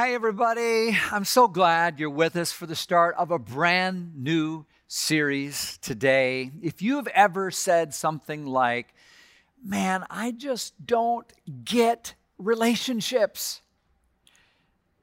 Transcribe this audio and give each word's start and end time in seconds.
Hi, 0.00 0.14
everybody. 0.14 0.96
I'm 1.12 1.26
so 1.26 1.46
glad 1.46 2.00
you're 2.00 2.08
with 2.08 2.34
us 2.34 2.50
for 2.52 2.64
the 2.64 2.74
start 2.74 3.14
of 3.16 3.30
a 3.30 3.38
brand 3.38 4.16
new 4.16 4.64
series 4.88 5.76
today. 5.82 6.50
If 6.62 6.80
you've 6.80 7.06
ever 7.08 7.50
said 7.50 7.92
something 7.92 8.46
like, 8.46 8.94
Man, 9.62 10.06
I 10.08 10.30
just 10.30 10.72
don't 10.86 11.30
get 11.66 12.14
relationships, 12.38 13.60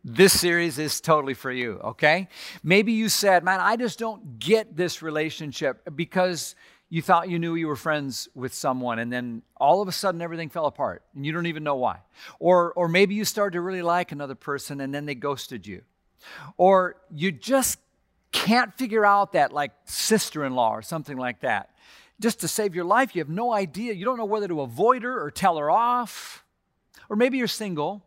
this 0.04 0.40
series 0.40 0.80
is 0.80 1.00
totally 1.00 1.36
for 1.36 1.52
you, 1.52 1.74
okay? 1.74 2.28
Maybe 2.64 2.94
you 2.94 3.08
said, 3.08 3.44
Man, 3.44 3.60
I 3.60 3.76
just 3.76 4.00
don't 4.00 4.40
get 4.40 4.76
this 4.76 5.04
relationship 5.04 5.96
because 5.96 6.56
you 6.90 7.02
thought 7.02 7.30
you 7.30 7.38
knew 7.38 7.56
you 7.56 7.68
were 7.68 7.76
friends 7.76 8.30
with 8.34 8.54
someone 8.54 9.00
and 9.00 9.12
then 9.12 9.42
all 9.58 9.82
of 9.82 9.88
a 9.88 9.92
sudden 9.92 10.22
everything 10.22 10.50
fell 10.50 10.68
apart 10.68 11.04
and 11.16 11.26
you 11.26 11.34
don't 11.34 11.48
even 11.48 11.64
know 11.64 11.76
why. 11.76 12.00
Or, 12.40 12.72
or 12.74 12.88
maybe 12.88 13.14
you 13.14 13.26
started 13.26 13.54
to 13.54 13.62
really 13.62 13.82
like 13.82 14.12
another 14.12 14.36
person 14.36 14.80
and 14.80 14.94
then 14.94 15.06
they 15.06 15.16
ghosted 15.16 15.68
you. 15.68 15.82
Or 16.56 16.96
you 17.14 17.32
just 17.32 17.80
can't 18.32 18.74
figure 18.78 19.06
out 19.06 19.34
that 19.34 19.52
like 19.52 19.72
sister 19.86 20.46
in 20.46 20.56
law 20.56 20.72
or 20.72 20.82
something 20.82 21.18
like 21.18 21.42
that. 21.42 21.72
Just 22.20 22.40
to 22.40 22.48
save 22.48 22.74
your 22.74 22.86
life, 22.86 23.16
you 23.16 23.22
have 23.22 23.30
no 23.30 23.54
idea. 23.54 23.94
You 23.94 24.06
don't 24.06 24.18
know 24.18 24.26
whether 24.26 24.48
to 24.48 24.62
avoid 24.62 25.04
her 25.04 25.22
or 25.22 25.30
tell 25.30 25.58
her 25.58 25.70
off. 25.70 26.46
Or 27.10 27.16
maybe 27.16 27.38
you're 27.38 27.48
single 27.48 28.04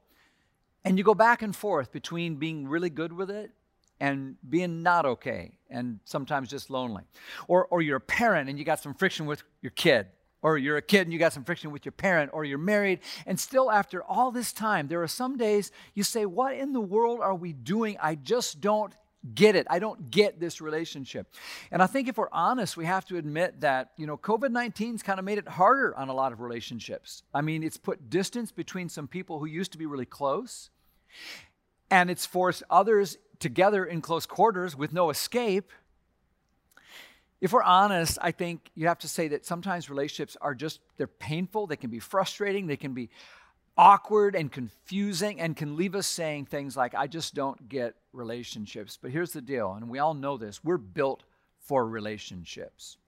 and 0.85 0.97
you 0.97 1.05
go 1.05 1.15
back 1.15 1.43
and 1.43 1.55
forth 1.55 1.93
between 1.93 2.37
being 2.37 2.67
really 2.67 2.91
good 2.91 3.13
with 3.13 3.31
it 3.31 3.53
and 4.01 4.37
being 4.49 4.83
not 4.83 5.05
okay 5.05 5.53
and 5.69 6.01
sometimes 6.05 6.49
just 6.49 6.71
lonely. 6.71 7.05
Or, 7.47 7.67
or 7.67 7.83
you're 7.83 7.99
a 7.99 8.01
parent 8.01 8.49
and 8.49 8.59
you 8.59 8.65
got 8.65 8.81
some 8.81 8.95
friction 8.95 9.27
with 9.27 9.43
your 9.63 9.71
kid. 9.71 10.07
Or 10.43 10.57
you're 10.57 10.79
a 10.79 10.83
kid 10.83 11.03
and 11.03 11.13
you 11.13 11.19
got 11.19 11.35
some 11.35 11.45
friction 11.45 11.71
with 11.71 11.85
your 11.85 11.93
parent, 11.93 12.31
or 12.33 12.47
you're 12.47 12.57
married, 12.57 13.01
and 13.27 13.39
still 13.39 13.71
after 13.71 14.03
all 14.03 14.31
this 14.31 14.55
time, 14.55 14.89
there 14.89 15.03
are 15.03 15.07
some 15.07 15.37
days 15.37 15.71
you 15.95 16.03
say, 16.03 16.25
What 16.25 16.55
in 16.55 16.73
the 16.73 16.81
world 16.81 17.21
are 17.21 17.35
we 17.35 17.53
doing? 17.53 17.99
I 18.01 18.15
just 18.15 18.59
don't 18.59 18.95
get 19.35 19.55
it. 19.55 19.67
I 19.69 19.81
don't 19.81 20.11
get 20.11 20.41
this 20.41 20.63
relationship. 20.63 21.27
And 21.71 21.83
I 21.83 21.87
think 21.87 22.09
if 22.09 22.17
we're 22.17 22.31
honest, 22.33 22.77
we 22.77 22.87
have 22.87 23.05
to 23.07 23.19
admit 23.19 23.61
that, 23.61 23.91
you 23.99 24.07
know, 24.07 24.17
COVID 24.17 24.49
19's 24.49 25.03
kind 25.03 25.19
of 25.19 25.27
made 25.27 25.37
it 25.37 25.47
harder 25.47 25.95
on 25.95 26.09
a 26.09 26.15
lot 26.15 26.33
of 26.33 26.41
relationships. 26.41 27.23
I 27.35 27.43
mean, 27.43 27.63
it's 27.63 27.77
put 27.77 28.09
distance 28.09 28.51
between 28.51 28.89
some 28.89 29.09
people 29.09 29.41
who 29.41 29.47
used 29.47 29.73
to 29.73 29.79
be 29.79 29.85
really 29.85 30.07
close, 30.07 30.71
and 31.91 32.11
it's 32.11 32.25
forced 32.25 32.63
others 32.71 33.19
together 33.41 33.85
in 33.85 34.01
close 34.01 34.27
quarters 34.27 34.77
with 34.77 34.93
no 34.93 35.11
escape. 35.11 35.73
If 37.41 37.53
we're 37.53 37.63
honest, 37.63 38.19
I 38.21 38.33
think 38.33 38.71
you 38.75 38.87
have 38.87 38.99
to 38.99 39.09
say 39.09 39.29
that 39.29 39.47
sometimes 39.47 39.89
relationships 39.89 40.37
are 40.41 40.55
just, 40.55 40.81
they're 40.99 41.07
painful, 41.07 41.67
they 41.67 41.77
can 41.77 41.91
be 41.91 41.99
frustrating, 41.99 42.67
they 42.67 42.77
can 42.77 42.93
be 42.93 43.09
awkward 43.79 44.37
and 44.37 44.53
confusing, 44.53 45.41
and 45.41 45.57
can 45.57 45.77
leave 45.77 45.95
us 45.95 46.07
saying 46.07 46.45
things 46.45 46.77
like, 46.77 46.95
I 46.95 47.07
just 47.07 47.35
don't 47.35 47.67
get 47.69 47.95
relationships. 48.13 48.99
But 49.01 49.11
here's 49.11 49.33
the 49.33 49.41
deal, 49.41 49.73
and 49.73 49.89
we 49.89 49.99
all 49.99 50.13
know 50.13 50.37
this 50.37 50.63
we're 50.63 50.77
built 50.77 51.25
for 51.61 51.87
relationships. 51.87 52.99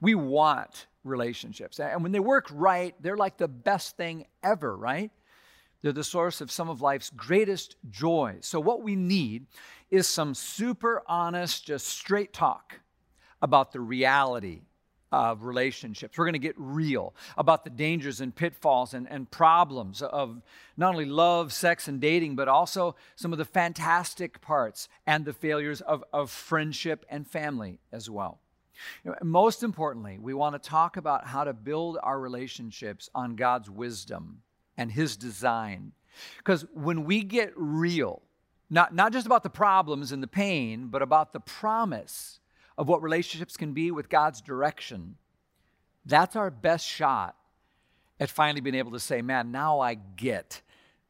We 0.00 0.14
want 0.16 0.86
relationships. 1.04 1.78
And 1.78 2.02
when 2.02 2.12
they 2.12 2.20
work 2.20 2.48
right, 2.52 2.94
they're 3.00 3.16
like 3.16 3.36
the 3.36 3.48
best 3.48 3.96
thing 3.96 4.26
ever, 4.42 4.76
right? 4.76 5.10
They're 5.82 5.92
the 5.92 6.04
source 6.04 6.40
of 6.40 6.50
some 6.50 6.68
of 6.68 6.80
life's 6.80 7.10
greatest 7.10 7.76
joys. 7.90 8.46
So, 8.46 8.60
what 8.60 8.82
we 8.82 8.96
need 8.96 9.46
is 9.90 10.06
some 10.06 10.34
super 10.34 11.02
honest, 11.06 11.66
just 11.66 11.88
straight 11.88 12.32
talk 12.32 12.80
about 13.42 13.72
the 13.72 13.80
reality 13.80 14.62
of 15.12 15.44
relationships. 15.44 16.16
We're 16.16 16.24
going 16.24 16.32
to 16.32 16.38
get 16.38 16.54
real 16.56 17.14
about 17.36 17.64
the 17.64 17.70
dangers 17.70 18.20
and 18.20 18.34
pitfalls 18.34 18.94
and, 18.94 19.06
and 19.10 19.30
problems 19.30 20.00
of 20.00 20.40
not 20.76 20.94
only 20.94 21.04
love, 21.04 21.52
sex, 21.52 21.86
and 21.86 22.00
dating, 22.00 22.34
but 22.34 22.48
also 22.48 22.96
some 23.14 23.32
of 23.32 23.38
the 23.38 23.44
fantastic 23.44 24.40
parts 24.40 24.88
and 25.06 25.24
the 25.24 25.34
failures 25.34 25.82
of, 25.82 26.02
of 26.12 26.30
friendship 26.30 27.04
and 27.10 27.28
family 27.28 27.78
as 27.92 28.08
well. 28.08 28.40
Most 29.22 29.62
importantly, 29.62 30.18
we 30.18 30.32
want 30.32 30.60
to 30.60 30.68
talk 30.70 30.96
about 30.96 31.26
how 31.26 31.44
to 31.44 31.52
build 31.52 31.98
our 32.02 32.18
relationships 32.18 33.10
on 33.14 33.36
God's 33.36 33.68
wisdom 33.68 34.42
and 34.76 34.92
His 34.92 35.16
design. 35.16 35.92
Because 36.38 36.64
when 36.74 37.04
we 37.04 37.22
get 37.22 37.52
real, 37.56 38.22
not, 38.70 38.94
not 38.94 39.12
just 39.12 39.26
about 39.26 39.42
the 39.42 39.50
problems 39.50 40.12
and 40.12 40.22
the 40.22 40.28
pain, 40.28 40.88
but 40.88 41.02
about 41.02 41.32
the 41.32 41.40
promise 41.40 42.40
of 42.78 42.88
what 42.88 43.02
relationships 43.02 43.56
can 43.56 43.72
be 43.72 43.90
with 43.90 44.08
God's 44.08 44.40
direction, 44.40 45.16
that's 46.04 46.36
our 46.36 46.50
best 46.50 46.86
shot 46.86 47.36
at 48.18 48.30
finally 48.30 48.60
being 48.60 48.74
able 48.74 48.92
to 48.92 49.00
say, 49.00 49.22
man, 49.22 49.52
now 49.52 49.80
I 49.80 49.94
get 49.94 50.62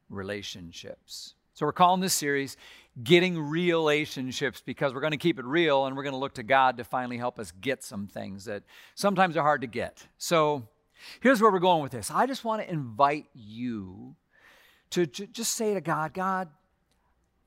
relationships. 0.09 1.35
So 1.53 1.65
we're 1.65 1.71
calling 1.71 2.01
this 2.01 2.13
series 2.13 2.57
Getting 3.03 3.35
REALationships 3.35 4.61
because 4.63 4.93
we're 4.93 5.01
going 5.01 5.11
to 5.11 5.17
keep 5.17 5.39
it 5.39 5.45
real 5.45 5.87
and 5.87 5.97
we're 5.97 6.03
going 6.03 6.13
to 6.13 6.19
look 6.19 6.35
to 6.35 6.43
God 6.43 6.77
to 6.77 6.83
finally 6.83 7.17
help 7.17 7.39
us 7.39 7.51
get 7.59 7.83
some 7.83 8.05
things 8.05 8.45
that 8.45 8.61
sometimes 8.93 9.35
are 9.35 9.41
hard 9.41 9.61
to 9.61 9.67
get. 9.67 10.05
So 10.19 10.67
Here's 11.19 11.41
where 11.41 11.51
we're 11.51 11.59
going 11.59 11.83
with 11.83 11.91
this. 11.91 12.11
I 12.11 12.25
just 12.25 12.43
want 12.43 12.61
to 12.61 12.71
invite 12.71 13.27
you 13.33 14.15
to, 14.91 15.05
just 15.05 15.55
say 15.55 15.73
to 15.73 15.81
God, 15.81 16.13
God, 16.13 16.49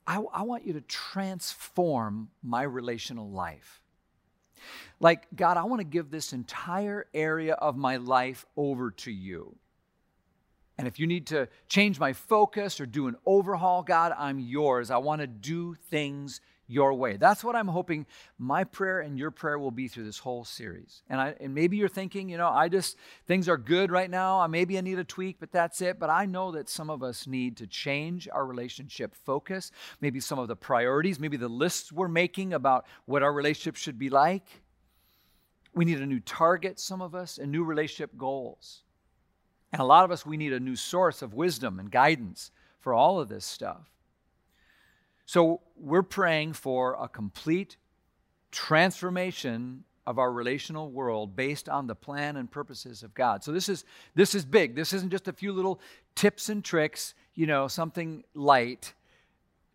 I 0.06 0.42
want 0.42 0.64
you 0.64 0.74
to 0.74 0.80
transform 0.82 2.30
my 2.42 2.62
relational 2.62 3.28
life. 3.28 3.82
Like, 5.00 5.26
God, 5.34 5.56
I 5.56 5.64
want 5.64 5.80
to 5.80 5.84
give 5.84 6.10
this 6.10 6.32
entire 6.32 7.06
area 7.12 7.54
of 7.54 7.76
my 7.76 7.96
life 7.96 8.46
over 8.56 8.92
to 8.92 9.10
you. 9.10 9.56
And 10.78 10.86
if 10.86 11.00
you 11.00 11.06
need 11.06 11.26
to 11.28 11.48
change 11.68 11.98
my 11.98 12.12
focus 12.12 12.80
or 12.80 12.86
do 12.86 13.08
an 13.08 13.16
overhaul, 13.26 13.82
God, 13.82 14.12
I'm 14.16 14.38
yours. 14.38 14.90
I 14.90 14.98
want 14.98 15.22
to 15.22 15.26
do 15.26 15.74
things 15.90 16.40
your 16.66 16.93
way. 16.94 17.16
That's 17.16 17.44
what 17.44 17.54
I'm 17.54 17.69
hoping 17.69 18.06
my 18.38 18.65
prayer 18.65 19.00
and 19.00 19.16
your 19.16 19.31
prayer 19.31 19.59
will 19.59 19.71
be 19.71 19.87
through 19.87 20.04
this 20.04 20.19
whole 20.19 20.44
series. 20.44 21.03
And 21.09 21.21
I 21.21 21.34
and 21.41 21.54
maybe 21.54 21.77
you're 21.77 21.88
thinking, 21.88 22.28
you 22.28 22.37
know, 22.37 22.49
I 22.49 22.69
just 22.69 22.97
things 23.27 23.49
are 23.49 23.56
good 23.56 23.93
right 23.93 24.10
now. 24.10 24.41
I 24.41 24.49
Maybe 24.56 24.78
I 24.78 24.81
need 24.81 24.99
a 24.99 25.04
tweak, 25.04 25.37
but 25.38 25.53
that's 25.53 25.82
it. 25.82 25.99
But 25.99 26.09
I 26.09 26.25
know 26.25 26.53
that 26.53 26.71
some 26.71 26.88
of 26.88 27.03
us 27.03 27.27
need 27.27 27.59
to 27.59 27.66
change 27.66 28.27
our 28.32 28.47
relationship 28.47 29.15
focus, 29.15 29.71
maybe 30.00 30.19
some 30.19 30.38
of 30.38 30.49
the 30.49 30.56
priorities, 30.56 31.21
maybe 31.21 31.37
the 31.37 31.47
lists 31.47 31.93
we're 31.93 32.09
making 32.09 32.54
about 32.54 32.87
what 33.04 33.22
our 33.22 33.34
relationship 33.34 33.77
should 33.77 33.98
be 33.98 34.09
like. 34.09 34.47
We 35.75 35.84
need 35.84 36.00
a 36.00 36.06
new 36.06 36.21
target, 36.21 36.81
some 36.81 37.03
of 37.03 37.15
us, 37.15 37.37
and 37.37 37.53
new 37.53 37.65
relationship 37.65 38.16
goals. 38.16 38.81
And 39.75 39.83
a 39.83 39.84
lot 39.84 40.06
of 40.06 40.10
us, 40.10 40.25
we 40.25 40.38
need 40.38 40.54
a 40.54 40.60
new 40.60 40.75
source 40.75 41.21
of 41.21 41.34
wisdom 41.34 41.78
and 41.78 41.91
guidance 41.91 42.50
for 42.81 42.94
all 42.94 43.21
of 43.21 43.28
this 43.28 43.44
stuff. 43.44 43.95
So 45.26 45.60
we're 45.76 46.03
praying 46.03 46.54
for 46.54 46.97
a 47.00 47.09
complete 47.09 47.76
transformation 48.53 49.84
of 50.06 50.20
our 50.20 50.32
relational 50.32 50.91
world 50.91 51.34
based 51.34 51.69
on 51.69 51.88
the 51.88 51.97
plan 51.97 52.37
and 52.37 52.48
purposes 52.50 53.03
of 53.03 53.12
God. 53.12 53.42
So 53.42 53.50
this 53.50 53.69
is 53.69 53.84
this 54.15 54.36
is 54.36 54.44
big. 54.44 54.76
This 54.76 54.92
isn't 54.92 55.10
just 55.10 55.26
a 55.26 55.32
few 55.32 55.53
little 55.53 55.81
tips 56.15 56.48
and 56.48 56.65
tricks, 56.65 57.15
you 57.34 57.47
know, 57.47 57.66
something 57.66 58.22
light 58.34 58.94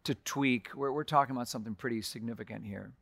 to 0.05 0.15
tweak. 0.15 0.69
We're, 0.73 0.91
we're 0.91 1.03
talking 1.03 1.35
about 1.35 1.49
something 1.49 1.75
pretty 1.75 2.01
significant 2.01 2.65
here. 2.65 2.93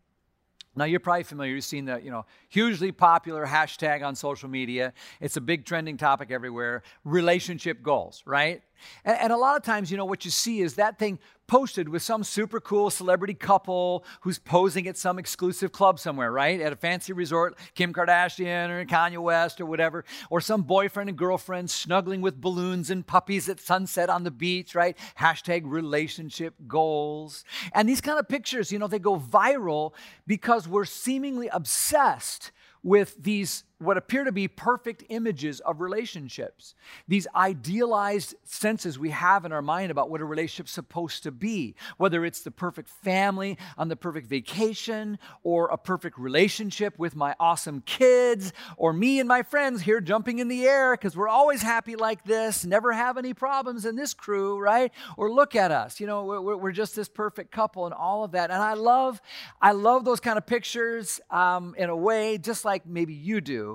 Now 0.76 0.86
you're 0.86 1.00
probably 1.00 1.24
familiar. 1.24 1.54
You've 1.54 1.64
seen 1.64 1.86
the 1.86 2.02
you 2.02 2.10
know 2.10 2.26
hugely 2.48 2.92
popular 2.92 3.46
hashtag 3.46 4.04
on 4.04 4.16
social 4.16 4.50
media. 4.50 4.94
It's 5.22 5.38
a 5.38 5.42
big 5.42 5.66
trending 5.66 5.98
topic 5.98 6.32
everywhere. 6.32 6.82
Relationship 7.04 7.84
goals, 7.84 8.24
right? 8.26 8.64
And, 9.04 9.18
and, 9.20 9.34
a 9.34 9.38
lot 9.38 9.58
of 9.58 9.64
times, 9.64 9.92
you 9.92 9.98
know, 9.98 10.06
what 10.06 10.26
you 10.26 10.32
see 10.32 10.62
is 10.62 10.76
that 10.76 11.00
thing 11.00 11.20
posted 11.48 11.90
with 11.90 12.04
some 12.04 12.24
super 12.24 12.60
cool 12.60 12.90
celebrity 12.90 13.34
couple 13.34 14.06
who's 14.22 14.38
posing 14.38 14.88
at 14.88 14.96
some 14.96 15.18
exclusive 15.18 15.72
club 15.72 16.00
somewhere, 16.00 16.32
right? 16.32 16.62
At 16.62 16.72
a 16.72 16.76
fancy 16.76 17.12
resort, 17.12 17.58
Kim 17.74 17.92
Kardashian 17.92 18.70
or 18.70 18.86
Kanye 18.86 19.18
West 19.18 19.60
or 19.60 19.66
whatever, 19.66 20.06
or 20.30 20.42
some 20.42 20.62
boyfriend 20.62 21.10
and 21.10 21.18
girlfriend 21.18 21.72
snuggling 21.72 22.22
with 22.22 22.40
balloons 22.40 22.92
and 22.92 23.06
puppies 23.06 23.50
at 23.50 23.60
sunset 23.60 24.10
on 24.10 24.24
the 24.24 24.32
beach, 24.32 24.76
right? 24.76 24.96
Hashtag 25.20 25.64
relationship 25.66 26.54
goals. 26.68 27.44
And 27.74 27.90
these 27.90 28.02
kind 28.02 28.20
of 28.20 28.30
pictures, 28.30 28.72
you 28.72 28.78
know, 28.78 28.88
they 28.88 29.00
go 29.00 29.20
viral 29.20 29.94
because 30.28 30.68
we're 30.68 30.86
seemingly 30.86 31.48
obsessed 31.48 32.52
with 32.84 33.16
these 33.22 33.64
what 33.80 33.98
appear 33.98 34.26
to 34.26 34.32
be 34.32 34.48
perfect 34.48 35.04
images 35.08 35.62
of 35.62 35.80
relationships, 35.80 36.76
these 37.08 37.28
idealized 37.34 38.36
senses 38.44 39.00
we 39.00 39.10
have 39.10 39.46
in 39.46 39.54
our 39.54 39.62
mind 39.62 39.90
about 39.90 40.10
what 40.10 40.20
a 40.20 40.26
relationship's 40.26 40.72
supposed 40.72 41.24
to 41.24 41.32
be, 41.32 41.76
whether 41.98 42.26
it's 42.26 42.42
the 42.42 42.52
perfect 42.52 42.90
family 42.90 43.58
on 43.78 43.88
the 43.88 43.96
perfect 43.96 44.28
vacation, 44.28 45.18
or 45.44 45.68
a 45.68 45.78
perfect 45.78 46.18
relationship 46.18 47.00
with 47.00 47.16
my 47.16 47.34
awesome 47.40 47.82
kids, 47.86 48.52
or 48.76 48.92
me 48.92 49.20
and 49.20 49.30
my 49.30 49.42
friends 49.44 49.82
here 49.82 50.02
jumping 50.02 50.40
in 50.40 50.50
the 50.50 50.66
air 50.66 50.94
because 50.94 51.16
we're 51.16 51.30
always 51.30 51.62
happy 51.62 51.96
like 51.96 52.24
this, 52.26 52.66
never 52.66 52.92
have 52.92 53.18
any 53.18 53.34
problems 53.34 53.86
in 53.86 53.96
this 53.96 54.14
crew, 54.14 54.60
right? 54.60 54.92
Or 55.16 55.32
look 55.32 55.56
at 55.56 55.72
us, 55.72 56.02
you 56.02 56.08
know, 56.08 56.26
we're, 56.26 56.58
we're 56.58 56.72
just 56.74 56.98
this 56.98 57.08
perfect 57.08 57.52
couple 57.52 57.86
and 57.86 57.94
all 57.94 58.26
of 58.26 58.32
that. 58.32 58.52
And 58.52 58.62
I 58.62 58.74
love, 58.74 59.22
I 59.62 59.72
love 59.72 60.04
those 60.04 60.20
kind 60.20 60.38
of 60.38 60.46
pictures 60.46 61.22
um, 61.32 61.76
in 61.78 61.90
a 61.90 61.96
way, 61.96 62.38
just 62.38 62.66
like 62.66 62.86
maybe 62.86 63.14
you 63.14 63.40
do. 63.40 63.69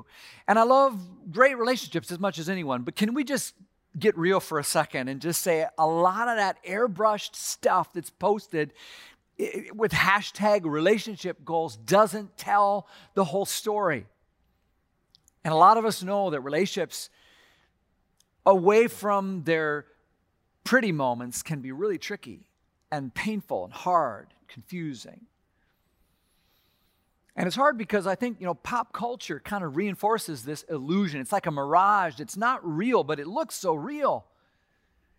And 0.48 0.58
I 0.58 0.62
love 0.62 0.98
great 1.30 1.56
relationships 1.56 2.10
as 2.10 2.18
much 2.18 2.38
as 2.38 2.48
anyone, 2.48 2.82
but 2.82 2.96
can 2.96 3.14
we 3.14 3.24
just 3.24 3.54
get 3.98 4.16
real 4.18 4.40
for 4.40 4.58
a 4.58 4.64
second 4.64 5.08
and 5.08 5.20
just 5.20 5.42
say 5.42 5.66
a 5.78 5.86
lot 5.86 6.28
of 6.28 6.36
that 6.36 6.62
airbrushed 6.64 7.36
stuff 7.36 7.92
that's 7.92 8.10
posted 8.10 8.72
with 9.74 9.92
hashtag 9.92 10.62
relationship 10.64 11.44
goals 11.44 11.76
doesn't 11.76 12.36
tell 12.36 12.86
the 13.14 13.24
whole 13.24 13.44
story. 13.44 14.06
And 15.44 15.52
a 15.52 15.56
lot 15.56 15.76
of 15.76 15.84
us 15.84 16.02
know 16.02 16.30
that 16.30 16.40
relationships 16.40 17.10
away 18.46 18.88
from 18.88 19.42
their 19.44 19.86
pretty 20.62 20.92
moments 20.92 21.42
can 21.42 21.60
be 21.60 21.72
really 21.72 21.98
tricky 21.98 22.48
and 22.90 23.12
painful 23.12 23.64
and 23.64 23.72
hard, 23.72 24.28
confusing. 24.48 25.26
And 27.36 27.46
it's 27.46 27.56
hard 27.56 27.76
because 27.76 28.06
I 28.06 28.14
think, 28.14 28.40
you 28.40 28.46
know, 28.46 28.54
pop 28.54 28.92
culture 28.92 29.40
kind 29.40 29.64
of 29.64 29.76
reinforces 29.76 30.44
this 30.44 30.62
illusion. 30.64 31.20
It's 31.20 31.32
like 31.32 31.46
a 31.46 31.50
mirage. 31.50 32.20
It's 32.20 32.36
not 32.36 32.60
real, 32.64 33.02
but 33.02 33.18
it 33.18 33.26
looks 33.26 33.56
so 33.56 33.74
real. 33.74 34.24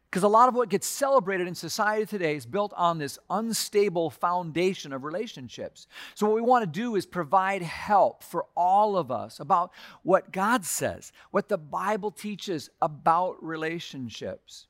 Because 0.10 0.24
a 0.24 0.30
lot 0.30 0.48
of 0.48 0.56
what 0.56 0.70
gets 0.70 0.88
celebrated 0.88 1.46
in 1.46 1.56
society 1.56 2.06
today 2.06 2.38
is 2.38 2.46
built 2.46 2.72
on 2.78 3.00
this 3.00 3.20
unstable 3.30 4.10
foundation 4.10 4.94
of 4.94 5.04
relationships. 5.04 5.88
So, 6.14 6.26
what 6.26 6.36
we 6.36 6.42
want 6.42 6.64
to 6.64 6.80
do 6.80 6.96
is 6.96 7.06
provide 7.06 7.62
help 7.62 8.24
for 8.24 8.46
all 8.56 8.96
of 8.96 9.12
us 9.12 9.42
about 9.42 9.72
what 10.04 10.32
God 10.32 10.64
says, 10.64 11.12
what 11.32 11.50
the 11.50 11.58
Bible 11.58 12.12
teaches 12.12 12.70
about 12.82 13.44
relationships. 13.44 14.68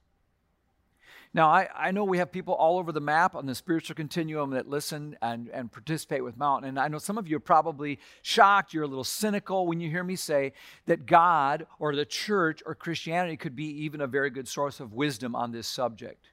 Now, 1.35 1.49
I, 1.49 1.67
I 1.75 1.91
know 1.91 2.05
we 2.05 2.19
have 2.19 2.31
people 2.31 2.53
all 2.53 2.79
over 2.79 2.93
the 2.93 3.01
map 3.01 3.35
on 3.35 3.45
the 3.45 3.53
spiritual 3.53 3.93
continuum 3.93 4.51
that 4.51 4.69
listen 4.69 5.17
and, 5.21 5.49
and 5.49 5.69
participate 5.69 6.23
with 6.23 6.37
Mountain. 6.37 6.69
And 6.69 6.79
I 6.79 6.87
know 6.87 6.97
some 6.97 7.17
of 7.17 7.27
you 7.27 7.35
are 7.35 7.41
probably 7.41 7.99
shocked, 8.21 8.73
you're 8.73 8.85
a 8.85 8.87
little 8.87 9.03
cynical 9.03 9.67
when 9.67 9.81
you 9.81 9.89
hear 9.89 10.05
me 10.05 10.15
say 10.15 10.53
that 10.85 11.05
God 11.05 11.67
or 11.77 11.93
the 11.93 12.05
church 12.05 12.63
or 12.65 12.73
Christianity 12.73 13.35
could 13.35 13.53
be 13.53 13.65
even 13.83 13.99
a 13.99 14.07
very 14.07 14.29
good 14.29 14.47
source 14.47 14.79
of 14.79 14.93
wisdom 14.93 15.35
on 15.35 15.51
this 15.51 15.67
subject. 15.67 16.29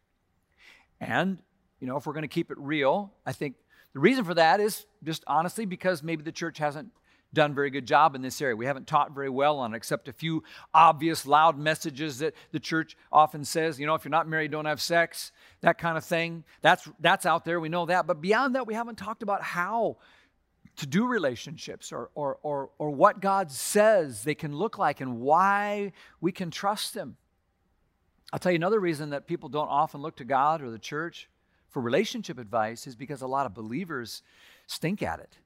And, 1.01 1.39
you 1.81 1.89
know, 1.89 1.97
if 1.97 2.07
we're 2.07 2.13
going 2.13 2.23
to 2.23 2.29
keep 2.29 2.53
it 2.53 2.59
real, 2.61 3.13
I 3.27 3.33
think 3.33 3.57
the 3.95 3.99
reason 3.99 4.25
for 4.25 4.35
that 4.35 4.61
is 4.61 4.87
just 5.03 5.25
honestly 5.27 5.67
because 5.67 6.05
maybe 6.05 6.23
the 6.23 6.31
church 6.31 6.59
hasn't 6.59 6.93
done 7.33 7.53
a 7.53 7.55
very 7.55 7.71
good 7.71 7.87
job 7.87 8.15
in 8.15 8.23
this 8.23 8.41
area. 8.41 8.55
We 8.55 8.67
haven't 8.67 8.87
taught 8.87 9.13
very 9.13 9.29
well 9.29 9.59
on 9.59 9.75
it, 9.75 9.77
except 9.77 10.09
a 10.09 10.13
few 10.13 10.43
obvious, 10.75 11.27
loud 11.27 11.59
messages 11.59 12.19
that 12.19 12.35
the 12.51 12.61
church 12.61 12.97
often 13.11 13.45
says, 13.45 13.81
you 13.81 13.87
know, 13.87 13.95
if 13.95 14.05
you're 14.05 14.11
not 14.11 14.29
married, 14.29 14.51
don't 14.51 14.67
have 14.67 14.81
sex, 14.81 15.33
that 15.61 15.79
kind 15.79 15.97
of 15.97 16.05
thing. 16.05 16.45
That's, 16.61 16.89
that's 17.01 17.27
out 17.27 17.45
there. 17.45 17.61
We 17.61 17.69
know 17.69 17.87
that. 17.87 18.07
But 18.07 18.21
beyond 18.21 18.55
that, 18.55 18.67
we 18.67 18.75
haven't 18.75 18.97
talked 18.97 19.23
about 19.23 19.43
how 19.43 19.97
to 20.77 20.87
do 20.87 21.07
relationships 21.07 21.93
or, 21.93 22.11
or, 22.15 22.39
or, 22.43 22.71
or 22.79 22.91
what 22.91 23.21
God 23.21 23.51
says 23.51 24.25
they 24.25 24.35
can 24.35 24.55
look 24.57 24.79
like 24.79 25.01
and 25.01 25.21
why 25.21 25.93
we 26.21 26.33
can 26.33 26.51
trust 26.51 26.95
Him. 26.95 27.17
I'll 28.33 28.39
tell 28.39 28.53
you 28.53 28.57
another 28.57 28.81
reason 28.81 29.11
that 29.11 29.27
people 29.27 29.49
don't 29.49 29.69
often 29.69 30.01
look 30.01 30.17
to 30.17 30.25
God 30.25 30.63
or 30.63 30.71
the 30.71 30.79
church 30.79 31.29
for 31.69 31.81
relationship 31.83 32.39
advice 32.39 32.87
is 32.87 32.97
because 32.97 33.23
a 33.23 33.27
lot 33.27 33.47
of 33.47 33.55
believers 33.55 34.23
stink 34.67 35.03
at 35.03 35.21
it. 35.21 35.37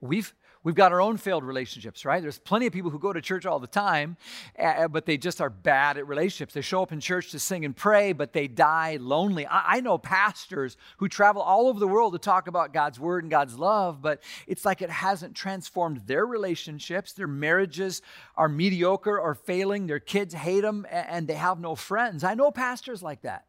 We've, 0.00 0.32
We've 0.62 0.74
got 0.74 0.92
our 0.92 1.00
own 1.00 1.16
failed 1.16 1.42
relationships, 1.44 2.04
right? 2.04 2.20
There's 2.20 2.38
plenty 2.38 2.66
of 2.66 2.74
people 2.74 2.90
who 2.90 2.98
go 2.98 3.14
to 3.14 3.22
church 3.22 3.46
all 3.46 3.58
the 3.60 3.66
time, 3.66 4.18
uh, 4.58 4.88
but 4.88 5.06
they 5.06 5.16
just 5.16 5.40
are 5.40 5.48
bad 5.48 5.96
at 5.96 6.06
relationships. 6.06 6.52
They 6.52 6.60
show 6.60 6.82
up 6.82 6.92
in 6.92 7.00
church 7.00 7.30
to 7.30 7.38
sing 7.38 7.64
and 7.64 7.74
pray, 7.74 8.12
but 8.12 8.34
they 8.34 8.46
die 8.46 8.98
lonely. 9.00 9.46
I 9.48 9.80
know 9.80 9.96
pastors 9.96 10.76
who 10.98 11.08
travel 11.08 11.40
all 11.40 11.66
over 11.68 11.80
the 11.80 11.88
world 11.88 12.12
to 12.12 12.18
talk 12.18 12.46
about 12.46 12.74
God's 12.74 13.00
word 13.00 13.24
and 13.24 13.30
God's 13.30 13.58
love, 13.58 14.02
but 14.02 14.22
it's 14.46 14.66
like 14.66 14.82
it 14.82 14.90
hasn't 14.90 15.34
transformed 15.34 16.02
their 16.06 16.26
relationships. 16.26 17.14
Their 17.14 17.26
marriages 17.26 18.02
are 18.36 18.48
mediocre 18.48 19.18
or 19.18 19.34
failing. 19.34 19.86
Their 19.86 19.98
kids 19.98 20.34
hate 20.34 20.60
them, 20.60 20.86
and 20.90 21.26
they 21.26 21.34
have 21.34 21.58
no 21.58 21.74
friends. 21.74 22.22
I 22.22 22.34
know 22.34 22.50
pastors 22.50 23.02
like 23.02 23.22
that. 23.22 23.46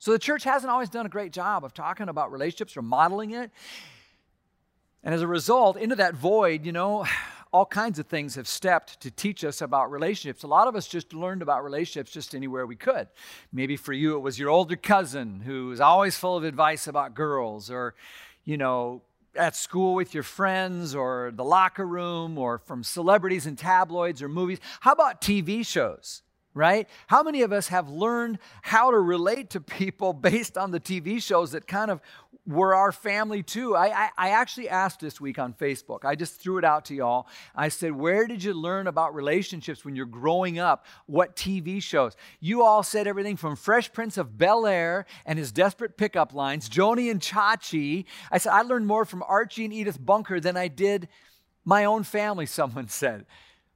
So 0.00 0.10
the 0.10 0.18
church 0.18 0.42
hasn't 0.42 0.68
always 0.68 0.88
done 0.88 1.06
a 1.06 1.08
great 1.08 1.30
job 1.32 1.64
of 1.64 1.74
talking 1.74 2.08
about 2.08 2.32
relationships 2.32 2.76
or 2.76 2.82
modeling 2.82 3.30
it. 3.30 3.52
And 5.04 5.14
as 5.14 5.22
a 5.22 5.26
result, 5.26 5.76
into 5.76 5.96
that 5.96 6.14
void, 6.14 6.64
you 6.64 6.72
know, 6.72 7.06
all 7.52 7.66
kinds 7.66 7.98
of 7.98 8.06
things 8.06 8.36
have 8.36 8.48
stepped 8.48 9.00
to 9.00 9.10
teach 9.10 9.44
us 9.44 9.60
about 9.60 9.90
relationships. 9.90 10.42
A 10.42 10.46
lot 10.46 10.68
of 10.68 10.76
us 10.76 10.86
just 10.86 11.12
learned 11.12 11.42
about 11.42 11.62
relationships 11.62 12.10
just 12.10 12.34
anywhere 12.34 12.66
we 12.66 12.76
could. 12.76 13.08
Maybe 13.52 13.76
for 13.76 13.92
you, 13.92 14.16
it 14.16 14.20
was 14.20 14.38
your 14.38 14.48
older 14.48 14.76
cousin 14.76 15.40
who 15.40 15.66
was 15.66 15.80
always 15.80 16.16
full 16.16 16.36
of 16.36 16.44
advice 16.44 16.86
about 16.86 17.14
girls, 17.14 17.70
or, 17.70 17.94
you 18.44 18.56
know, 18.56 19.02
at 19.34 19.54
school 19.54 19.94
with 19.94 20.14
your 20.14 20.22
friends, 20.22 20.94
or 20.94 21.30
the 21.34 21.44
locker 21.44 21.86
room, 21.86 22.38
or 22.38 22.58
from 22.58 22.82
celebrities 22.82 23.44
and 23.44 23.58
tabloids 23.58 24.22
or 24.22 24.28
movies. 24.28 24.58
How 24.80 24.92
about 24.92 25.20
TV 25.20 25.66
shows? 25.66 26.22
Right? 26.54 26.88
How 27.06 27.22
many 27.22 27.42
of 27.42 27.52
us 27.52 27.68
have 27.68 27.88
learned 27.88 28.38
how 28.60 28.90
to 28.90 28.98
relate 28.98 29.50
to 29.50 29.60
people 29.60 30.12
based 30.12 30.58
on 30.58 30.70
the 30.70 30.80
TV 30.80 31.22
shows 31.22 31.52
that 31.52 31.66
kind 31.66 31.90
of 31.90 32.00
were 32.46 32.74
our 32.74 32.90
family 32.90 33.42
too. 33.42 33.76
I, 33.76 34.06
I, 34.06 34.10
I, 34.18 34.30
actually 34.30 34.68
asked 34.68 34.98
this 34.98 35.20
week 35.20 35.38
on 35.38 35.52
Facebook. 35.52 36.04
I 36.04 36.16
just 36.16 36.40
threw 36.40 36.58
it 36.58 36.64
out 36.64 36.86
to 36.86 36.94
y'all. 36.94 37.28
I 37.54 37.68
said, 37.68 37.92
Where 37.92 38.26
did 38.26 38.42
you 38.42 38.52
learn 38.52 38.88
about 38.88 39.14
relationships 39.14 39.84
when 39.84 39.94
you're 39.94 40.06
growing 40.06 40.58
up? 40.58 40.86
What 41.06 41.36
TV 41.36 41.80
shows? 41.80 42.16
You 42.40 42.64
all 42.64 42.82
said 42.82 43.06
everything 43.06 43.36
from 43.36 43.54
Fresh 43.54 43.92
Prince 43.92 44.18
of 44.18 44.38
Bel 44.38 44.66
Air 44.66 45.06
and 45.24 45.38
his 45.38 45.52
desperate 45.52 45.96
pickup 45.96 46.34
lines, 46.34 46.68
Joanie 46.68 47.10
and 47.10 47.20
Chachi. 47.20 48.06
I 48.30 48.38
said, 48.38 48.52
I 48.52 48.62
learned 48.62 48.88
more 48.88 49.04
from 49.04 49.22
Archie 49.22 49.64
and 49.64 49.72
Edith 49.72 50.04
Bunker 50.04 50.40
than 50.40 50.56
I 50.56 50.66
did 50.66 51.08
my 51.64 51.84
own 51.84 52.02
family, 52.02 52.46
someone 52.46 52.88
said. 52.88 53.24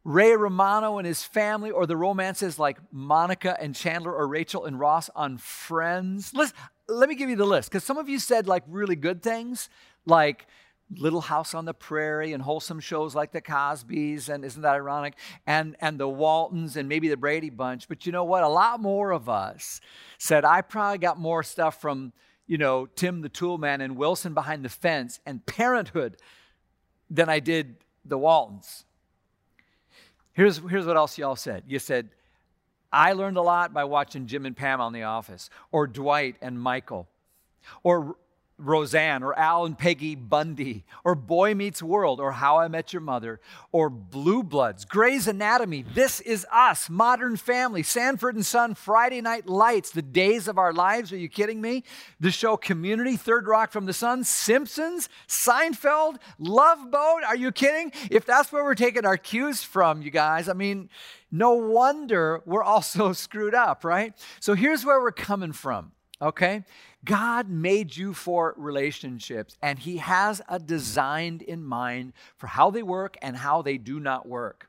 Ray 0.06 0.37
Romano 0.37 0.99
and 0.99 1.06
his 1.06 1.25
family, 1.25 1.73
or 1.73 1.85
the 1.85 1.97
romances 1.97 2.61
like 2.61 2.79
Monica 2.93 3.61
and 3.61 3.75
Chandler 3.75 4.14
or 4.14 4.29
Rachel 4.29 4.64
and 4.64 4.79
Ross 4.79 5.11
on 5.17 5.37
Friends. 5.37 6.32
Listen, 6.32 6.55
let 6.87 7.08
me 7.08 7.17
give 7.17 7.29
you 7.29 7.35
the 7.35 7.44
list 7.44 7.69
because 7.69 7.82
some 7.82 7.99
of 7.99 8.08
you 8.08 8.20
said 8.20 8.47
like 8.47 8.62
really 8.69 8.94
good 8.94 9.20
things, 9.20 9.69
like 10.05 10.47
Little 10.97 11.23
House 11.23 11.55
on 11.55 11.64
the 11.64 11.75
Prairie 11.75 12.32
and 12.32 12.41
wholesome 12.41 12.79
shows 12.79 13.17
like 13.17 13.32
the 13.32 13.43
Cosbys, 13.43 14.29
and 14.29 14.44
isn't 14.44 14.62
that 14.62 14.76
ironic? 14.76 15.14
And 15.44 15.75
and 15.81 15.99
the 15.99 16.09
Waltons 16.09 16.76
and 16.76 16.88
maybe 16.88 17.09
the 17.09 17.17
Brady 17.17 17.50
Bunch. 17.50 17.88
But 17.88 18.06
you 18.06 18.12
know 18.12 18.23
what? 18.23 18.44
A 18.44 18.49
lot 18.49 18.81
more 18.81 19.11
of 19.11 19.29
us 19.29 19.81
said 20.19 20.44
I 20.44 20.61
probably 20.61 20.99
got 20.99 21.19
more 21.19 21.43
stuff 21.43 21.81
from 21.81 22.12
you 22.47 22.59
know 22.59 22.87
Tim 22.87 23.23
the 23.23 23.29
Toolman 23.29 23.82
and 23.82 23.97
Wilson 23.97 24.35
Behind 24.35 24.64
the 24.64 24.69
Fence 24.69 25.19
and 25.26 25.44
Parenthood 25.47 26.19
than 27.11 27.29
I 27.29 27.41
did 27.41 27.79
the 28.05 28.19
Waltons. 28.19 28.85
Here's 30.37 30.59
here's 30.59 30.85
what 30.85 30.99
else 30.99 31.17
y'all 31.17 31.35
said. 31.35 31.62
You 31.67 31.79
said 31.79 32.11
I 32.93 33.15
learned 33.15 33.38
a 33.38 33.43
lot 33.43 33.73
by 33.73 33.85
watching 33.85 34.27
Jim 34.27 34.44
and 34.44 34.55
Pam 34.55 34.83
on 34.83 34.93
The 34.93 35.05
Office, 35.05 35.49
or 35.73 35.87
Dwight 35.87 36.37
and 36.43 36.61
Michael, 36.61 37.09
or 37.83 38.17
Roseanne, 38.58 39.23
or 39.23 39.38
Al 39.38 39.66
and 39.66 39.78
Peggy 39.78 40.14
Bundy, 40.14 40.85
or 41.04 41.14
Boy 41.14 41.54
Meets 41.54 41.83
World, 41.83 42.21
or 42.21 42.33
How 42.33 42.59
I 42.59 42.69
Met 42.69 42.92
Your 42.92 43.02
Mother, 43.02 43.40
or 43.71 43.90
Blue 43.90 44.42
Bloods, 44.42 44.85
Grey's 44.85 45.28
Anatomy, 45.28 45.83
This 45.83 46.21
Is 46.21 46.47
Us, 46.50 46.88
Modern 46.88 47.37
Family, 47.37 47.83
Sanford 47.83 48.35
and 48.35 48.47
Son, 48.47 48.75
Friday 48.75 49.21
Night 49.21 49.47
Lights, 49.47 49.90
The 49.90 50.02
Days 50.02 50.49
of 50.49 50.59
Our 50.59 50.73
Lives, 50.73 51.12
are 51.12 51.19
you 51.19 51.28
kidding 51.28 51.61
me? 51.61 51.85
The 52.19 52.30
show 52.30 52.57
Community, 52.57 53.16
Third 53.16 53.47
Rock 53.47 53.73
from 53.73 53.87
the 53.87 53.92
Sun, 53.92 54.25
Simpsons, 54.25 55.09
Seinfeld, 55.28 56.16
Love 56.38 56.90
Boat, 56.90 57.23
are 57.26 57.37
you 57.37 57.52
kidding? 57.52 57.92
If 58.11 58.25
that's 58.25 58.50
where 58.50 58.64
we're 58.64 58.75
taking 58.75 59.04
our 59.04 59.19
cues 59.19 59.62
from, 59.62 60.00
you 60.00 60.11
guys, 60.11 60.49
I 60.49 60.54
mean, 60.54 60.88
no 61.30 61.52
wonder 61.52 62.42
we're 62.47 62.62
all 62.62 62.83
so 62.83 63.12
screwed 63.12 63.54
up, 63.54 63.85
right? 63.85 64.14
So 64.40 64.54
here's 64.54 64.85
where 64.85 65.00
we're 65.00 65.12
coming 65.12 65.52
from, 65.52 65.92
okay? 66.20 66.64
God 67.04 67.49
made 67.49 67.96
you 67.96 68.14
for 68.14 68.54
relationships, 68.56 69.56
and 69.62 69.78
He 69.78 69.99
has 69.99 70.42
a 70.49 70.58
design 70.58 71.40
in 71.46 71.62
mind 71.64 72.12
for 72.37 72.46
how 72.46 72.70
they 72.70 72.82
work 72.82 73.16
and 73.23 73.37
how 73.37 73.62
they 73.62 73.78
do 73.78 74.00
not 74.00 74.28
work. 74.28 74.68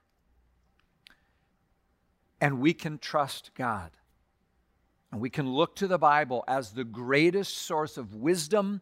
And 2.39 2.59
we 2.59 2.73
can 2.73 2.99
trust 2.99 3.51
God. 3.55 3.91
And 5.11 5.21
we 5.21 5.29
can 5.29 5.49
look 5.49 5.75
to 5.77 5.87
the 5.87 5.97
Bible 5.97 6.43
as 6.47 6.71
the 6.71 6.83
greatest 6.83 7.57
source 7.57 7.97
of 7.97 8.13
wisdom 8.13 8.81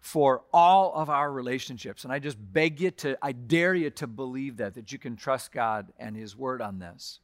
for 0.00 0.42
all 0.52 0.92
of 0.94 1.10
our 1.10 1.32
relationships. 1.32 2.04
And 2.04 2.12
I 2.12 2.18
just 2.18 2.36
beg 2.38 2.80
you 2.80 2.90
to, 2.92 3.18
I 3.22 3.32
dare 3.32 3.74
you 3.74 3.90
to 3.90 4.06
believe 4.06 4.58
that, 4.58 4.74
that 4.74 4.92
you 4.92 4.98
can 4.98 5.16
trust 5.16 5.50
God 5.50 5.92
and 5.98 6.16
His 6.16 6.36
Word 6.36 6.62
on 6.62 6.78
this. 6.78 7.20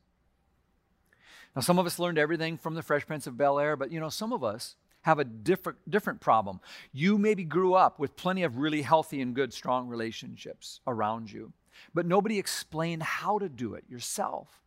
Now, 1.54 1.62
some 1.62 1.78
of 1.78 1.86
us 1.86 1.98
learned 1.98 2.18
everything 2.18 2.56
from 2.56 2.74
the 2.74 2.82
Fresh 2.82 3.06
Prince 3.06 3.26
of 3.26 3.36
Bel 3.36 3.58
Air, 3.58 3.76
but 3.76 3.90
you 3.90 4.00
know, 4.00 4.08
some 4.08 4.32
of 4.32 4.44
us 4.44 4.76
have 5.02 5.18
a 5.18 5.24
different, 5.24 5.78
different 5.88 6.20
problem. 6.20 6.60
You 6.92 7.18
maybe 7.18 7.44
grew 7.44 7.74
up 7.74 7.98
with 7.98 8.16
plenty 8.16 8.42
of 8.42 8.58
really 8.58 8.82
healthy 8.82 9.20
and 9.20 9.34
good, 9.34 9.52
strong 9.52 9.88
relationships 9.88 10.80
around 10.86 11.32
you, 11.32 11.52
but 11.94 12.06
nobody 12.06 12.38
explained 12.38 13.02
how 13.02 13.38
to 13.38 13.48
do 13.48 13.74
it 13.74 13.84
yourself. 13.88 14.60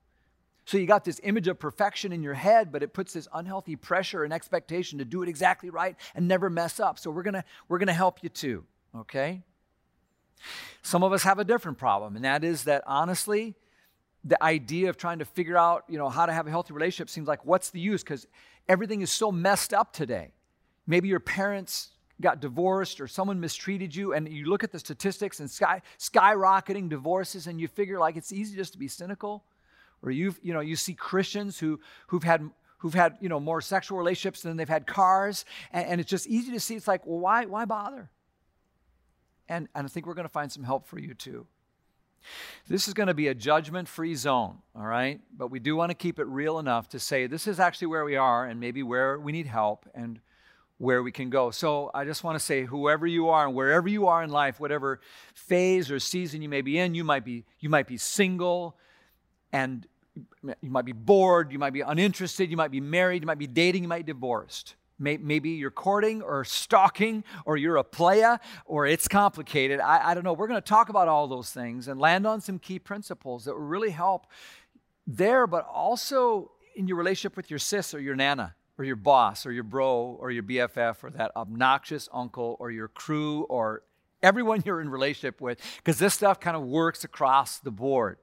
So 0.66 0.78
you 0.78 0.88
got 0.88 1.04
this 1.04 1.20
image 1.24 1.48
of 1.48 1.60
perfection 1.60 2.12
in 2.12 2.24
your 2.24 2.34
head, 2.34 2.72
but 2.72 2.84
it 2.84 2.94
puts 2.94 3.14
this 3.14 3.28
unhealthy 3.34 3.76
pressure 3.76 4.24
and 4.24 4.34
expectation 4.34 5.00
to 5.00 5.06
do 5.06 5.22
it 5.22 5.30
exactly 5.30 5.70
right 5.70 5.96
and 6.16 6.28
never 6.28 6.50
mess 6.50 6.80
up. 6.80 6.98
So 6.98 7.12
we're 7.12 7.24
gonna 7.24 7.44
we're 7.68 7.80
gonna 7.80 7.94
help 7.94 8.24
you 8.24 8.30
too, 8.30 8.64
okay? 8.96 9.42
Some 10.82 11.04
of 11.04 11.14
us 11.14 11.24
have 11.24 11.40
a 11.40 11.44
different 11.44 11.78
problem, 11.78 12.16
and 12.16 12.26
that 12.26 12.44
is 12.44 12.64
that 12.64 12.84
honestly, 12.88 13.56
the 14.24 14.42
idea 14.42 14.90
of 14.90 14.98
trying 14.98 15.20
to 15.20 15.26
figure 15.26 15.58
out, 15.58 15.84
you 15.88 15.98
know, 15.98 16.10
how 16.10 16.26
to 16.26 16.34
have 16.34 16.48
a 16.48 16.50
healthy 16.50 16.74
relationship 16.74 17.10
seems 17.10 17.28
like 17.28 17.46
what's 17.46 17.72
the 17.72 17.80
use? 17.80 18.04
Because 18.04 18.26
everything 18.70 19.02
is 19.02 19.12
so 19.12 19.32
messed 19.32 19.74
up 19.74 19.92
today. 19.92 20.32
Maybe 20.88 21.08
your 21.08 21.20
parents 21.20 21.90
got 22.22 22.40
divorced 22.40 23.02
or 23.02 23.08
someone 23.08 23.40
mistreated 23.40 23.96
you, 23.96 24.14
and 24.14 24.32
you 24.32 24.46
look 24.46 24.64
at 24.64 24.72
the 24.72 24.80
statistics 24.80 25.40
and 25.40 25.50
sky, 25.50 25.82
skyrocketing 26.00 26.90
divorces, 26.90 27.48
and 27.48 27.60
you 27.60 27.68
figure 27.68 28.00
like 28.00 28.16
it's 28.16 28.32
easy 28.32 28.56
just 28.56 28.74
to 28.74 28.80
be 28.80 28.88
cynical. 28.88 29.44
Or 30.02 30.12
you 30.12 30.36
you 30.42 30.54
know 30.54 30.60
you 30.60 30.76
see 30.76 30.94
Christians 30.94 31.60
who 31.60 31.80
who've 32.08 32.24
had 32.24 32.50
who've 32.78 32.94
had 32.94 33.18
you 33.22 33.30
know 33.30 33.40
more 33.40 33.62
sexual 33.62 33.98
relationships 33.98 34.42
than 34.42 34.58
they've 34.58 34.68
had 34.70 34.86
cars, 34.86 35.46
and, 35.72 35.86
and 35.86 36.02
it's 36.02 36.10
just 36.10 36.28
easy 36.28 36.52
to 36.52 36.60
see. 36.60 36.76
It's 36.76 36.88
like, 36.88 37.06
well, 37.06 37.20
why 37.20 37.46
why 37.46 37.66
bother? 37.66 38.10
And, 39.50 39.68
and 39.76 39.86
I 39.86 39.90
think 39.90 40.06
we're 40.06 40.14
going 40.14 40.28
to 40.28 40.32
find 40.34 40.52
some 40.52 40.64
help 40.64 40.88
for 40.88 40.98
you 41.00 41.14
too. 41.14 41.46
This 42.68 42.88
is 42.88 42.94
going 42.94 43.08
to 43.08 43.14
be 43.14 43.28
a 43.28 43.36
judgment 43.36 43.88
free 43.88 44.16
zone, 44.16 44.60
all 44.76 44.86
right? 44.86 45.20
But 45.36 45.52
we 45.52 45.60
do 45.60 45.76
want 45.76 45.90
to 45.92 45.96
keep 45.96 46.20
it 46.20 46.28
real 46.28 46.60
enough 46.60 46.90
to 46.90 47.00
say 47.00 47.28
this 47.28 47.48
is 47.48 47.60
actually 47.60 47.88
where 47.88 48.06
we 48.06 48.16
are 48.16 48.46
and 48.46 48.60
maybe 48.60 48.84
where 48.84 49.20
we 49.20 49.32
need 49.32 49.48
help 49.48 49.90
and 49.94 50.20
where 50.78 51.02
we 51.04 51.12
can 51.12 51.30
go. 51.30 51.52
So 51.52 51.92
I 51.94 52.06
just 52.06 52.24
want 52.24 52.38
to 52.38 52.44
say 52.44 52.66
whoever 52.66 53.08
you 53.08 53.30
are 53.30 53.46
and 53.46 53.56
wherever 53.56 53.88
you 53.88 54.08
are 54.08 54.24
in 54.24 54.30
life, 54.30 54.60
whatever 54.60 55.00
phase 55.34 55.90
or 55.90 56.00
season 56.00 56.42
you 56.42 56.50
may 56.50 56.62
be 56.62 56.78
in, 56.78 56.96
you 56.96 57.04
might 57.04 57.24
be 57.24 57.46
you 57.60 57.70
might 57.70 57.88
be 57.88 57.98
single 57.98 58.78
and 59.52 59.88
you 60.16 60.70
might 60.70 60.86
be 60.86 60.92
bored, 60.92 61.52
you 61.52 61.60
might 61.60 61.74
be 61.74 61.82
uninterested, 61.82 62.52
you 62.52 62.58
might 62.58 62.72
be 62.72 62.82
married, 62.82 63.24
you 63.24 63.28
might 63.28 63.40
be 63.40 63.48
dating, 63.48 63.84
you 63.84 63.90
might 63.90 64.06
be 64.06 64.12
divorced. 64.12 64.76
Maybe 65.00 65.50
you're 65.50 65.72
courting 65.72 66.22
or 66.22 66.46
stalking 66.46 67.24
or 67.46 67.58
you're 67.58 67.78
a 67.78 67.84
playa 67.84 68.40
or 68.66 68.86
it's 68.86 69.08
complicated. 69.08 69.80
I, 69.80 70.12
I 70.12 70.14
don't 70.14 70.24
know. 70.24 70.34
We're 70.34 70.48
going 70.48 70.62
to 70.62 70.68
talk 70.68 70.90
about 70.90 71.08
all 71.08 71.28
those 71.28 71.50
things 71.50 71.88
and 71.88 72.00
land 72.00 72.26
on 72.28 72.42
some 72.42 72.60
key 72.60 72.80
principles 72.80 73.46
that 73.46 73.54
will 73.54 73.62
really 73.62 73.90
help 73.90 74.28
there, 75.08 75.48
but 75.48 75.68
also 75.68 76.52
in 76.76 76.88
your 76.88 76.98
relationship 76.98 77.36
with 77.36 77.50
your 77.50 77.60
sis 77.60 77.94
or 77.94 78.00
your 78.00 78.16
nana 78.16 78.56
or 78.78 78.86
your 78.86 78.96
boss 78.96 79.46
or 79.46 79.52
your 79.52 79.64
bro 79.64 80.18
or 80.20 80.32
your 80.32 80.44
BFF 80.44 81.04
or 81.04 81.10
that 81.12 81.32
obnoxious 81.36 82.10
uncle 82.14 82.56
or 82.60 82.72
your 82.72 82.88
crew 82.88 83.44
or 83.44 83.84
everyone 84.22 84.64
you're 84.66 84.82
in 84.82 84.90
relationship 84.90 85.42
with 85.42 85.60
because 85.78 86.00
this 86.00 86.14
stuff 86.14 86.40
kind 86.40 86.56
of 86.56 86.64
works 86.64 87.04
across 87.04 87.60
the 87.60 87.72
board. 87.72 88.18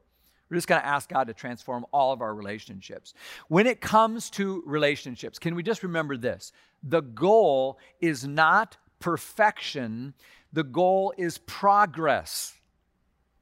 We're 0.50 0.56
just 0.56 0.66
going 0.66 0.80
to 0.80 0.86
ask 0.86 1.08
God 1.08 1.28
to 1.28 1.34
transform 1.34 1.86
all 1.92 2.12
of 2.12 2.20
our 2.20 2.34
relationships. 2.34 3.14
When 3.48 3.66
it 3.66 3.80
comes 3.80 4.30
to 4.30 4.62
relationships, 4.66 5.38
can 5.38 5.54
we 5.54 5.62
just 5.62 5.82
remember 5.82 6.16
this? 6.16 6.52
The 6.82 7.02
goal 7.02 7.78
is 8.00 8.26
not 8.26 8.76
perfection, 8.98 10.14
the 10.52 10.64
goal 10.64 11.14
is 11.16 11.38
progress. 11.38 12.54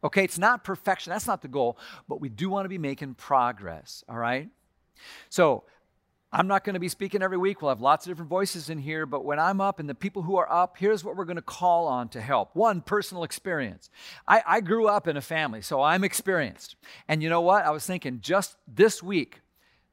Okay, 0.05 0.23
it's 0.23 0.39
not 0.39 0.63
perfection, 0.65 1.11
that's 1.11 1.27
not 1.27 1.43
the 1.43 1.49
goal, 1.49 1.79
but 2.09 2.21
we 2.21 2.29
do 2.29 2.51
want 2.51 2.67
to 2.67 2.69
be 2.69 2.79
making 2.79 3.15
progress, 3.15 4.05
all 4.09 4.19
right? 4.19 4.49
So, 5.29 5.65
I'm 6.31 6.47
not 6.47 6.63
going 6.63 6.75
to 6.75 6.81
be 6.81 6.89
speaking 6.89 7.23
every 7.23 7.39
week. 7.39 7.63
We'll 7.63 7.71
have 7.71 7.81
lots 7.81 8.05
of 8.05 8.11
different 8.11 8.29
voices 8.29 8.69
in 8.69 8.79
here, 8.79 9.07
but 9.07 9.25
when 9.25 9.39
I'm 9.39 9.63
up 9.63 9.81
and 9.81 9.89
the 9.89 9.95
people 9.95 10.23
who 10.23 10.37
are 10.37 10.51
up, 10.53 10.77
here's 10.77 11.03
what 11.03 11.17
we're 11.17 11.25
going 11.25 11.37
to 11.37 11.43
call 11.43 11.87
on 11.87 12.11
to 12.11 12.21
help. 12.21 12.55
One, 12.55 12.83
personal 12.83 13.25
experience. 13.25 13.89
I, 14.27 14.43
I 14.47 14.61
grew 14.61 14.89
up 14.89 15.09
in 15.09 15.17
a 15.17 15.23
family, 15.23 15.63
so 15.63 15.81
I'm 15.81 16.05
experienced. 16.05 16.77
And 17.09 17.23
you 17.23 17.31
know 17.31 17.41
what? 17.41 17.65
I 17.65 17.71
was 17.71 17.87
thinking 17.87 18.21
just 18.21 18.57
this 18.67 19.03
week, 19.03 19.41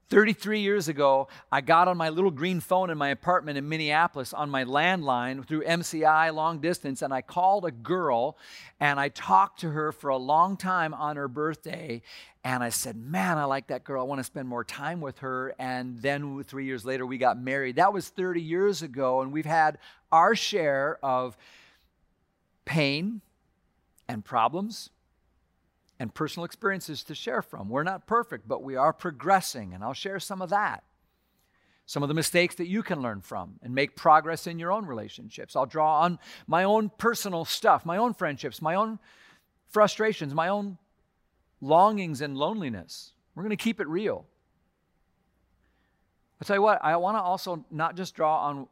33 0.09 0.59
years 0.59 0.87
ago, 0.87 1.27
I 1.51 1.61
got 1.61 1.87
on 1.87 1.97
my 1.97 2.09
little 2.09 2.29
green 2.29 2.59
phone 2.59 2.91
in 2.91 2.97
my 2.97 3.09
apartment 3.09 3.57
in 3.57 3.67
Minneapolis 3.67 4.33
on 4.33 4.51
my 4.51 4.63
landline 4.63 5.45
through 5.45 5.63
MCI 5.63 6.33
long 6.33 6.59
distance, 6.59 7.01
and 7.01 7.11
I 7.11 7.21
called 7.21 7.65
a 7.65 7.71
girl 7.71 8.37
and 8.79 8.99
I 8.99 9.09
talked 9.09 9.61
to 9.61 9.71
her 9.71 9.91
for 9.91 10.09
a 10.09 10.17
long 10.17 10.57
time 10.57 10.93
on 10.93 11.15
her 11.15 11.27
birthday. 11.27 12.03
And 12.43 12.63
I 12.63 12.69
said, 12.69 12.95
Man, 12.95 13.39
I 13.39 13.45
like 13.45 13.67
that 13.67 13.83
girl. 13.83 14.01
I 14.01 14.05
want 14.05 14.19
to 14.19 14.23
spend 14.23 14.47
more 14.47 14.63
time 14.63 15.01
with 15.01 15.19
her. 15.19 15.55
And 15.57 15.99
then 15.99 16.43
three 16.43 16.65
years 16.65 16.85
later, 16.85 17.05
we 17.05 17.17
got 17.17 17.41
married. 17.41 17.77
That 17.77 17.91
was 17.91 18.09
30 18.09 18.41
years 18.41 18.83
ago, 18.83 19.21
and 19.21 19.31
we've 19.31 19.45
had 19.45 19.79
our 20.11 20.35
share 20.35 20.99
of 21.01 21.35
pain 22.65 23.21
and 24.07 24.23
problems 24.23 24.91
and 25.99 26.13
personal 26.13 26.45
experiences 26.45 27.03
to 27.03 27.15
share 27.15 27.41
from. 27.41 27.69
We're 27.69 27.83
not 27.83 28.07
perfect, 28.07 28.47
but 28.47 28.63
we 28.63 28.75
are 28.75 28.93
progressing, 28.93 29.73
and 29.73 29.83
I'll 29.83 29.93
share 29.93 30.19
some 30.19 30.41
of 30.41 30.49
that. 30.49 30.83
Some 31.85 32.03
of 32.03 32.09
the 32.09 32.15
mistakes 32.15 32.55
that 32.55 32.67
you 32.67 32.81
can 32.81 33.01
learn 33.01 33.21
from 33.21 33.59
and 33.61 33.75
make 33.75 33.95
progress 33.95 34.47
in 34.47 34.57
your 34.57 34.71
own 34.71 34.85
relationships. 34.85 35.55
I'll 35.55 35.67
draw 35.67 36.01
on 36.01 36.19
my 36.47 36.63
own 36.63 36.89
personal 36.97 37.45
stuff, 37.45 37.85
my 37.85 37.97
own 37.97 38.13
friendships, 38.13 38.61
my 38.61 38.75
own 38.75 38.99
frustrations, 39.69 40.33
my 40.33 40.47
own 40.47 40.79
longings 41.61 42.21
and 42.21 42.35
loneliness. 42.35 43.13
We're 43.35 43.43
going 43.43 43.51
to 43.51 43.63
keep 43.63 43.79
it 43.79 43.87
real. 43.87 44.25
I'll 46.41 46.45
tell 46.45 46.55
you 46.55 46.61
what, 46.61 46.83
I 46.83 46.97
want 46.97 47.17
to 47.17 47.21
also 47.21 47.63
not 47.69 47.95
just 47.95 48.15
draw 48.15 48.47
on 48.47 48.67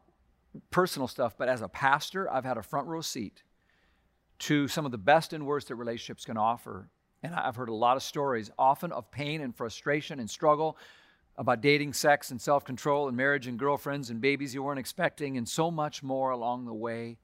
personal 0.72 1.08
stuff, 1.08 1.36
but 1.38 1.48
as 1.48 1.62
a 1.62 1.68
pastor, 1.68 2.32
I've 2.32 2.46
had 2.46 2.58
a 2.58 2.64
front 2.64 2.88
row 2.88 3.02
seat 3.02 3.44
to 4.40 4.68
some 4.68 4.86
of 4.86 4.92
the 4.92 4.98
best 4.98 5.34
and 5.34 5.46
worst 5.46 5.68
that 5.70 5.76
relationships 5.76 6.26
can 6.26 6.38
offer 6.38 6.90
and 7.24 7.34
I've 7.34 7.56
heard 7.56 7.70
a 7.70 7.74
lot 7.74 7.96
of 7.96 8.04
stories, 8.04 8.52
often 8.60 8.92
of 8.92 9.10
pain 9.10 9.42
and 9.42 9.56
frustration 9.56 10.20
and 10.20 10.30
struggle 10.30 10.78
about 11.38 11.62
dating, 11.62 11.94
sex, 11.94 12.30
and 12.30 12.40
self 12.40 12.64
control, 12.64 13.08
and 13.08 13.18
marriage 13.18 13.48
and 13.48 13.58
girlfriends 13.58 14.10
and 14.10 14.22
babies 14.22 14.54
you 14.54 14.62
weren't 14.62 14.80
expecting, 14.80 15.38
and 15.38 15.48
so 15.48 15.72
much 15.72 16.04
more 16.04 16.32
along 16.32 16.66
the 16.66 16.74
way. 16.74 17.18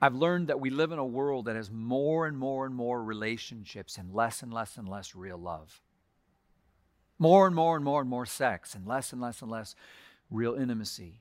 I've 0.00 0.14
learned 0.14 0.48
that 0.48 0.60
we 0.60 0.70
live 0.70 0.90
in 0.90 0.98
a 0.98 1.04
world 1.04 1.44
that 1.44 1.56
has 1.56 1.70
more 1.70 2.26
and 2.26 2.36
more 2.36 2.66
and 2.66 2.74
more 2.74 3.02
relationships 3.02 3.96
and 3.96 4.12
less 4.12 4.42
and 4.42 4.52
less 4.52 4.76
and 4.76 4.88
less 4.88 5.14
real 5.14 5.38
love. 5.38 5.80
More 7.18 7.46
and 7.46 7.54
more 7.54 7.76
and 7.76 7.84
more 7.84 8.00
and 8.00 8.10
more 8.10 8.26
sex 8.26 8.74
and 8.74 8.86
less 8.86 9.12
and 9.12 9.22
less 9.22 9.40
and 9.40 9.50
less 9.50 9.76
real 10.30 10.54
intimacy. 10.54 11.20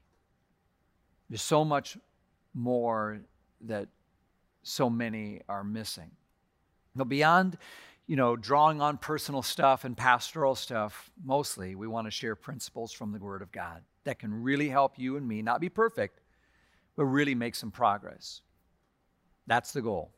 There's 1.30 1.42
so 1.42 1.64
much 1.64 1.98
more 2.54 3.22
that 3.62 3.88
so 4.64 4.90
many 4.90 5.42
are 5.48 5.64
missing. 5.64 6.12
Now, 6.96 7.04
beyond 7.04 7.58
you 8.08 8.16
know, 8.16 8.36
drawing 8.36 8.82
on 8.82 8.98
personal 8.98 9.42
stuff 9.42 9.86
and 9.86 9.96
pastoral 9.96 10.56
stuff, 10.56 11.10
mostly 11.24 11.76
we 11.76 11.88
want 11.88 12.06
to 12.08 12.12
share 12.12 12.36
principles 12.36 12.92
from 12.92 13.12
the 13.12 13.20
Word 13.20 13.42
of 13.42 13.52
God 13.52 13.82
that 14.04 14.20
can 14.20 14.44
really 14.44 14.70
help 14.70 15.00
you 15.00 15.16
and 15.16 15.28
me 15.28 15.42
not 15.42 15.62
be 15.62 15.70
perfect, 15.70 16.20
but 16.98 17.06
really 17.06 17.36
make 17.36 17.56
some 17.56 17.72
progress. 17.72 18.42
That's 19.48 19.72
the 19.72 19.82
goal 19.82 20.12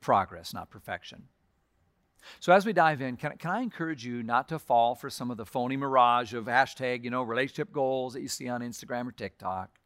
progress, 0.00 0.52
not 0.52 0.68
perfection. 0.68 1.22
So, 2.40 2.52
as 2.52 2.66
we 2.66 2.72
dive 2.72 3.00
in, 3.00 3.16
can, 3.16 3.36
can 3.36 3.50
I 3.50 3.62
encourage 3.62 4.04
you 4.04 4.22
not 4.22 4.48
to 4.50 4.58
fall 4.58 4.94
for 4.94 5.10
some 5.10 5.30
of 5.30 5.36
the 5.36 5.46
phony 5.46 5.76
mirage 5.76 6.34
of 6.34 6.44
hashtag, 6.44 7.04
you 7.04 7.10
know, 7.10 7.22
relationship 7.22 7.72
goals 7.72 8.12
that 8.14 8.20
you 8.20 8.28
see 8.28 8.48
on 8.48 8.60
Instagram 8.60 9.08
or 9.08 9.12
TikTok? 9.12 9.78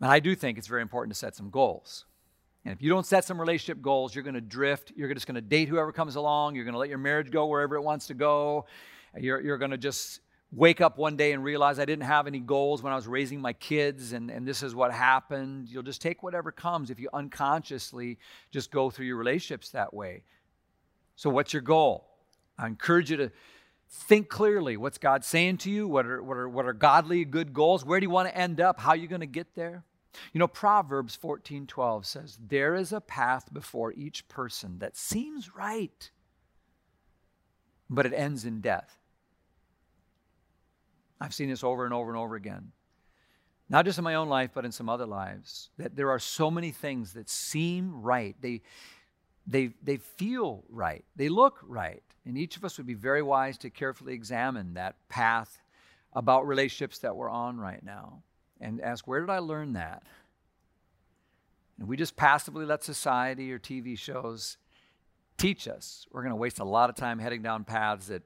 And 0.00 0.10
I 0.10 0.20
do 0.20 0.34
think 0.34 0.58
it's 0.58 0.66
very 0.66 0.82
important 0.82 1.12
to 1.14 1.18
set 1.18 1.36
some 1.36 1.50
goals. 1.50 2.06
And 2.64 2.74
if 2.74 2.82
you 2.82 2.90
don't 2.90 3.06
set 3.06 3.24
some 3.24 3.40
relationship 3.40 3.80
goals, 3.82 4.14
you're 4.14 4.24
going 4.24 4.34
to 4.34 4.40
drift. 4.40 4.92
You're 4.94 5.12
just 5.12 5.26
going 5.26 5.34
to 5.36 5.40
date 5.40 5.68
whoever 5.68 5.92
comes 5.92 6.16
along. 6.16 6.54
You're 6.54 6.64
going 6.64 6.74
to 6.74 6.78
let 6.78 6.88
your 6.88 6.98
marriage 6.98 7.30
go 7.30 7.46
wherever 7.46 7.74
it 7.74 7.82
wants 7.82 8.06
to 8.08 8.14
go. 8.14 8.66
You're, 9.18 9.40
you're 9.40 9.58
going 9.58 9.70
to 9.70 9.78
just 9.78 10.20
wake 10.52 10.80
up 10.80 10.98
one 10.98 11.16
day 11.16 11.32
and 11.32 11.44
realize 11.44 11.78
I 11.78 11.84
didn't 11.84 12.04
have 12.04 12.26
any 12.26 12.40
goals 12.40 12.82
when 12.82 12.92
I 12.92 12.96
was 12.96 13.06
raising 13.06 13.40
my 13.40 13.52
kids, 13.52 14.12
and, 14.12 14.30
and 14.30 14.46
this 14.46 14.62
is 14.62 14.74
what 14.74 14.92
happened. 14.92 15.68
You'll 15.68 15.82
just 15.82 16.02
take 16.02 16.22
whatever 16.22 16.50
comes 16.50 16.90
if 16.90 16.98
you 16.98 17.08
unconsciously 17.12 18.18
just 18.50 18.70
go 18.70 18.90
through 18.90 19.06
your 19.06 19.16
relationships 19.16 19.70
that 19.70 19.94
way. 19.94 20.24
So, 21.16 21.30
what's 21.30 21.52
your 21.52 21.62
goal? 21.62 22.08
I 22.58 22.66
encourage 22.66 23.10
you 23.10 23.16
to 23.18 23.30
think 23.88 24.28
clearly. 24.28 24.76
What's 24.76 24.98
God 24.98 25.24
saying 25.24 25.58
to 25.58 25.70
you? 25.70 25.86
What 25.86 26.06
are, 26.06 26.22
what 26.22 26.36
are, 26.36 26.48
what 26.48 26.66
are 26.66 26.72
godly, 26.72 27.24
good 27.24 27.52
goals? 27.52 27.84
Where 27.84 28.00
do 28.00 28.04
you 28.04 28.10
want 28.10 28.28
to 28.28 28.36
end 28.36 28.60
up? 28.60 28.80
How 28.80 28.90
are 28.90 28.96
you 28.96 29.08
going 29.08 29.20
to 29.20 29.26
get 29.26 29.54
there? 29.54 29.84
You 30.32 30.38
know, 30.38 30.48
Proverbs 30.48 31.16
14:12 31.16 32.06
says, 32.06 32.36
"There 32.36 32.74
is 32.74 32.92
a 32.92 33.00
path 33.00 33.52
before 33.52 33.92
each 33.92 34.28
person 34.28 34.78
that 34.78 34.96
seems 34.96 35.54
right, 35.54 36.10
but 37.88 38.06
it 38.06 38.12
ends 38.12 38.44
in 38.44 38.60
death." 38.60 38.98
I've 41.20 41.34
seen 41.34 41.48
this 41.48 41.62
over 41.62 41.84
and 41.84 41.92
over 41.92 42.10
and 42.10 42.18
over 42.18 42.34
again. 42.34 42.72
Not 43.68 43.84
just 43.84 43.98
in 43.98 44.04
my 44.04 44.14
own 44.14 44.28
life, 44.28 44.50
but 44.52 44.64
in 44.64 44.72
some 44.72 44.88
other 44.88 45.06
lives. 45.06 45.70
That 45.76 45.94
there 45.94 46.10
are 46.10 46.18
so 46.18 46.50
many 46.50 46.72
things 46.72 47.12
that 47.12 47.28
seem 47.28 48.02
right. 48.02 48.40
They 48.40 48.62
they 49.46 49.68
they 49.82 49.98
feel 49.98 50.64
right. 50.68 51.04
They 51.14 51.28
look 51.28 51.60
right. 51.62 52.02
And 52.24 52.36
each 52.36 52.56
of 52.56 52.64
us 52.64 52.78
would 52.78 52.86
be 52.86 52.94
very 52.94 53.22
wise 53.22 53.58
to 53.58 53.70
carefully 53.70 54.14
examine 54.14 54.74
that 54.74 55.08
path 55.08 55.62
about 56.12 56.46
relationships 56.46 56.98
that 56.98 57.16
we're 57.16 57.30
on 57.30 57.58
right 57.58 57.82
now 57.82 58.22
and 58.60 58.80
ask, 58.80 59.06
where 59.06 59.20
did 59.20 59.30
I 59.30 59.38
learn 59.38 59.72
that? 59.74 60.02
And 61.78 61.88
we 61.88 61.96
just 61.96 62.16
passively 62.16 62.66
let 62.66 62.84
society 62.84 63.50
or 63.52 63.58
TV 63.58 63.98
shows 63.98 64.58
teach 65.38 65.66
us. 65.66 66.06
We're 66.12 66.22
going 66.22 66.32
to 66.32 66.36
waste 66.36 66.58
a 66.58 66.64
lot 66.64 66.90
of 66.90 66.96
time 66.96 67.18
heading 67.18 67.42
down 67.42 67.64
paths 67.64 68.08
that 68.08 68.22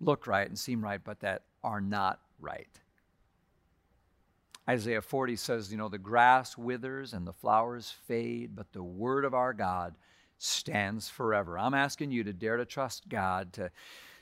look 0.00 0.26
right 0.26 0.46
and 0.46 0.58
seem 0.58 0.82
right, 0.84 1.00
but 1.02 1.20
that 1.20 1.42
are 1.64 1.80
not 1.80 2.20
right. 2.38 2.68
Isaiah 4.68 5.02
40 5.02 5.36
says, 5.36 5.72
you 5.72 5.78
know, 5.78 5.88
the 5.88 5.98
grass 5.98 6.56
withers 6.56 7.14
and 7.14 7.26
the 7.26 7.32
flowers 7.32 7.92
fade, 8.06 8.54
but 8.54 8.72
the 8.72 8.82
word 8.82 9.24
of 9.24 9.34
our 9.34 9.52
God 9.52 9.94
stands 10.38 11.08
forever. 11.08 11.58
I'm 11.58 11.74
asking 11.74 12.12
you 12.12 12.24
to 12.24 12.32
dare 12.32 12.58
to 12.58 12.64
trust 12.64 13.08
God, 13.08 13.52
to 13.54 13.70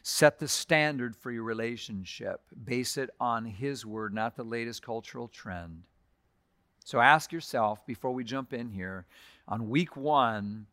set 0.03 0.39
the 0.39 0.49
standard 0.49 1.17
for 1.17 1.31
your 1.31 1.43
relationship, 1.43 2.41
base 2.65 2.97
it 2.97 3.11
on 3.21 3.45
His 3.45 3.85
word, 3.85 4.15
not 4.15 4.37
the 4.37 4.45
latest 4.45 4.83
cultural 4.83 5.29
trend. 5.29 5.83
So 6.85 7.01
ask 7.01 7.33
yourself 7.33 7.85
before 7.87 8.13
we 8.13 8.25
jump 8.25 8.53
in 8.53 8.71
here 8.71 9.07
on 9.47 9.69
week 9.69 9.97
one 9.97 10.67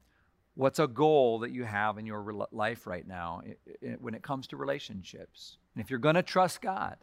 what's 0.58 0.80
a 0.80 0.88
goal 0.88 1.40
that 1.40 1.52
you 1.52 1.64
have 1.64 2.00
in 2.00 2.06
your 2.06 2.48
life 2.52 2.88
right 2.88 3.08
now 3.08 3.42
when 4.00 4.16
it 4.16 4.24
comes 4.24 4.48
to 4.48 4.58
relationships? 4.58 5.58
And 5.76 5.84
if 5.84 5.90
you're 5.90 6.00
going 6.00 6.16
to 6.16 6.24
trust 6.24 6.62
God 6.62 6.98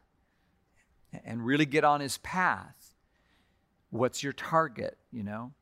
and 1.24 1.46
really 1.46 1.64
get 1.64 1.84
on 1.84 2.00
His 2.00 2.18
path, 2.18 2.94
what's 3.90 4.22
your 4.22 4.32
target, 4.32 4.98
you 5.12 5.22
know? 5.22 5.52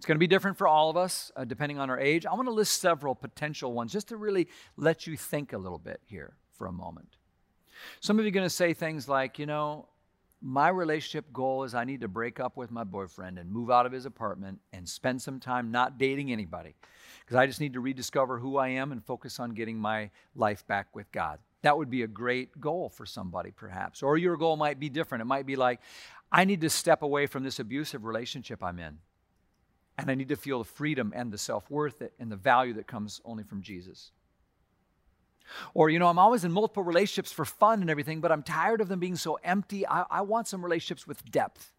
It's 0.00 0.06
going 0.06 0.16
to 0.16 0.18
be 0.18 0.26
different 0.26 0.56
for 0.56 0.66
all 0.66 0.88
of 0.88 0.96
us, 0.96 1.30
uh, 1.36 1.44
depending 1.44 1.78
on 1.78 1.90
our 1.90 2.00
age. 2.00 2.24
I 2.24 2.32
want 2.32 2.48
to 2.48 2.54
list 2.54 2.80
several 2.80 3.14
potential 3.14 3.74
ones 3.74 3.92
just 3.92 4.08
to 4.08 4.16
really 4.16 4.48
let 4.78 5.06
you 5.06 5.14
think 5.14 5.52
a 5.52 5.58
little 5.58 5.76
bit 5.76 6.00
here 6.06 6.32
for 6.52 6.66
a 6.66 6.72
moment. 6.72 7.18
Some 8.00 8.18
of 8.18 8.24
you 8.24 8.30
are 8.30 8.32
going 8.32 8.46
to 8.46 8.48
say 8.48 8.72
things 8.72 9.10
like, 9.10 9.38
you 9.38 9.44
know, 9.44 9.88
my 10.40 10.70
relationship 10.70 11.30
goal 11.34 11.64
is 11.64 11.74
I 11.74 11.84
need 11.84 12.00
to 12.00 12.08
break 12.08 12.40
up 12.40 12.56
with 12.56 12.70
my 12.70 12.82
boyfriend 12.82 13.38
and 13.38 13.50
move 13.50 13.70
out 13.70 13.84
of 13.84 13.92
his 13.92 14.06
apartment 14.06 14.60
and 14.72 14.88
spend 14.88 15.20
some 15.20 15.38
time 15.38 15.70
not 15.70 15.98
dating 15.98 16.32
anybody 16.32 16.76
because 17.20 17.36
I 17.36 17.46
just 17.46 17.60
need 17.60 17.74
to 17.74 17.80
rediscover 17.80 18.38
who 18.38 18.56
I 18.56 18.68
am 18.68 18.92
and 18.92 19.04
focus 19.04 19.38
on 19.38 19.50
getting 19.50 19.76
my 19.76 20.08
life 20.34 20.66
back 20.66 20.96
with 20.96 21.12
God. 21.12 21.40
That 21.60 21.76
would 21.76 21.90
be 21.90 22.04
a 22.04 22.08
great 22.08 22.58
goal 22.58 22.88
for 22.88 23.04
somebody, 23.04 23.50
perhaps. 23.50 24.02
Or 24.02 24.16
your 24.16 24.38
goal 24.38 24.56
might 24.56 24.80
be 24.80 24.88
different. 24.88 25.20
It 25.20 25.26
might 25.26 25.44
be 25.44 25.56
like, 25.56 25.80
I 26.32 26.46
need 26.46 26.62
to 26.62 26.70
step 26.70 27.02
away 27.02 27.26
from 27.26 27.44
this 27.44 27.58
abusive 27.58 28.06
relationship 28.06 28.64
I'm 28.64 28.78
in. 28.78 28.96
And 30.00 30.10
I 30.10 30.14
need 30.14 30.28
to 30.28 30.36
feel 30.36 30.58
the 30.58 30.64
freedom 30.64 31.12
and 31.14 31.32
the 31.32 31.38
self 31.38 31.70
worth 31.70 32.02
and 32.18 32.32
the 32.32 32.36
value 32.36 32.74
that 32.74 32.86
comes 32.86 33.20
only 33.24 33.44
from 33.44 33.62
Jesus. 33.62 34.12
Or, 35.74 35.90
you 35.90 35.98
know, 35.98 36.06
I'm 36.06 36.18
always 36.18 36.44
in 36.44 36.52
multiple 36.52 36.82
relationships 36.82 37.32
for 37.32 37.44
fun 37.44 37.80
and 37.80 37.90
everything, 37.90 38.20
but 38.20 38.30
I'm 38.30 38.42
tired 38.42 38.80
of 38.80 38.88
them 38.88 39.00
being 39.00 39.16
so 39.16 39.38
empty. 39.42 39.86
I, 39.86 40.04
I 40.10 40.20
want 40.22 40.48
some 40.48 40.62
relationships 40.64 41.06
with 41.06 41.28
depth. 41.30 41.72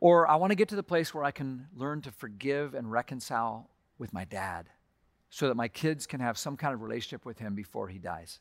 Or 0.00 0.28
I 0.28 0.36
want 0.36 0.50
to 0.50 0.54
get 0.54 0.68
to 0.68 0.76
the 0.76 0.82
place 0.82 1.12
where 1.12 1.24
I 1.24 1.30
can 1.30 1.66
learn 1.74 2.02
to 2.02 2.12
forgive 2.12 2.74
and 2.74 2.90
reconcile 2.90 3.68
with 3.98 4.12
my 4.12 4.24
dad 4.24 4.68
so 5.30 5.48
that 5.48 5.56
my 5.56 5.68
kids 5.68 6.06
can 6.06 6.20
have 6.20 6.38
some 6.38 6.56
kind 6.56 6.72
of 6.72 6.82
relationship 6.82 7.24
with 7.24 7.38
him 7.38 7.54
before 7.54 7.88
he 7.88 7.98
dies. 7.98 8.38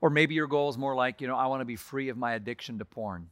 Or 0.00 0.10
maybe 0.10 0.34
your 0.34 0.46
goal 0.46 0.68
is 0.68 0.78
more 0.78 0.94
like, 0.94 1.20
you 1.20 1.26
know, 1.26 1.36
I 1.36 1.46
want 1.46 1.60
to 1.60 1.64
be 1.64 1.76
free 1.76 2.08
of 2.08 2.16
my 2.16 2.34
addiction 2.34 2.78
to 2.78 2.84
porn. 2.84 3.28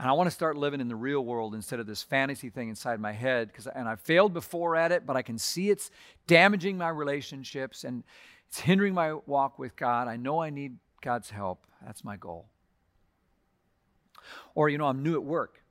And 0.00 0.08
I 0.08 0.12
want 0.12 0.28
to 0.28 0.30
start 0.30 0.56
living 0.56 0.80
in 0.80 0.88
the 0.88 0.96
real 0.96 1.24
world 1.24 1.54
instead 1.54 1.80
of 1.80 1.86
this 1.86 2.02
fantasy 2.02 2.50
thing 2.50 2.68
inside 2.68 3.00
my 3.00 3.12
head. 3.12 3.48
Because 3.48 3.66
and 3.66 3.88
I 3.88 3.96
failed 3.96 4.32
before 4.32 4.76
at 4.76 4.92
it, 4.92 5.04
but 5.04 5.16
I 5.16 5.22
can 5.22 5.38
see 5.38 5.70
it's 5.70 5.90
damaging 6.26 6.78
my 6.78 6.88
relationships 6.88 7.82
and 7.82 8.04
it's 8.48 8.60
hindering 8.60 8.94
my 8.94 9.14
walk 9.26 9.58
with 9.58 9.74
God. 9.74 10.06
I 10.06 10.16
know 10.16 10.40
I 10.40 10.50
need 10.50 10.76
God's 11.00 11.30
help. 11.30 11.66
That's 11.84 12.04
my 12.04 12.16
goal. 12.16 12.46
Or, 14.54 14.68
you 14.68 14.78
know, 14.78 14.86
I'm 14.86 15.02
new 15.02 15.14
at 15.14 15.24
work. 15.24 15.62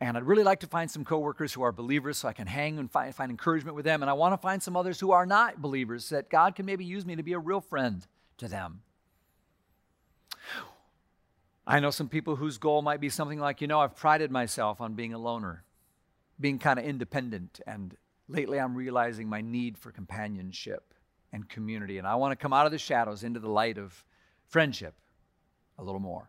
And 0.00 0.16
I'd 0.16 0.24
really 0.24 0.42
like 0.42 0.58
to 0.60 0.66
find 0.66 0.90
some 0.90 1.04
coworkers 1.04 1.52
who 1.52 1.62
are 1.62 1.70
believers 1.70 2.18
so 2.18 2.26
I 2.26 2.32
can 2.32 2.48
hang 2.48 2.76
and 2.80 2.90
find, 2.90 3.14
find 3.14 3.30
encouragement 3.30 3.76
with 3.76 3.84
them. 3.84 4.02
And 4.02 4.10
I 4.10 4.14
want 4.14 4.32
to 4.32 4.36
find 4.36 4.60
some 4.60 4.76
others 4.76 4.98
who 4.98 5.12
are 5.12 5.26
not 5.26 5.62
believers 5.62 6.08
that 6.08 6.28
God 6.28 6.56
can 6.56 6.66
maybe 6.66 6.84
use 6.84 7.06
me 7.06 7.14
to 7.14 7.22
be 7.22 7.34
a 7.34 7.38
real 7.38 7.60
friend 7.60 8.04
to 8.38 8.48
them. 8.48 8.82
I 11.66 11.80
know 11.80 11.90
some 11.90 12.08
people 12.08 12.36
whose 12.36 12.58
goal 12.58 12.82
might 12.82 13.00
be 13.00 13.08
something 13.08 13.38
like, 13.38 13.60
you 13.60 13.66
know, 13.66 13.80
I've 13.80 13.94
prided 13.94 14.30
myself 14.30 14.80
on 14.80 14.94
being 14.94 15.14
a 15.14 15.18
loner, 15.18 15.64
being 16.40 16.58
kind 16.58 16.78
of 16.78 16.84
independent, 16.84 17.60
and 17.66 17.96
lately 18.28 18.58
I'm 18.58 18.74
realizing 18.74 19.28
my 19.28 19.40
need 19.40 19.78
for 19.78 19.92
companionship 19.92 20.94
and 21.32 21.48
community, 21.48 21.98
and 21.98 22.06
I 22.06 22.16
want 22.16 22.32
to 22.32 22.36
come 22.36 22.52
out 22.52 22.66
of 22.66 22.72
the 22.72 22.78
shadows 22.78 23.22
into 23.22 23.38
the 23.40 23.48
light 23.48 23.78
of 23.78 24.04
friendship 24.48 24.94
a 25.78 25.84
little 25.84 26.00
more. 26.00 26.28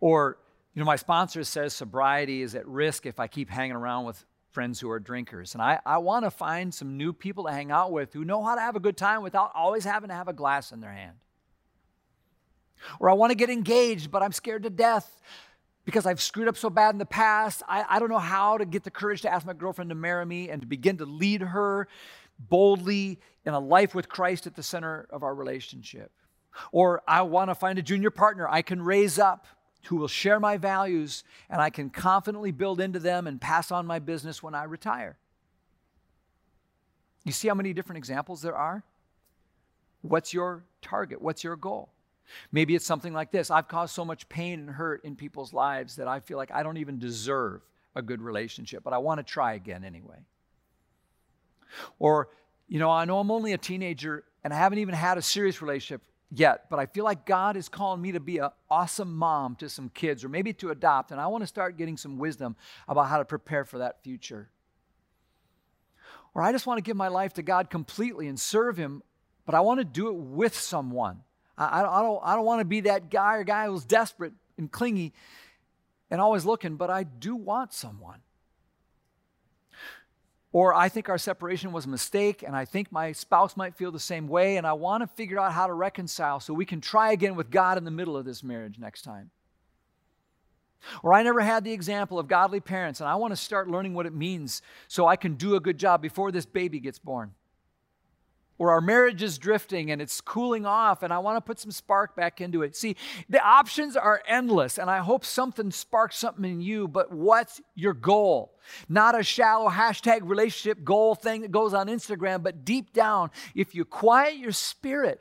Or, 0.00 0.38
you 0.74 0.80
know, 0.80 0.86
my 0.86 0.96
sponsor 0.96 1.44
says 1.44 1.74
sobriety 1.74 2.42
is 2.42 2.54
at 2.54 2.66
risk 2.66 3.06
if 3.06 3.20
I 3.20 3.26
keep 3.28 3.50
hanging 3.50 3.76
around 3.76 4.04
with 4.04 4.24
friends 4.50 4.80
who 4.80 4.90
are 4.90 4.98
drinkers. 4.98 5.54
And 5.54 5.62
I, 5.62 5.78
I 5.84 5.98
want 5.98 6.24
to 6.24 6.30
find 6.30 6.72
some 6.72 6.96
new 6.96 7.12
people 7.12 7.44
to 7.44 7.52
hang 7.52 7.70
out 7.70 7.92
with 7.92 8.12
who 8.12 8.24
know 8.24 8.42
how 8.42 8.54
to 8.54 8.60
have 8.60 8.74
a 8.74 8.80
good 8.80 8.96
time 8.96 9.22
without 9.22 9.52
always 9.54 9.84
having 9.84 10.08
to 10.08 10.14
have 10.14 10.28
a 10.28 10.32
glass 10.32 10.72
in 10.72 10.80
their 10.80 10.92
hand. 10.92 11.16
Or 13.00 13.10
I 13.10 13.14
want 13.14 13.30
to 13.30 13.34
get 13.34 13.50
engaged, 13.50 14.10
but 14.10 14.22
I'm 14.22 14.32
scared 14.32 14.62
to 14.64 14.70
death 14.70 15.20
because 15.84 16.04
I've 16.04 16.20
screwed 16.20 16.48
up 16.48 16.56
so 16.56 16.68
bad 16.68 16.94
in 16.94 16.98
the 16.98 17.06
past. 17.06 17.62
I, 17.68 17.84
I 17.88 17.98
don't 17.98 18.10
know 18.10 18.18
how 18.18 18.58
to 18.58 18.66
get 18.66 18.84
the 18.84 18.90
courage 18.90 19.22
to 19.22 19.32
ask 19.32 19.46
my 19.46 19.52
girlfriend 19.52 19.90
to 19.90 19.94
marry 19.94 20.26
me 20.26 20.50
and 20.50 20.60
to 20.60 20.66
begin 20.66 20.98
to 20.98 21.06
lead 21.06 21.40
her 21.40 21.88
boldly 22.38 23.20
in 23.44 23.54
a 23.54 23.60
life 23.60 23.94
with 23.94 24.08
Christ 24.08 24.46
at 24.46 24.54
the 24.54 24.62
center 24.62 25.06
of 25.10 25.22
our 25.22 25.34
relationship. 25.34 26.10
Or 26.72 27.02
I 27.06 27.22
want 27.22 27.50
to 27.50 27.54
find 27.54 27.78
a 27.78 27.82
junior 27.82 28.10
partner 28.10 28.48
I 28.48 28.62
can 28.62 28.82
raise 28.82 29.18
up 29.18 29.46
who 29.84 29.96
will 29.96 30.08
share 30.08 30.40
my 30.40 30.56
values 30.56 31.22
and 31.48 31.60
I 31.60 31.70
can 31.70 31.90
confidently 31.90 32.50
build 32.50 32.80
into 32.80 32.98
them 32.98 33.26
and 33.26 33.40
pass 33.40 33.70
on 33.70 33.86
my 33.86 33.98
business 33.98 34.42
when 34.42 34.54
I 34.54 34.64
retire. 34.64 35.16
You 37.24 37.32
see 37.32 37.48
how 37.48 37.54
many 37.54 37.72
different 37.72 37.98
examples 37.98 38.42
there 38.42 38.56
are? 38.56 38.82
What's 40.02 40.34
your 40.34 40.64
target? 40.82 41.20
What's 41.20 41.44
your 41.44 41.56
goal? 41.56 41.90
Maybe 42.52 42.74
it's 42.74 42.86
something 42.86 43.12
like 43.12 43.30
this 43.30 43.50
I've 43.50 43.68
caused 43.68 43.94
so 43.94 44.04
much 44.04 44.28
pain 44.28 44.60
and 44.60 44.70
hurt 44.70 45.04
in 45.04 45.16
people's 45.16 45.52
lives 45.52 45.96
that 45.96 46.08
I 46.08 46.20
feel 46.20 46.36
like 46.36 46.50
I 46.52 46.62
don't 46.62 46.76
even 46.76 46.98
deserve 46.98 47.62
a 47.94 48.02
good 48.02 48.20
relationship, 48.20 48.82
but 48.82 48.92
I 48.92 48.98
want 48.98 49.18
to 49.18 49.24
try 49.24 49.54
again 49.54 49.84
anyway. 49.84 50.18
Or, 51.98 52.28
you 52.68 52.78
know, 52.78 52.90
I 52.90 53.04
know 53.04 53.18
I'm 53.18 53.30
only 53.30 53.52
a 53.52 53.58
teenager 53.58 54.24
and 54.44 54.52
I 54.52 54.56
haven't 54.56 54.78
even 54.78 54.94
had 54.94 55.18
a 55.18 55.22
serious 55.22 55.60
relationship 55.62 56.02
yet, 56.30 56.68
but 56.70 56.78
I 56.78 56.86
feel 56.86 57.04
like 57.04 57.26
God 57.26 57.56
is 57.56 57.68
calling 57.68 58.00
me 58.00 58.12
to 58.12 58.20
be 58.20 58.38
an 58.38 58.50
awesome 58.70 59.16
mom 59.16 59.56
to 59.56 59.68
some 59.68 59.88
kids 59.88 60.24
or 60.24 60.28
maybe 60.28 60.52
to 60.54 60.70
adopt, 60.70 61.10
and 61.10 61.20
I 61.20 61.26
want 61.28 61.42
to 61.42 61.46
start 61.46 61.76
getting 61.76 61.96
some 61.96 62.18
wisdom 62.18 62.56
about 62.88 63.08
how 63.08 63.18
to 63.18 63.24
prepare 63.24 63.64
for 63.64 63.78
that 63.78 64.02
future. 64.02 64.50
Or 66.34 66.42
I 66.42 66.52
just 66.52 66.66
want 66.66 66.78
to 66.78 66.82
give 66.82 66.96
my 66.96 67.08
life 67.08 67.34
to 67.34 67.42
God 67.42 67.70
completely 67.70 68.28
and 68.28 68.38
serve 68.38 68.76
Him, 68.76 69.02
but 69.46 69.54
I 69.54 69.60
want 69.60 69.80
to 69.80 69.84
do 69.84 70.08
it 70.08 70.16
with 70.16 70.54
someone. 70.54 71.22
I, 71.58 71.80
I 71.80 72.02
don't, 72.02 72.20
I 72.22 72.34
don't 72.34 72.44
want 72.44 72.60
to 72.60 72.64
be 72.64 72.80
that 72.82 73.10
guy 73.10 73.36
or 73.36 73.44
guy 73.44 73.66
who's 73.66 73.84
desperate 73.84 74.32
and 74.58 74.70
clingy 74.70 75.12
and 76.10 76.20
always 76.20 76.44
looking, 76.44 76.76
but 76.76 76.90
I 76.90 77.04
do 77.04 77.34
want 77.34 77.72
someone. 77.72 78.20
Or 80.52 80.72
I 80.72 80.88
think 80.88 81.08
our 81.08 81.18
separation 81.18 81.72
was 81.72 81.84
a 81.84 81.88
mistake, 81.88 82.42
and 82.42 82.56
I 82.56 82.64
think 82.64 82.90
my 82.90 83.12
spouse 83.12 83.56
might 83.56 83.74
feel 83.74 83.90
the 83.90 84.00
same 84.00 84.26
way, 84.26 84.56
and 84.56 84.66
I 84.66 84.72
want 84.72 85.02
to 85.02 85.06
figure 85.06 85.38
out 85.38 85.52
how 85.52 85.66
to 85.66 85.72
reconcile 85.72 86.40
so 86.40 86.54
we 86.54 86.64
can 86.64 86.80
try 86.80 87.12
again 87.12 87.36
with 87.36 87.50
God 87.50 87.76
in 87.76 87.84
the 87.84 87.90
middle 87.90 88.16
of 88.16 88.24
this 88.24 88.42
marriage 88.42 88.78
next 88.78 89.02
time. 89.02 89.30
Or 91.02 91.12
I 91.12 91.22
never 91.22 91.40
had 91.40 91.64
the 91.64 91.72
example 91.72 92.18
of 92.18 92.28
godly 92.28 92.60
parents, 92.60 93.00
and 93.00 93.08
I 93.08 93.16
want 93.16 93.32
to 93.32 93.36
start 93.36 93.68
learning 93.68 93.92
what 93.92 94.06
it 94.06 94.14
means 94.14 94.62
so 94.88 95.06
I 95.06 95.16
can 95.16 95.34
do 95.34 95.56
a 95.56 95.60
good 95.60 95.78
job 95.78 96.00
before 96.00 96.30
this 96.30 96.46
baby 96.46 96.80
gets 96.80 96.98
born 96.98 97.34
or 98.58 98.70
our 98.70 98.80
marriage 98.80 99.22
is 99.22 99.38
drifting 99.38 99.90
and 99.90 100.00
it's 100.00 100.20
cooling 100.20 100.66
off 100.66 101.02
and 101.02 101.12
I 101.12 101.18
want 101.18 101.36
to 101.36 101.40
put 101.40 101.58
some 101.58 101.70
spark 101.70 102.16
back 102.16 102.40
into 102.40 102.62
it. 102.62 102.76
See, 102.76 102.96
the 103.28 103.40
options 103.40 103.96
are 103.96 104.22
endless 104.26 104.78
and 104.78 104.90
I 104.90 104.98
hope 104.98 105.24
something 105.24 105.70
sparks 105.70 106.16
something 106.18 106.44
in 106.44 106.60
you, 106.60 106.88
but 106.88 107.12
what's 107.12 107.60
your 107.74 107.94
goal? 107.94 108.54
Not 108.88 109.18
a 109.18 109.22
shallow 109.22 109.68
hashtag 109.68 110.20
relationship 110.22 110.84
goal 110.84 111.14
thing 111.14 111.42
that 111.42 111.52
goes 111.52 111.74
on 111.74 111.88
Instagram, 111.88 112.42
but 112.42 112.64
deep 112.64 112.92
down, 112.92 113.30
if 113.54 113.74
you 113.74 113.84
quiet 113.84 114.36
your 114.36 114.52
spirit 114.52 115.20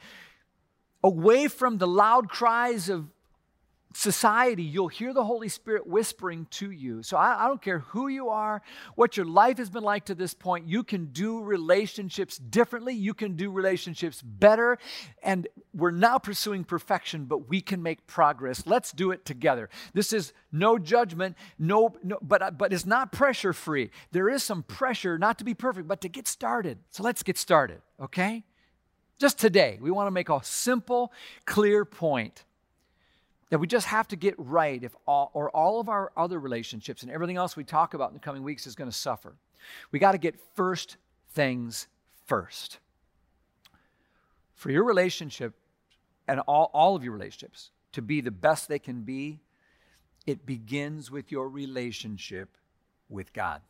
away 1.04 1.48
from 1.48 1.78
the 1.78 1.88
loud 1.88 2.30
cries 2.30 2.90
of 2.90 3.06
society, 3.96 4.64
you'll 4.64 4.90
hear 4.90 5.14
the 5.14 5.24
Holy 5.24 5.48
Spirit 5.48 5.88
whispering 5.88 6.48
to 6.52 6.70
you. 6.70 7.02
So 7.02 7.16
I, 7.16 7.46
I, 7.46 7.48
don't 7.48 7.62
care 7.62 7.80
who 7.80 8.10
you 8.10 8.28
are, 8.30 8.62
what 8.96 9.16
your 9.16 9.26
life 9.26 9.58
has 9.58 9.70
been 9.70 9.84
like 9.84 10.06
to 10.06 10.16
this 10.16 10.34
point, 10.34 10.68
you 10.68 10.84
can 10.84 11.06
do 11.08 11.42
relationships 11.42 12.38
differently. 12.38 12.94
You 12.94 13.14
can 13.14 13.36
do 13.36 13.50
relationships 13.50 14.22
better. 14.22 14.78
And 15.24 15.48
we're 15.74 15.92
now 15.92 16.18
pursuing 16.18 16.66
perfection, 16.66 17.26
but 17.26 17.48
we 17.50 17.62
can 17.62 17.82
make 17.82 18.06
progress. 18.06 18.68
Let's 18.68 18.92
do 18.92 19.12
it 19.12 19.26
together. 19.26 19.70
This 19.94 20.12
is 20.12 20.34
no 20.52 20.78
judgment, 20.78 21.38
no, 21.58 21.96
no 22.04 22.18
but, 22.22 22.42
uh, 22.42 22.52
but 22.52 22.74
it's 22.74 22.86
not 22.86 23.14
pressure 23.14 23.54
free. 23.54 23.92
There 24.12 24.30
is 24.30 24.44
some 24.44 24.64
pressure 24.64 25.18
not 25.18 25.38
to 25.38 25.46
be 25.46 25.54
perfect, 25.54 25.88
but 25.88 26.02
to 26.02 26.10
get 26.10 26.28
started. 26.28 26.80
So 26.92 27.02
let's 27.02 27.24
get 27.24 27.38
started, 27.38 27.82
okay? 28.02 28.44
Just 29.20 29.40
today, 29.40 29.78
we 29.80 29.90
want 29.90 30.08
to 30.08 30.12
make 30.12 30.28
a 30.28 30.42
simple, 30.44 31.14
clear 31.46 31.86
point 31.86 32.44
that 33.50 33.60
we 33.60 33.68
just 33.68 33.88
have 33.88 34.08
to 34.08 34.16
get 34.16 34.36
right 34.38 34.84
if 34.84 34.96
all, 35.08 35.32
or 35.34 35.50
all 35.52 35.80
of 35.80 35.90
our 35.90 36.12
other 36.18 36.40
relationships 36.40 37.04
and 37.04 37.12
everything 37.12 37.38
else 37.38 37.56
we 37.56 37.64
talk 37.64 37.94
about 37.94 38.10
in 38.10 38.14
the 38.14 38.20
coming 38.20 38.44
weeks 38.44 38.66
is 38.66 38.76
going 38.76 38.90
to 38.90 38.96
suffer. 38.96 39.36
We 39.92 40.00
got 40.00 40.14
to 40.14 40.18
get 40.18 40.40
first 40.56 40.98
things 41.32 41.88
first. 42.26 42.80
For 44.56 44.72
your 44.72 44.84
relationship 44.84 45.54
and 46.28 46.40
all, 46.42 46.72
all 46.74 46.96
of 46.96 47.04
your 47.04 47.14
relationships 47.14 47.72
to 47.92 48.02
be 48.02 48.22
the 48.22 48.32
best 48.32 48.68
they 48.68 48.80
can 48.80 49.02
be, 49.02 49.40
it 50.26 50.46
begins 50.46 51.12
with 51.12 51.32
your 51.32 51.48
relationship 51.50 52.58
with 53.10 53.32
God. 53.32 53.62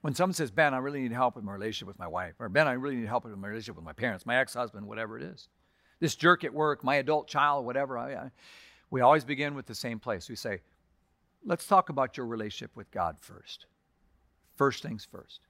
When 0.00 0.14
someone 0.14 0.34
says, 0.34 0.50
Ben, 0.50 0.72
I 0.72 0.78
really 0.78 1.00
need 1.00 1.12
help 1.12 1.36
with 1.36 1.44
my 1.44 1.52
relationship 1.52 1.88
with 1.88 1.98
my 1.98 2.06
wife, 2.06 2.34
or 2.38 2.48
Ben, 2.48 2.68
I 2.68 2.72
really 2.72 2.96
need 2.96 3.08
help 3.08 3.24
with 3.24 3.36
my 3.36 3.48
relationship 3.48 3.76
with 3.76 3.84
my 3.84 3.92
parents, 3.92 4.24
my 4.24 4.36
ex 4.36 4.54
husband, 4.54 4.86
whatever 4.86 5.18
it 5.18 5.22
is, 5.22 5.48
this 6.00 6.14
jerk 6.14 6.44
at 6.44 6.52
work, 6.52 6.84
my 6.84 6.96
adult 6.96 7.28
child, 7.28 7.64
whatever, 7.64 7.98
I, 7.98 8.14
I, 8.14 8.30
we 8.90 9.00
always 9.00 9.24
begin 9.24 9.54
with 9.54 9.66
the 9.66 9.74
same 9.74 9.98
place. 9.98 10.28
We 10.28 10.36
say, 10.36 10.60
let's 11.44 11.66
talk 11.66 11.88
about 11.88 12.16
your 12.16 12.26
relationship 12.26 12.76
with 12.76 12.90
God 12.90 13.16
first. 13.20 13.66
First 14.56 14.82
things 14.82 15.06
first. 15.10 15.40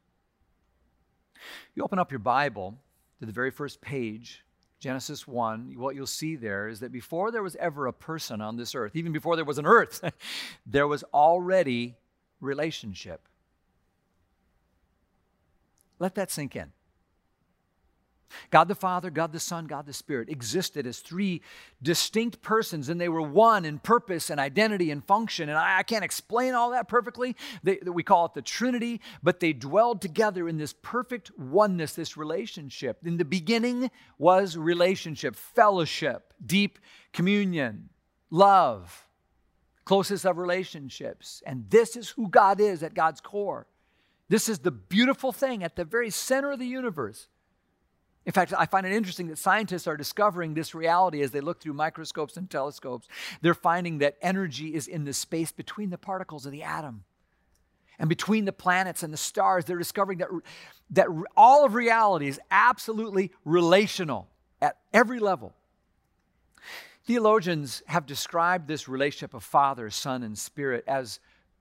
You 1.75 1.83
open 1.83 1.99
up 1.99 2.11
your 2.11 2.19
Bible 2.19 2.79
to 3.21 3.27
the 3.27 3.33
very 3.33 3.51
first 3.51 3.81
page, 3.81 4.45
Genesis 4.79 5.27
1, 5.27 5.75
what 5.77 5.95
you'll 5.95 6.07
see 6.07 6.37
there 6.37 6.69
is 6.69 6.81
that 6.81 6.93
before 6.93 7.31
there 7.31 7.43
was 7.43 7.57
ever 7.57 7.87
a 7.87 7.93
person 7.93 8.41
on 8.41 8.57
this 8.57 8.75
earth, 8.75 8.95
even 8.95 9.13
before 9.13 9.35
there 9.35 9.45
was 9.45 9.59
an 9.59 9.67
earth, 9.67 10.03
there 10.67 10.87
was 10.87 11.03
already 11.15 11.97
relationship. 12.41 13.27
Let 15.99 16.15
that 16.17 16.31
sink 16.31 16.55
in. 16.57 16.73
God 18.51 18.69
the 18.69 18.75
Father, 18.75 19.11
God 19.11 19.33
the 19.33 19.41
Son, 19.41 19.67
God 19.67 19.87
the 19.87 19.93
Spirit 19.93 20.29
existed 20.29 20.87
as 20.87 21.01
three 21.01 21.43
distinct 21.83 22.43
persons, 22.43 22.89
and 22.89 23.01
they 23.01 23.09
were 23.09 23.23
one 23.23 23.65
in 23.65 23.79
purpose 23.79 24.31
and 24.31 24.41
identity 24.41 24.91
and 24.91 25.05
function. 25.05 25.49
And 25.49 25.59
I, 25.59 25.79
I 25.79 25.83
can't 25.83 26.05
explain 26.05 26.55
all 26.55 26.71
that 26.71 26.89
perfectly. 26.89 27.37
They, 27.63 27.79
we 27.85 28.03
call 28.03 28.27
it 28.27 28.35
the 28.35 28.43
Trinity, 28.43 29.01
but 29.23 29.41
they 29.41 29.53
dwelled 29.53 30.01
together 30.01 30.49
in 30.49 30.59
this 30.59 30.75
perfect 30.83 31.31
oneness, 31.39 31.95
this 31.95 32.17
relationship. 32.17 32.99
In 33.05 33.17
the 33.17 33.25
beginning 33.25 33.91
was 34.19 34.57
relationship, 34.57 35.37
fellowship, 35.37 36.33
deep 36.45 36.79
communion, 37.13 37.89
love, 38.31 39.07
closest 39.85 40.27
of 40.27 40.37
relationships. 40.37 41.43
And 41.47 41.65
this 41.71 41.97
is 41.97 42.11
who 42.11 42.29
God 42.29 42.61
is 42.61 42.83
at 42.83 42.95
God's 42.95 43.21
core. 43.21 43.67
This 44.29 44.49
is 44.49 44.59
the 44.59 44.73
beautiful 44.73 45.33
thing 45.33 45.63
at 45.63 45.77
the 45.77 45.85
very 45.85 46.11
center 46.11 46.51
of 46.51 46.59
the 46.59 46.67
universe. 46.67 47.29
In 48.27 48.33
fact, 48.33 48.53
I 48.59 48.67
find 48.67 48.85
it 48.85 48.93
interesting 48.93 49.29
that 49.29 49.39
scientists 49.39 49.87
are 49.87 49.97
discovering 49.97 50.55
this 50.55 50.75
reality 50.75 51.23
as 51.23 51.31
they 51.31 51.41
look 51.41 51.61
through 51.61 51.75
microscopes 51.75 52.37
and 52.37 52.51
telescopes. 52.51 53.07
They're 53.41 53.55
finding 53.55 53.99
that 53.99 54.17
energy 54.21 54.75
is 54.75 54.89
in 54.89 55.05
the 55.05 55.13
space 55.13 55.53
between 55.53 55.91
the 55.91 55.99
particles 55.99 56.45
of 56.45 56.51
the 56.51 56.65
atom 56.65 57.05
and 58.01 58.09
between 58.09 58.45
the 58.45 58.53
planets 58.53 59.05
and 59.05 59.13
the 59.13 59.17
stars. 59.17 59.65
They're 59.65 59.79
discovering 59.79 60.19
that, 60.19 60.29
that 60.91 61.07
all 61.37 61.65
of 61.65 61.75
reality 61.75 62.27
is 62.27 62.41
absolutely 62.51 63.31
relational 63.45 64.27
at 64.61 64.77
every 64.93 65.21
level. 65.21 65.55
Theologians 67.05 67.85
have 67.87 68.07
described 68.07 68.67
this 68.67 68.89
relationship 68.89 69.35
of 69.35 69.45
Father, 69.45 69.89
Son, 69.89 70.25
and 70.25 70.37
Spirit 70.37 70.83
as 70.89 71.21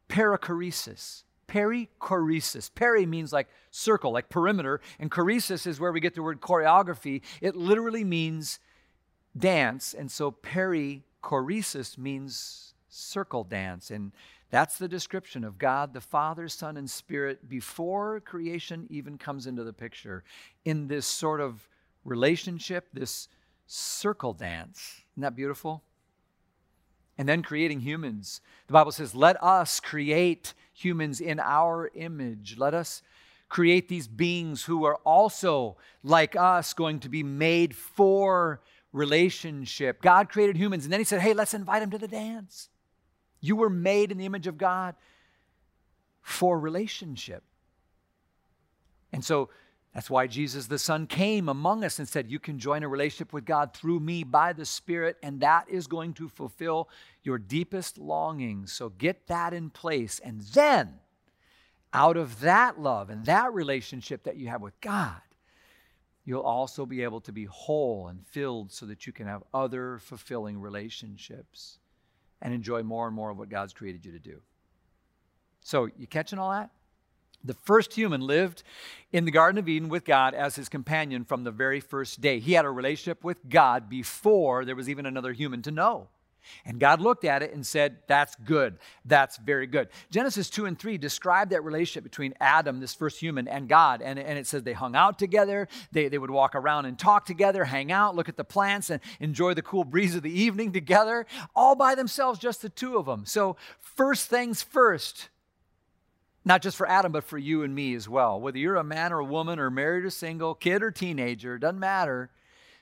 perichoresis 0.10 1.25
perichoresis. 1.48 2.70
Peri 2.74 3.06
means 3.06 3.32
like 3.34 3.48
circle, 3.72 4.12
like 4.12 4.30
perimeter, 4.30 4.82
and 5.00 5.12
choresis 5.12 5.68
is 5.68 5.80
where 5.80 5.92
we 5.92 6.00
get 6.00 6.16
the 6.16 6.24
word 6.24 6.42
choreography. 6.42 7.22
It 7.42 7.56
literally 7.56 8.04
means 8.04 8.60
dance, 9.38 9.94
and 9.94 10.10
so 10.10 10.32
perichoresis 10.32 11.98
means 11.98 12.74
circle 12.88 13.44
dance. 13.44 13.92
And 13.92 14.12
that's 14.50 14.78
the 14.78 14.88
description 14.88 15.44
of 15.44 15.58
God, 15.58 15.94
the 15.94 16.02
Father, 16.02 16.48
Son, 16.48 16.78
and 16.78 16.90
Spirit 16.90 17.50
before 17.50 18.22
creation 18.22 18.88
even 18.90 19.18
comes 19.18 19.48
into 19.48 19.64
the 19.64 19.74
picture 19.74 20.24
in 20.64 20.88
this 20.88 21.06
sort 21.06 21.42
of 21.42 21.68
relationship, 22.06 22.88
this 22.94 23.28
circle 23.68 24.34
dance. 24.34 25.02
Isn't 25.14 25.22
that 25.22 25.36
beautiful? 25.36 25.84
And 27.18 27.30
then 27.30 27.44
creating 27.44 27.80
humans. 27.80 28.42
The 28.68 28.74
Bible 28.74 28.92
says, 28.92 29.16
let 29.16 29.42
us 29.42 29.80
create 29.80 30.54
humans 30.74 31.22
in 31.22 31.40
our 31.40 31.90
image. 31.96 32.56
Let 32.58 32.74
us 32.74 33.02
create 33.48 33.88
these 33.88 34.08
beings 34.08 34.66
who 34.66 34.84
are 34.84 34.96
also, 35.06 35.78
like 36.04 36.36
us, 36.36 36.74
going 36.74 37.00
to 37.00 37.10
be 37.10 37.24
made 37.24 37.76
for 37.76 38.60
relationship. 38.92 40.02
God 40.02 40.30
created 40.30 40.58
humans, 40.58 40.84
and 40.84 40.92
then 40.92 41.00
He 41.00 41.06
said, 41.06 41.22
hey, 41.22 41.34
let's 41.34 41.54
invite 41.54 41.82
them 41.82 41.92
to 41.92 41.98
the 41.98 42.08
dance. 42.08 42.70
You 43.40 43.56
were 43.56 43.70
made 43.70 44.12
in 44.12 44.18
the 44.18 44.26
image 44.26 44.48
of 44.48 44.58
God 44.58 44.96
for 46.22 46.60
relationship. 46.60 47.44
And 49.14 49.24
so 49.24 49.50
that's 49.96 50.10
why 50.10 50.28
Jesus 50.28 50.68
the 50.68 50.78
Son 50.78 51.08
came 51.08 51.48
among 51.48 51.86
us 51.86 52.00
and 52.00 52.08
said, 52.08 52.30
You 52.30 52.38
can 52.38 52.60
join 52.60 52.84
a 52.84 52.88
relationship 52.88 53.32
with 53.32 53.46
God 53.46 53.74
through 53.74 54.02
me 54.02 54.26
by 54.26 54.52
the 54.52 54.66
Spirit, 54.66 55.16
and 55.24 55.40
that 55.40 55.70
is 55.70 55.88
going 55.88 56.14
to 56.16 56.28
fulfill 56.28 56.90
your 57.24 57.38
deepest 57.38 57.98
longings. 57.98 58.74
So 58.74 58.90
get 58.90 59.28
that 59.28 59.54
in 59.54 59.70
place. 59.70 60.20
And 60.20 60.42
then, 60.42 60.96
out 61.94 62.18
of 62.18 62.42
that 62.42 62.78
love 62.78 63.10
and 63.10 63.26
that 63.26 63.54
relationship 63.54 64.24
that 64.24 64.36
you 64.36 64.50
have 64.50 64.62
with 64.62 64.80
God, 64.82 65.22
you'll 66.26 66.42
also 66.42 66.86
be 66.86 67.02
able 67.02 67.22
to 67.22 67.32
be 67.32 67.46
whole 67.46 68.10
and 68.10 68.28
filled 68.28 68.74
so 68.74 68.86
that 68.88 69.08
you 69.08 69.14
can 69.14 69.28
have 69.28 69.44
other 69.54 70.00
fulfilling 70.00 70.60
relationships 70.60 71.80
and 72.42 72.54
enjoy 72.54 72.84
more 72.84 73.08
and 73.08 73.16
more 73.16 73.30
of 73.30 73.38
what 73.38 73.48
God's 73.48 73.72
created 73.72 74.06
you 74.06 74.12
to 74.12 74.20
do. 74.20 74.42
So, 75.62 75.88
you 75.98 76.06
catching 76.06 76.38
all 76.38 76.52
that? 76.52 76.70
The 77.44 77.54
first 77.54 77.94
human 77.94 78.22
lived 78.22 78.64
in 79.12 79.26
the 79.26 79.32
Garden 79.32 79.60
of 79.60 79.70
Eden 79.70 79.90
with 79.90 80.06
God 80.06 80.34
as 80.34 80.56
his 80.56 80.70
companion 80.70 81.26
from 81.26 81.44
the 81.44 81.52
very 81.52 81.80
first 81.80 82.22
day. 82.22 82.40
He 82.40 82.54
had 82.54 82.66
a 82.66 82.70
relationship 82.70 83.24
with 83.24 83.48
God 83.48 83.90
before 83.90 84.66
there 84.66 84.76
was 84.76 84.90
even 84.90 85.06
another 85.06 85.34
human 85.34 85.62
to 85.64 85.72
know. 85.72 86.08
And 86.66 86.80
God 86.80 87.02
looked 87.02 87.26
at 87.26 87.44
it 87.44 87.54
and 87.54 87.66
said, 87.66 87.98
That's 88.08 88.36
good. 88.36 88.78
That's 89.04 89.38
very 89.38 89.68
good. 89.68 89.90
Genesis 90.10 90.50
2 90.50 90.66
and 90.66 90.78
3 90.78 90.98
describe 90.98 91.50
that 91.50 91.64
relationship 91.64 92.04
between 92.04 92.34
Adam, 92.40 92.80
this 92.80 92.94
first 92.94 93.20
human, 93.20 93.48
and 93.48 93.68
God. 93.68 94.02
And, 94.02 94.20
and 94.20 94.38
it 94.38 94.48
says 94.48 94.64
they 94.64 94.74
hung 94.74 94.96
out 94.96 95.20
together. 95.20 95.68
They, 95.92 96.08
they 96.08 96.18
would 96.18 96.32
walk 96.32 96.56
around 96.56 96.86
and 96.86 96.98
talk 96.98 97.26
together, 97.26 97.66
hang 97.66 97.92
out, 97.92 98.16
look 98.16 98.30
at 98.30 98.38
the 98.38 98.44
plants, 98.44 98.90
and 98.90 99.02
enjoy 99.20 99.54
the 99.54 99.62
cool 99.62 99.84
breeze 99.84 100.16
of 100.16 100.24
the 100.24 100.42
evening 100.42 100.72
together, 100.72 101.26
all 101.56 101.76
by 101.76 101.96
themselves, 101.96 102.40
just 102.40 102.62
the 102.62 102.70
two 102.70 102.98
of 102.98 103.06
them. 103.06 103.26
So, 103.26 103.58
first 103.80 104.30
things 104.30 104.62
first, 104.62 105.30
not 106.46 106.62
just 106.62 106.78
for 106.78 106.88
Adam, 106.88 107.12
but 107.12 107.24
for 107.24 107.40
you 107.40 107.64
and 107.64 107.74
me 107.74 107.96
as 107.96 108.08
well. 108.08 108.40
Whether 108.40 108.60
you're 108.60 108.76
a 108.76 108.84
man 108.84 109.12
or 109.12 109.20
a 109.20 109.26
woman, 109.26 109.60
or 109.60 109.72
married 109.72 110.06
or 110.06 110.12
single, 110.12 110.54
kid 110.54 110.84
or 110.84 110.92
teenager, 110.92 111.58
doesn't 111.58 111.80
matter. 111.80 112.30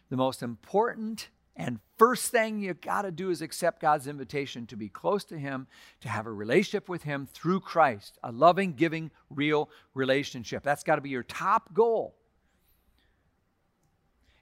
The 0.10 0.18
most 0.18 0.44
important 0.44 1.30
and 1.56 1.80
first 1.98 2.32
thing 2.32 2.60
you 2.60 2.74
got 2.74 3.04
to 3.04 3.12
do 3.12 3.30
is 3.30 3.42
accept 3.42 3.80
God's 3.80 4.08
invitation 4.08 4.66
to 4.68 4.76
be 4.76 4.90
close 4.90 5.24
to 5.26 5.38
Him, 5.38 5.68
to 6.02 6.10
have 6.10 6.26
a 6.26 6.32
relationship 6.32 6.90
with 6.90 7.04
Him 7.04 7.28
through 7.32 7.60
Christ, 7.60 8.18
a 8.24 8.32
loving, 8.32 8.74
giving, 8.74 9.12
real 9.30 9.70
relationship. 9.94 10.64
That's 10.64 10.84
got 10.84 10.96
to 10.96 11.02
be 11.02 11.10
your 11.10 11.24
top 11.24 11.74
goal. 11.74 12.16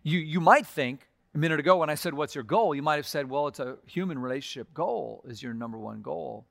You, 0.03 0.19
you 0.19 0.39
might 0.39 0.65
think 0.65 1.07
a 1.35 1.37
minute 1.37 1.59
ago 1.59 1.77
when 1.77 1.89
I 1.89 1.95
said, 1.95 2.13
What's 2.13 2.33
your 2.33 2.45
goal? 2.45 2.73
You 2.73 2.81
might 2.81 2.95
have 2.95 3.07
said, 3.07 3.29
Well, 3.29 3.47
it's 3.47 3.59
a 3.59 3.77
human 3.85 4.17
relationship 4.17 4.73
goal, 4.73 5.23
is 5.27 5.43
your 5.43 5.53
number 5.53 5.77
one 5.77 6.01
goal. 6.01 6.47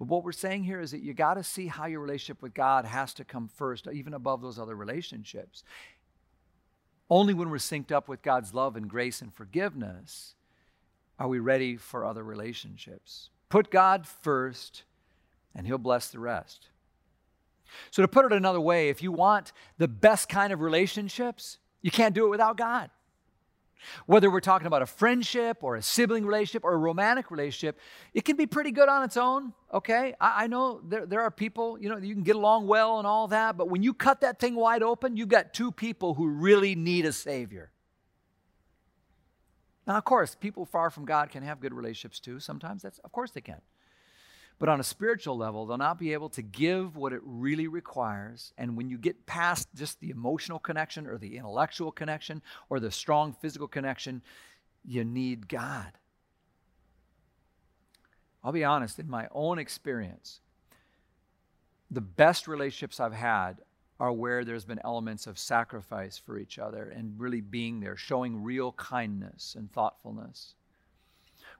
But 0.00 0.08
what 0.08 0.24
we're 0.24 0.32
saying 0.32 0.64
here 0.64 0.80
is 0.80 0.92
that 0.92 1.02
you 1.02 1.12
got 1.12 1.34
to 1.34 1.44
see 1.44 1.66
how 1.66 1.84
your 1.84 2.00
relationship 2.00 2.40
with 2.40 2.54
God 2.54 2.86
has 2.86 3.12
to 3.14 3.24
come 3.24 3.50
first, 3.54 3.86
even 3.86 4.14
above 4.14 4.40
those 4.40 4.58
other 4.58 4.74
relationships. 4.74 5.62
Only 7.10 7.34
when 7.34 7.50
we're 7.50 7.58
synced 7.58 7.92
up 7.92 8.08
with 8.08 8.22
God's 8.22 8.54
love 8.54 8.76
and 8.76 8.88
grace 8.88 9.20
and 9.20 9.32
forgiveness 9.32 10.36
are 11.18 11.28
we 11.28 11.38
ready 11.38 11.76
for 11.76 12.06
other 12.06 12.24
relationships. 12.24 13.28
Put 13.50 13.70
God 13.70 14.06
first, 14.06 14.84
and 15.54 15.66
He'll 15.66 15.76
bless 15.76 16.08
the 16.08 16.18
rest. 16.18 16.68
So, 17.90 18.00
to 18.00 18.08
put 18.08 18.24
it 18.24 18.32
another 18.32 18.60
way, 18.60 18.88
if 18.88 19.02
you 19.02 19.12
want 19.12 19.52
the 19.76 19.86
best 19.86 20.30
kind 20.30 20.50
of 20.50 20.62
relationships, 20.62 21.58
you 21.82 21.90
can't 21.90 22.14
do 22.14 22.24
it 22.24 22.30
without 22.30 22.56
God. 22.56 22.88
Whether 24.06 24.30
we're 24.30 24.40
talking 24.40 24.66
about 24.66 24.82
a 24.82 24.86
friendship 24.86 25.58
or 25.62 25.76
a 25.76 25.82
sibling 25.82 26.24
relationship 26.26 26.64
or 26.64 26.74
a 26.74 26.78
romantic 26.78 27.30
relationship, 27.30 27.78
it 28.14 28.24
can 28.24 28.36
be 28.36 28.46
pretty 28.46 28.70
good 28.70 28.88
on 28.88 29.02
its 29.02 29.16
own, 29.16 29.52
okay? 29.72 30.14
I, 30.20 30.44
I, 30.44 30.46
know 30.46 30.80
there, 30.84 31.06
there 31.06 31.20
are 31.20 31.30
people, 31.30 31.78
you 31.80 31.88
know, 31.88 31.96
you 31.96 32.14
can 32.14 32.22
get 32.22 32.36
along 32.36 32.66
well 32.66 32.98
and 32.98 33.06
all 33.06 33.28
that, 33.28 33.56
but 33.56 33.68
when 33.68 33.82
you 33.82 33.94
cut 33.94 34.20
that 34.22 34.38
thing 34.38 34.54
wide 34.54 34.82
open, 34.82 35.16
you've 35.16 35.28
got 35.28 35.52
two 35.52 35.72
people 35.72 36.14
who 36.14 36.28
really 36.28 36.74
need 36.74 37.06
a 37.06 37.12
Savior. 37.12 37.70
Now, 39.86 39.96
of 39.96 40.04
course, 40.04 40.34
people 40.34 40.64
far 40.66 40.90
from 40.90 41.04
God 41.04 41.30
can 41.30 41.42
have 41.42 41.60
good 41.60 41.74
relationships 41.74 42.20
too. 42.20 42.38
Sometimes 42.38 42.82
that's, 42.82 42.98
of 43.00 43.12
course, 43.12 43.32
they 43.32 43.40
can. 43.40 43.60
But 44.60 44.68
on 44.68 44.78
a 44.78 44.84
spiritual 44.84 45.38
level, 45.38 45.64
they'll 45.64 45.78
not 45.78 45.98
be 45.98 46.12
able 46.12 46.28
to 46.28 46.42
give 46.42 46.94
what 46.94 47.14
it 47.14 47.22
really 47.24 47.66
requires. 47.66 48.52
And 48.58 48.76
when 48.76 48.90
you 48.90 48.98
get 48.98 49.24
past 49.24 49.68
just 49.74 49.98
the 50.00 50.10
emotional 50.10 50.58
connection 50.58 51.06
or 51.06 51.16
the 51.16 51.38
intellectual 51.38 51.90
connection 51.90 52.42
or 52.68 52.78
the 52.78 52.90
strong 52.90 53.32
physical 53.32 53.66
connection, 53.66 54.20
you 54.84 55.02
need 55.02 55.48
God. 55.48 55.92
I'll 58.44 58.52
be 58.52 58.64
honest, 58.64 58.98
in 58.98 59.08
my 59.08 59.28
own 59.32 59.58
experience, 59.58 60.40
the 61.90 62.02
best 62.02 62.46
relationships 62.46 63.00
I've 63.00 63.14
had 63.14 63.62
are 63.98 64.12
where 64.12 64.44
there's 64.44 64.66
been 64.66 64.80
elements 64.84 65.26
of 65.26 65.38
sacrifice 65.38 66.18
for 66.18 66.38
each 66.38 66.58
other 66.58 66.90
and 66.90 67.18
really 67.18 67.40
being 67.40 67.80
there, 67.80 67.96
showing 67.96 68.42
real 68.42 68.72
kindness 68.72 69.54
and 69.58 69.72
thoughtfulness 69.72 70.54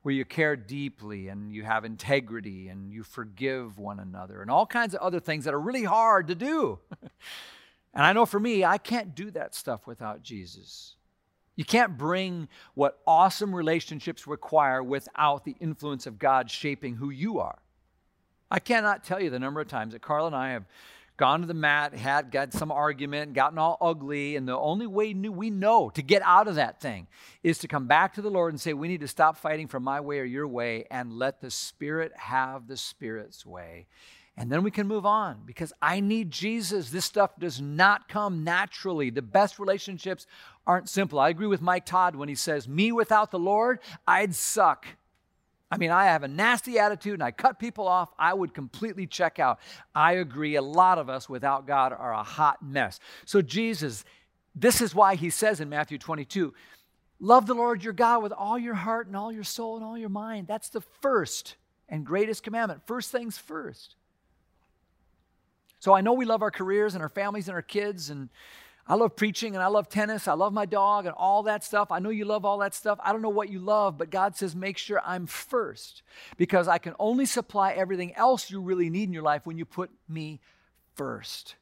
where 0.03 0.15
you 0.15 0.25
care 0.25 0.57
deeply 0.57 1.29
and 1.29 1.53
you 1.53 1.63
have 1.63 1.85
integrity 1.85 2.69
and 2.69 2.91
you 2.91 3.03
forgive 3.03 3.79
one 3.79 4.01
another 4.01 4.41
and 4.41 4.51
all 4.51 4.67
kinds 4.67 4.95
of 4.95 5.01
other 5.01 5.21
things 5.21 5.45
that 5.45 5.55
are 5.55 5.61
really 5.61 5.85
hard 5.85 6.29
to 6.29 6.35
do. 6.35 6.79
and 7.95 8.05
I 8.05 8.13
know 8.13 8.25
for 8.25 8.41
me, 8.41 8.65
I 8.65 8.79
can't 8.79 9.15
do 9.15 9.31
that 9.33 9.55
stuff 9.55 9.87
without 9.87 10.23
Jesus. 10.23 10.97
You 11.57 11.65
can't 11.65 11.99
bring 11.99 12.49
what 12.75 13.01
awesome 13.07 13.55
relationships 13.55 14.27
require 14.27 14.83
without 14.83 15.45
the 15.45 15.57
influence 15.61 16.07
of 16.07 16.19
God 16.19 16.51
shaping 16.51 16.97
who 16.97 17.11
you 17.11 17.39
are. 17.39 17.59
I 18.51 18.59
cannot 18.59 19.05
tell 19.05 19.21
you 19.21 19.31
the 19.31 19.39
number 19.39 19.61
of 19.61 19.69
times 19.69 19.93
that 19.93 20.03
Carl 20.03 20.27
and 20.27 20.35
I 20.35 20.53
have 20.53 20.65
gone 21.21 21.43
to 21.43 21.47
the 21.47 21.53
mat, 21.53 21.95
had 21.95 22.31
got 22.31 22.55
some 22.55 22.73
argument, 22.73 23.35
gotten 23.35 23.59
all 23.59 23.77
ugly, 23.79 24.37
and 24.37 24.49
the 24.49 24.57
only 24.57 24.87
way 24.87 25.13
new 25.13 25.31
we 25.31 25.51
know 25.51 25.91
to 25.91 26.01
get 26.01 26.23
out 26.25 26.49
of 26.49 26.55
that 26.55 26.81
thing 26.81 27.07
is 27.43 27.59
to 27.59 27.69
come 27.69 27.87
back 27.87 28.15
to 28.15 28.23
the 28.23 28.31
Lord 28.31 28.55
and 28.55 28.61
say, 28.61 28.73
We 28.73 28.89
need 28.89 29.03
to 29.03 29.09
stop 29.09 29.37
fighting 29.37 29.69
for 29.69 29.79
my 29.79 30.01
way 30.01 30.19
or 30.19 30.25
your 30.25 30.49
way 30.49 30.87
and 30.91 31.13
let 31.13 31.43
the 31.43 31.51
Spirit 31.51 32.13
have 32.17 32.67
the 32.67 32.79
Spirit's 32.79 33.45
way. 33.45 33.87
And 34.35 34.51
then 34.51 34.63
we 34.63 34.71
can 34.71 34.89
move 34.89 35.05
on 35.05 35.43
because 35.45 35.75
I 35.83 36.01
need 36.01 36.31
Jesus. 36.31 36.89
This 36.89 37.05
stuff 37.05 37.39
does 37.39 37.61
not 37.61 38.09
come 38.09 38.43
naturally. 38.43 39.11
The 39.11 39.21
best 39.21 39.59
relationships 39.59 40.27
aren't 40.67 40.89
simple. 40.89 41.19
I 41.19 41.29
agree 41.29 41.47
with 41.47 41.61
Mike 41.61 41.85
Todd 41.85 42.17
when 42.17 42.31
he 42.31 42.35
says, 42.35 42.67
Me 42.67 42.93
without 42.93 43.31
the 43.31 43.39
Lord, 43.39 43.81
I'd 44.09 44.35
suck. 44.35 44.87
I 45.71 45.77
mean, 45.77 45.91
I 45.91 46.07
have 46.07 46.25
a 46.25 46.29
nasty 46.29 46.79
attitude 46.79 47.15
and 47.15 47.23
I 47.23 47.31
cut 47.31 47.59
people 47.61 47.87
off. 47.87 48.11
I 48.19 48.35
would 48.35 48.55
completely 48.55 49.07
check 49.07 49.39
out. 49.39 49.61
I 49.95 50.15
agree. 50.15 50.57
A 50.57 50.63
lot 50.63 50.99
of 50.99 51.09
us 51.09 51.29
without 51.29 51.67
God 51.67 51.93
are 51.93 52.13
a 52.13 52.25
hot 52.25 52.61
mess. 52.61 52.99
So, 53.25 53.41
Jesus, 53.41 54.05
this 54.55 54.81
is 54.81 54.95
why 54.95 55.15
he 55.15 55.31
says 55.31 55.61
in 55.61 55.69
Matthew 55.69 55.99
22 55.99 56.53
love 57.21 57.47
the 57.47 57.55
Lord 57.55 57.85
your 57.85 57.93
God 57.93 58.23
with 58.23 58.33
all 58.33 58.59
your 58.59 58.75
heart 58.75 59.07
and 59.07 59.15
all 59.15 59.31
your 59.31 59.45
soul 59.45 59.77
and 59.77 59.85
all 59.85 59.97
your 59.97 60.09
mind. 60.09 60.49
That's 60.49 60.71
the 60.71 60.81
first 60.81 61.57
and 61.89 62.05
greatest 62.05 62.43
commandment. 62.43 62.81
First 62.87 63.13
things 63.13 63.39
first. 63.39 63.95
So, 65.79 65.95
I 65.95 66.01
know 66.01 66.15
we 66.15 66.25
love 66.25 66.43
our 66.43 66.51
careers 66.51 66.95
and 66.95 67.03
our 67.03 67.09
families 67.09 67.47
and 67.47 67.55
our 67.55 67.63
kids 67.63 68.11
and 68.11 68.29
I 68.87 68.95
love 68.95 69.15
preaching 69.15 69.55
and 69.55 69.63
I 69.63 69.69
love 69.69 69.89
tennis. 69.89 70.27
I 70.27 70.33
love 70.33 70.53
my 70.53 70.67
dog 70.67 71.07
and 71.07 71.15
all 71.17 71.45
that 71.45 71.63
stuff. 71.63 71.93
I 71.93 71.99
know 71.99 72.11
you 72.11 72.25
love 72.25 72.45
all 72.45 72.59
that 72.59 72.75
stuff. 72.75 72.99
I 73.03 73.13
don't 73.13 73.23
know 73.23 73.29
what 73.29 73.49
you 73.49 73.61
love, 73.61 73.99
but 73.99 74.11
God 74.11 74.37
says 74.37 74.57
make 74.57 74.79
sure 74.79 75.01
I'm 75.05 75.27
first 75.27 76.03
because 76.37 76.67
I 76.67 76.79
can 76.79 76.95
only 76.99 77.27
supply 77.27 77.73
everything 77.73 78.15
else 78.15 78.51
you 78.51 78.61
really 78.61 78.91
need 78.91 79.05
in 79.05 79.13
your 79.13 79.23
life 79.23 79.47
when 79.47 79.59
you 79.59 79.65
put 79.65 79.91
me 80.09 80.41
first. 80.95 81.57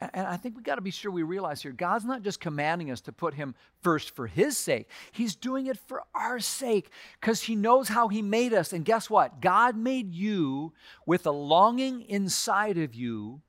And 0.00 0.26
I 0.26 0.36
think 0.36 0.56
we 0.56 0.62
got 0.62 0.76
to 0.76 0.80
be 0.80 0.92
sure 0.92 1.10
we 1.10 1.24
realize 1.24 1.60
here 1.60 1.72
God's 1.72 2.04
not 2.04 2.22
just 2.22 2.40
commanding 2.40 2.90
us 2.90 3.00
to 3.02 3.12
put 3.12 3.34
Him 3.34 3.56
first 3.82 4.14
for 4.14 4.28
His 4.28 4.56
sake, 4.56 4.88
He's 5.10 5.34
doing 5.34 5.66
it 5.66 5.76
for 5.88 6.04
our 6.14 6.38
sake 6.38 6.90
because 7.20 7.42
He 7.42 7.56
knows 7.56 7.88
how 7.88 8.06
He 8.08 8.22
made 8.22 8.54
us. 8.54 8.72
And 8.72 8.84
guess 8.84 9.10
what? 9.10 9.40
God 9.40 9.76
made 9.76 10.14
you 10.14 10.72
with 11.04 11.26
a 11.26 11.32
longing 11.32 12.02
inside 12.02 12.78
of 12.78 12.94
you 12.94 13.42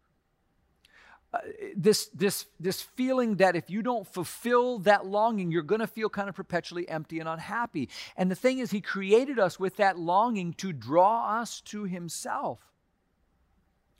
uh, 1.31 1.39
this, 1.75 2.07
this, 2.07 2.47
this 2.59 2.81
feeling 2.81 3.35
that 3.35 3.55
if 3.55 3.69
you 3.69 3.83
don't 3.83 4.07
fulfill 4.07 4.79
that 4.79 5.05
longing, 5.05 5.51
you're 5.51 5.61
going 5.61 5.81
to 5.81 5.87
feel 5.87 6.09
kind 6.09 6.27
of 6.27 6.33
perpetually 6.33 6.89
empty 6.89 7.19
and 7.19 7.29
unhappy. 7.29 7.87
And 8.17 8.31
the 8.31 8.35
thing 8.35 8.57
is, 8.57 8.71
He 8.71 8.81
created 8.81 9.37
us 9.37 9.59
with 9.59 9.75
that 9.75 9.99
longing 9.99 10.53
to 10.53 10.73
draw 10.73 11.39
us 11.39 11.61
to 11.61 11.83
Himself. 11.83 12.59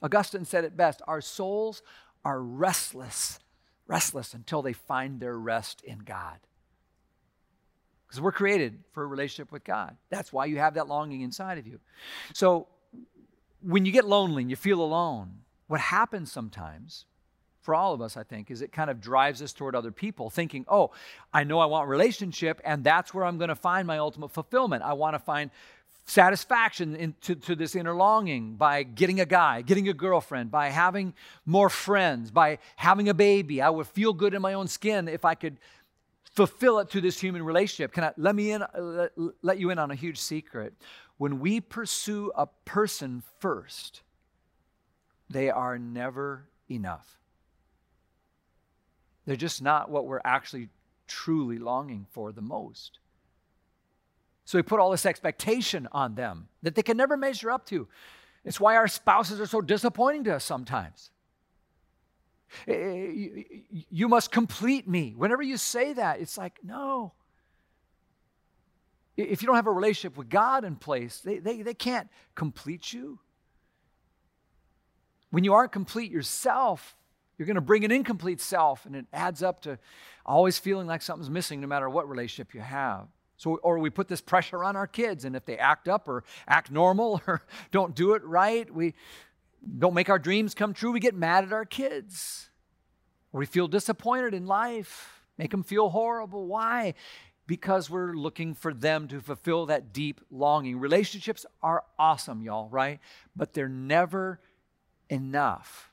Augustine 0.01 0.45
said 0.45 0.63
it 0.63 0.75
best 0.75 1.01
our 1.07 1.21
souls 1.21 1.83
are 2.25 2.41
restless, 2.41 3.39
restless 3.85 4.33
until 4.33 4.63
they 4.63 4.73
find 4.73 5.19
their 5.19 5.37
rest 5.37 5.83
in 5.83 5.99
God. 5.99 6.39
Because 8.07 8.21
we're 8.21 8.31
created 8.31 8.79
for 8.91 9.03
a 9.03 9.07
relationship 9.07 9.51
with 9.51 9.63
God. 9.63 9.95
That's 10.09 10.33
why 10.33 10.45
you 10.45 10.57
have 10.57 10.73
that 10.73 10.87
longing 10.87 11.21
inside 11.21 11.59
of 11.59 11.67
you. 11.67 11.79
So 12.33 12.67
when 13.61 13.85
you 13.85 13.91
get 13.91 14.05
lonely 14.05 14.41
and 14.41 14.49
you 14.49 14.55
feel 14.55 14.81
alone, 14.81 15.41
what 15.67 15.79
happens 15.79 16.31
sometimes 16.31 17.05
for 17.61 17.75
all 17.75 17.93
of 17.93 18.01
us, 18.01 18.17
I 18.17 18.23
think, 18.23 18.51
is 18.51 18.61
it 18.61 18.71
kind 18.71 18.89
of 18.89 19.01
drives 19.01 19.41
us 19.41 19.53
toward 19.53 19.75
other 19.75 19.91
people, 19.91 20.29
thinking, 20.29 20.65
oh, 20.67 20.91
I 21.33 21.43
know 21.43 21.59
I 21.59 21.65
want 21.65 21.89
relationship, 21.89 22.61
and 22.63 22.83
that's 22.83 23.13
where 23.13 23.25
I'm 23.25 23.37
going 23.37 23.49
to 23.49 23.55
find 23.55 23.85
my 23.85 23.97
ultimate 23.97 24.31
fulfillment. 24.31 24.83
I 24.83 24.93
want 24.93 25.15
to 25.15 25.19
find 25.19 25.51
satisfaction 26.05 26.95
in, 26.95 27.13
to, 27.21 27.35
to 27.35 27.55
this 27.55 27.75
inner 27.75 27.93
longing 27.93 28.55
by 28.55 28.83
getting 28.83 29.19
a 29.19 29.25
guy, 29.25 29.61
getting 29.61 29.89
a 29.89 29.93
girlfriend, 29.93 30.49
by 30.49 30.69
having 30.69 31.13
more 31.45 31.69
friends, 31.69 32.31
by 32.31 32.57
having 32.77 33.09
a 33.09 33.13
baby. 33.13 33.61
I 33.61 33.69
would 33.69 33.87
feel 33.87 34.13
good 34.13 34.33
in 34.33 34.41
my 34.41 34.53
own 34.53 34.67
skin 34.67 35.07
if 35.07 35.23
I 35.23 35.35
could 35.35 35.57
fulfill 36.23 36.79
it 36.79 36.89
to 36.91 37.01
this 37.01 37.19
human 37.19 37.43
relationship. 37.43 37.91
Can 37.91 38.05
I 38.05 38.13
let 38.17 38.35
me 38.35 38.51
in, 38.51 38.63
let, 38.75 39.11
let 39.41 39.59
you 39.59 39.69
in 39.69 39.77
on 39.77 39.91
a 39.91 39.95
huge 39.95 40.19
secret? 40.19 40.73
When 41.17 41.39
we 41.39 41.59
pursue 41.59 42.31
a 42.35 42.47
person 42.65 43.21
first, 43.39 44.01
they 45.29 45.49
are 45.49 45.77
never 45.77 46.47
enough. 46.71 47.18
They're 49.29 49.35
just 49.35 49.61
not 49.61 49.91
what 49.91 50.07
we're 50.07 50.21
actually 50.25 50.69
truly 51.05 51.59
longing 51.59 52.07
for 52.09 52.31
the 52.31 52.41
most. 52.41 52.97
So 54.43 54.57
we 54.57 54.63
put 54.63 54.79
all 54.79 54.89
this 54.89 55.05
expectation 55.05 55.87
on 55.91 56.15
them 56.15 56.47
that 56.63 56.73
they 56.73 56.81
can 56.81 56.97
never 56.97 57.15
measure 57.15 57.51
up 57.51 57.67
to. 57.67 57.87
It's 58.43 58.59
why 58.59 58.75
our 58.75 58.87
spouses 58.87 59.39
are 59.39 59.45
so 59.45 59.61
disappointing 59.61 60.23
to 60.23 60.37
us 60.37 60.43
sometimes. 60.43 61.11
Eh, 62.67 62.73
eh, 62.73 63.43
you 63.91 64.07
must 64.07 64.31
complete 64.31 64.87
me. 64.87 65.13
Whenever 65.15 65.43
you 65.43 65.57
say 65.57 65.93
that, 65.93 66.21
it's 66.21 66.35
like, 66.35 66.57
no. 66.63 67.13
If 69.15 69.43
you 69.43 69.45
don't 69.45 69.57
have 69.57 69.67
a 69.67 69.71
relationship 69.71 70.17
with 70.17 70.29
God 70.29 70.65
in 70.65 70.75
place, 70.75 71.19
they, 71.19 71.37
they, 71.37 71.61
they 71.61 71.75
can't 71.75 72.09
complete 72.33 72.91
you. 72.91 73.19
When 75.29 75.43
you 75.43 75.53
aren't 75.53 75.71
complete 75.71 76.09
yourself, 76.09 76.95
you're 77.39 77.45
going 77.45 77.55
to 77.55 77.61
bring 77.61 77.85
an 77.85 77.91
incomplete 77.91 78.41
self, 78.41 78.85
and 78.85 78.97
it 78.97 79.05
adds 79.13 79.41
up 79.41 79.61
to 79.61 79.79
always 80.25 80.59
feeling 80.59 80.87
like 80.87 81.01
something's 81.01 81.29
missing 81.29 81.61
no 81.61 81.67
matter 81.67 81.89
what 81.89 82.09
relationship 82.09 82.53
you 82.53 82.59
have. 82.59 83.07
So, 83.37 83.55
or 83.63 83.79
we 83.79 83.89
put 83.89 84.09
this 84.09 84.19
pressure 84.19 84.61
on 84.61 84.75
our 84.75 84.85
kids, 84.85 85.23
and 85.23 85.37
if 85.37 85.45
they 85.45 85.57
act 85.57 85.87
up 85.87 86.09
or 86.09 86.25
act 86.49 86.69
normal 86.69 87.21
or 87.27 87.41
don't 87.71 87.95
do 87.95 88.13
it 88.13 88.23
right, 88.25 88.71
we 88.71 88.93
don't 89.77 89.93
make 89.93 90.09
our 90.09 90.19
dreams 90.19 90.53
come 90.53 90.73
true, 90.73 90.91
we 90.91 90.99
get 90.99 91.15
mad 91.15 91.45
at 91.45 91.53
our 91.53 91.63
kids. 91.63 92.49
Or 93.31 93.39
we 93.39 93.45
feel 93.45 93.69
disappointed 93.69 94.33
in 94.33 94.45
life, 94.45 95.23
make 95.37 95.51
them 95.51 95.63
feel 95.63 95.89
horrible. 95.89 96.45
Why? 96.45 96.93
Because 97.47 97.89
we're 97.89 98.13
looking 98.13 98.53
for 98.53 98.73
them 98.73 99.07
to 99.07 99.21
fulfill 99.21 99.67
that 99.67 99.93
deep 99.93 100.19
longing. 100.29 100.77
Relationships 100.77 101.45
are 101.63 101.85
awesome, 101.97 102.41
y'all, 102.41 102.67
right? 102.67 102.99
But 103.33 103.53
they're 103.53 103.69
never 103.69 104.41
enough. 105.09 105.89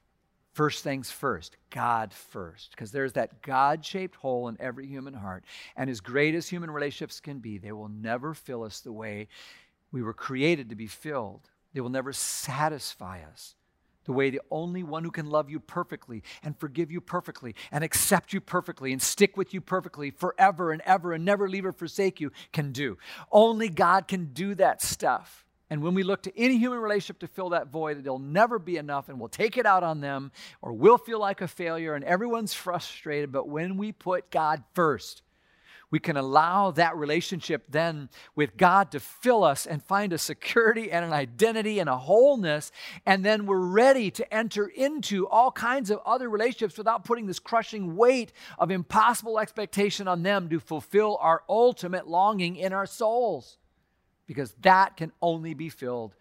First 0.57 0.83
things 0.83 1.11
first, 1.11 1.59
God 1.69 2.14
first, 2.14 2.71
because 2.71 2.90
there's 2.90 3.12
that 3.12 3.42
God 3.42 3.85
shaped 3.85 4.14
hole 4.16 4.49
in 4.49 4.57
every 4.59 4.87
human 4.87 5.12
heart. 5.12 5.45
And 5.77 5.90
as 5.90 6.01
great 6.01 6.35
as 6.35 6.49
human 6.49 6.71
relationships 6.71 7.21
can 7.21 7.40
be, 7.40 7.59
they 7.59 7.73
will 7.73 7.90
never 7.90 8.33
fill 8.33 8.62
us 8.62 8.81
the 8.81 8.90
way 8.90 9.29
we 9.92 10.03
were 10.03 10.14
created 10.14 10.71
to 10.71 10.75
be 10.75 10.87
filled. 10.87 11.42
They 11.75 11.83
will 11.83 11.90
never 11.90 12.14
satisfy 12.14 13.21
us 13.31 13.55
the 14.07 14.12
way 14.12 14.31
the 14.31 14.40
only 14.51 14.83
one 14.83 15.05
who 15.05 15.11
can 15.11 15.27
love 15.27 15.51
you 15.51 15.61
perfectly 15.61 16.23
and 16.42 16.59
forgive 16.59 16.90
you 16.90 17.03
perfectly 17.03 17.55
and 17.71 17.85
accept 17.85 18.33
you 18.33 18.40
perfectly 18.40 18.92
and 18.92 19.03
stick 19.03 19.37
with 19.37 19.53
you 19.53 19.61
perfectly 19.61 20.11
forever 20.11 20.73
and 20.73 20.81
ever 20.87 21.12
and 21.12 21.23
never 21.23 21.51
leave 21.51 21.66
or 21.66 21.73
forsake 21.73 22.19
you 22.19 22.33
can 22.55 22.73
do. 22.73 22.97
Only 23.31 23.69
God 23.69 24.09
can 24.09 24.33
do 24.33 24.55
that 24.55 24.81
stuff. 24.81 25.45
And 25.68 25.83
when 25.83 25.94
we 25.94 26.05
look 26.05 26.22
to 26.22 26.38
any 26.38 26.59
human 26.59 26.79
relationship 26.79 27.18
to 27.20 27.26
fill 27.26 27.50
that 27.50 27.68
void, 27.68 27.98
it'll 27.98 28.18
never 28.20 28.59
be 28.59 28.76
enough 28.76 29.09
and 29.09 29.18
we'll 29.18 29.29
take 29.29 29.57
it 29.57 29.66
out 29.66 29.83
on 29.83 30.00
them 30.00 30.31
or 30.62 30.72
we'll 30.72 30.98
feel 30.98 31.18
like 31.18 31.40
a 31.40 31.48
failure 31.48 31.94
and 31.94 32.05
everyone's 32.05 32.55
frustrated. 32.55 33.33
But 33.33 33.48
when 33.48 33.76
we 33.76 33.90
put 33.90 34.31
God 34.31 34.62
first, 34.74 35.22
we 35.90 35.98
can 36.00 36.16
allow 36.16 36.72
that 36.72 36.96
relationship 36.96 37.64
then 37.68 38.11
with 38.35 38.57
God 38.57 38.90
to 38.92 39.00
fill 39.00 39.44
us 39.44 39.66
and 39.66 39.83
find 39.83 40.12
a 40.12 40.18
security 40.18 40.90
and 40.90 41.05
an 41.05 41.12
identity 41.12 41.79
and 41.79 41.88
a 41.88 41.96
wholeness. 41.96 42.72
And 43.05 43.24
then 43.24 43.46
we're 43.46 43.59
ready 43.59 44.11
to 44.12 44.35
enter 44.35 44.66
into 44.66 45.29
all 45.29 45.52
kinds 45.52 45.90
of 45.90 46.00
other 46.05 46.29
relationships 46.29 46.79
without 46.79 47.05
putting 47.05 47.26
this 47.26 47.38
crushing 47.38 47.96
weight 47.96 48.33
of 48.59 48.70
impossible 48.70 49.38
expectation 49.38 50.09
on 50.09 50.22
them 50.22 50.48
to 50.48 50.59
fulfill 50.59 51.18
our 51.20 51.42
ultimate 51.48 52.09
longing 52.09 52.57
in 52.57 52.72
our 52.72 52.87
souls 52.87 53.59
because 54.27 54.53
that 54.62 54.97
can 54.97 55.12
only 55.23 55.55
be 55.55 55.69
filled 55.69 56.15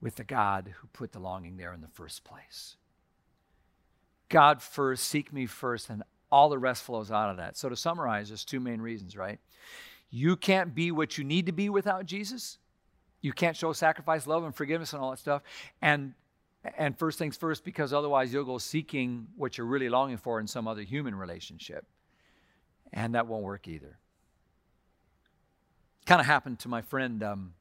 with 0.00 0.16
the 0.16 0.24
God 0.24 0.72
who 0.80 0.88
put 0.88 1.12
the 1.12 1.18
longing 1.18 1.56
there 1.56 1.72
in 1.72 1.80
the 1.80 1.88
first 1.88 2.24
place. 2.24 2.76
God 4.28 4.62
first, 4.62 5.04
seek 5.04 5.32
me 5.32 5.46
first, 5.46 5.90
and 5.90 6.02
all 6.30 6.48
the 6.48 6.58
rest 6.58 6.84
flows 6.84 7.10
out 7.10 7.30
of 7.30 7.36
that. 7.38 7.56
So, 7.56 7.68
to 7.68 7.76
summarize, 7.76 8.28
there's 8.28 8.44
two 8.44 8.60
main 8.60 8.80
reasons, 8.80 9.16
right? 9.16 9.38
You 10.10 10.36
can't 10.36 10.74
be 10.74 10.90
what 10.90 11.18
you 11.18 11.24
need 11.24 11.46
to 11.46 11.52
be 11.52 11.68
without 11.68 12.06
Jesus. 12.06 12.58
You 13.20 13.32
can't 13.32 13.56
show 13.56 13.72
sacrifice, 13.72 14.26
love, 14.26 14.44
and 14.44 14.54
forgiveness 14.54 14.92
and 14.92 15.02
all 15.02 15.10
that 15.10 15.18
stuff. 15.18 15.42
And 15.82 16.14
and 16.76 16.98
first 16.98 17.18
things 17.18 17.36
first, 17.36 17.64
because 17.64 17.92
otherwise 17.92 18.32
you'll 18.32 18.44
go 18.44 18.58
seeking 18.58 19.28
what 19.36 19.56
you're 19.56 19.66
really 19.66 19.88
longing 19.88 20.18
for 20.18 20.40
in 20.40 20.46
some 20.46 20.68
other 20.68 20.82
human 20.82 21.14
relationship. 21.14 21.86
And 22.92 23.14
that 23.14 23.26
won't 23.26 23.44
work 23.44 23.66
either. 23.66 23.98
Kind 26.06 26.20
of 26.20 26.26
happened 26.26 26.58
to 26.60 26.68
my 26.68 26.82
friend, 26.82 27.22
um, 27.22 27.54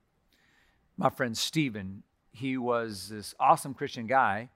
my 0.97 1.09
friend 1.09 1.37
Stephen. 1.37 2.03
He 2.31 2.57
was 2.57 3.09
this 3.09 3.35
awesome 3.39 3.73
Christian 3.73 4.07
guy, 4.07 4.49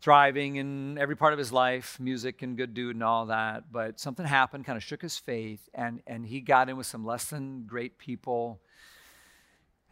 thriving 0.00 0.56
in 0.56 0.98
every 0.98 1.14
part 1.14 1.32
of 1.32 1.38
his 1.38 1.52
life, 1.52 2.00
music 2.00 2.42
and 2.42 2.56
good 2.56 2.74
dude 2.74 2.96
and 2.96 3.04
all 3.04 3.26
that. 3.26 3.70
But 3.70 4.00
something 4.00 4.26
happened, 4.26 4.64
kind 4.64 4.76
of 4.76 4.82
shook 4.82 5.02
his 5.02 5.18
faith, 5.18 5.68
and, 5.74 6.02
and 6.06 6.26
he 6.26 6.40
got 6.40 6.68
in 6.68 6.76
with 6.76 6.86
some 6.86 7.04
less 7.04 7.26
than 7.26 7.64
great 7.66 7.98
people. 7.98 8.60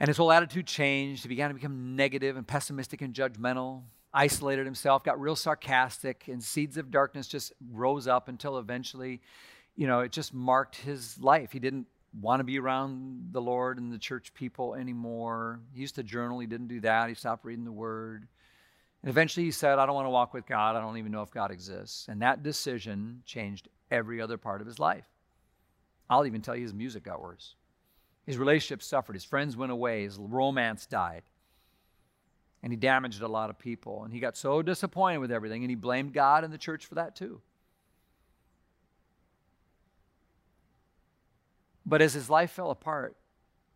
And 0.00 0.08
his 0.08 0.16
whole 0.16 0.32
attitude 0.32 0.66
changed. 0.66 1.22
He 1.22 1.28
began 1.28 1.50
to 1.50 1.54
become 1.54 1.94
negative 1.94 2.36
and 2.36 2.46
pessimistic 2.46 3.02
and 3.02 3.14
judgmental, 3.14 3.82
isolated 4.12 4.64
himself, 4.64 5.04
got 5.04 5.20
real 5.20 5.36
sarcastic, 5.36 6.28
and 6.28 6.42
seeds 6.42 6.76
of 6.76 6.90
darkness 6.90 7.28
just 7.28 7.52
rose 7.70 8.08
up 8.08 8.28
until 8.28 8.58
eventually, 8.58 9.20
you 9.76 9.86
know, 9.86 10.00
it 10.00 10.10
just 10.10 10.34
marked 10.34 10.76
his 10.76 11.20
life. 11.20 11.52
He 11.52 11.60
didn't 11.60 11.86
want 12.20 12.40
to 12.40 12.44
be 12.44 12.58
around 12.58 13.28
the 13.32 13.40
Lord 13.40 13.78
and 13.78 13.92
the 13.92 13.98
church 13.98 14.34
people 14.34 14.74
anymore. 14.74 15.60
He 15.72 15.80
used 15.80 15.94
to 15.94 16.02
journal, 16.02 16.38
he 16.38 16.46
didn't 16.46 16.68
do 16.68 16.80
that. 16.80 17.08
He 17.08 17.14
stopped 17.14 17.44
reading 17.44 17.64
the 17.64 17.72
Word. 17.72 18.26
And 19.02 19.10
eventually 19.10 19.44
he 19.44 19.50
said, 19.50 19.78
I 19.78 19.86
don't 19.86 19.94
want 19.94 20.06
to 20.06 20.10
walk 20.10 20.32
with 20.32 20.46
God. 20.46 20.76
I 20.76 20.80
don't 20.80 20.98
even 20.98 21.10
know 21.10 21.22
if 21.22 21.30
God 21.30 21.50
exists. 21.50 22.06
And 22.08 22.22
that 22.22 22.42
decision 22.42 23.22
changed 23.26 23.68
every 23.90 24.20
other 24.20 24.38
part 24.38 24.60
of 24.60 24.66
his 24.66 24.78
life. 24.78 25.06
I'll 26.08 26.26
even 26.26 26.42
tell 26.42 26.54
you 26.54 26.62
his 26.62 26.74
music 26.74 27.04
got 27.04 27.22
worse. 27.22 27.56
His 28.26 28.38
relationship 28.38 28.82
suffered. 28.82 29.14
His 29.14 29.24
friends 29.24 29.56
went 29.56 29.72
away. 29.72 30.04
His 30.04 30.18
romance 30.18 30.86
died. 30.86 31.22
And 32.62 32.72
he 32.72 32.76
damaged 32.76 33.22
a 33.22 33.28
lot 33.28 33.50
of 33.50 33.58
people. 33.58 34.04
And 34.04 34.12
he 34.12 34.20
got 34.20 34.36
so 34.36 34.62
disappointed 34.62 35.18
with 35.18 35.32
everything. 35.32 35.64
And 35.64 35.70
he 35.70 35.74
blamed 35.74 36.12
God 36.12 36.44
and 36.44 36.52
the 36.52 36.58
church 36.58 36.86
for 36.86 36.94
that 36.94 37.16
too. 37.16 37.40
But 41.92 42.00
as 42.00 42.14
his 42.14 42.30
life 42.30 42.52
fell 42.52 42.70
apart, 42.70 43.18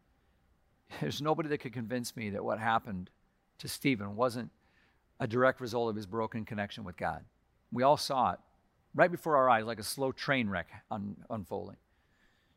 there's 1.02 1.20
nobody 1.20 1.50
that 1.50 1.58
could 1.58 1.74
convince 1.74 2.16
me 2.16 2.30
that 2.30 2.42
what 2.42 2.58
happened 2.58 3.10
to 3.58 3.68
Stephen 3.68 4.16
wasn't 4.16 4.50
a 5.20 5.26
direct 5.26 5.60
result 5.60 5.90
of 5.90 5.96
his 5.96 6.06
broken 6.06 6.46
connection 6.46 6.82
with 6.82 6.96
God. 6.96 7.26
We 7.70 7.82
all 7.82 7.98
saw 7.98 8.32
it 8.32 8.38
right 8.94 9.10
before 9.10 9.36
our 9.36 9.50
eyes, 9.50 9.66
like 9.66 9.78
a 9.78 9.82
slow 9.82 10.12
train 10.12 10.48
wreck 10.48 10.66
un- 10.90 11.18
unfolding. 11.28 11.76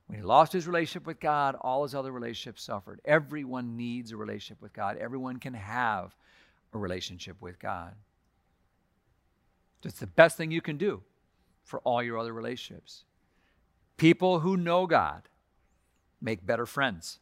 When 0.08 0.17
he 0.17 0.24
lost 0.24 0.54
his 0.54 0.65
relationship 0.65 1.06
with 1.06 1.19
God, 1.19 1.56
all 1.60 1.84
his 1.84 1.93
other 1.93 2.13
relationships 2.13 2.63
suffered. 2.63 3.02
Everyone 3.04 3.76
needs 3.76 4.13
a 4.13 4.15
relationship 4.15 4.62
with 4.62 4.72
God, 4.72 4.95
everyone 4.95 5.39
can 5.39 5.56
have 5.56 6.15
a 6.72 6.78
relationship 6.78 7.36
with 7.41 7.60
God. 7.60 7.95
It's 9.84 10.00
the 10.00 10.08
best 10.08 10.38
thing 10.38 10.52
you 10.52 10.62
can 10.62 10.78
do 10.78 11.04
for 11.65 11.82
all 11.82 12.02
your 12.02 12.17
other 12.17 12.32
relationships. 12.32 13.04
People 13.98 14.39
who 14.39 14.56
know 14.56 14.88
God 14.88 15.24
make 16.21 16.45
better 16.45 16.65
friends. 16.65 17.19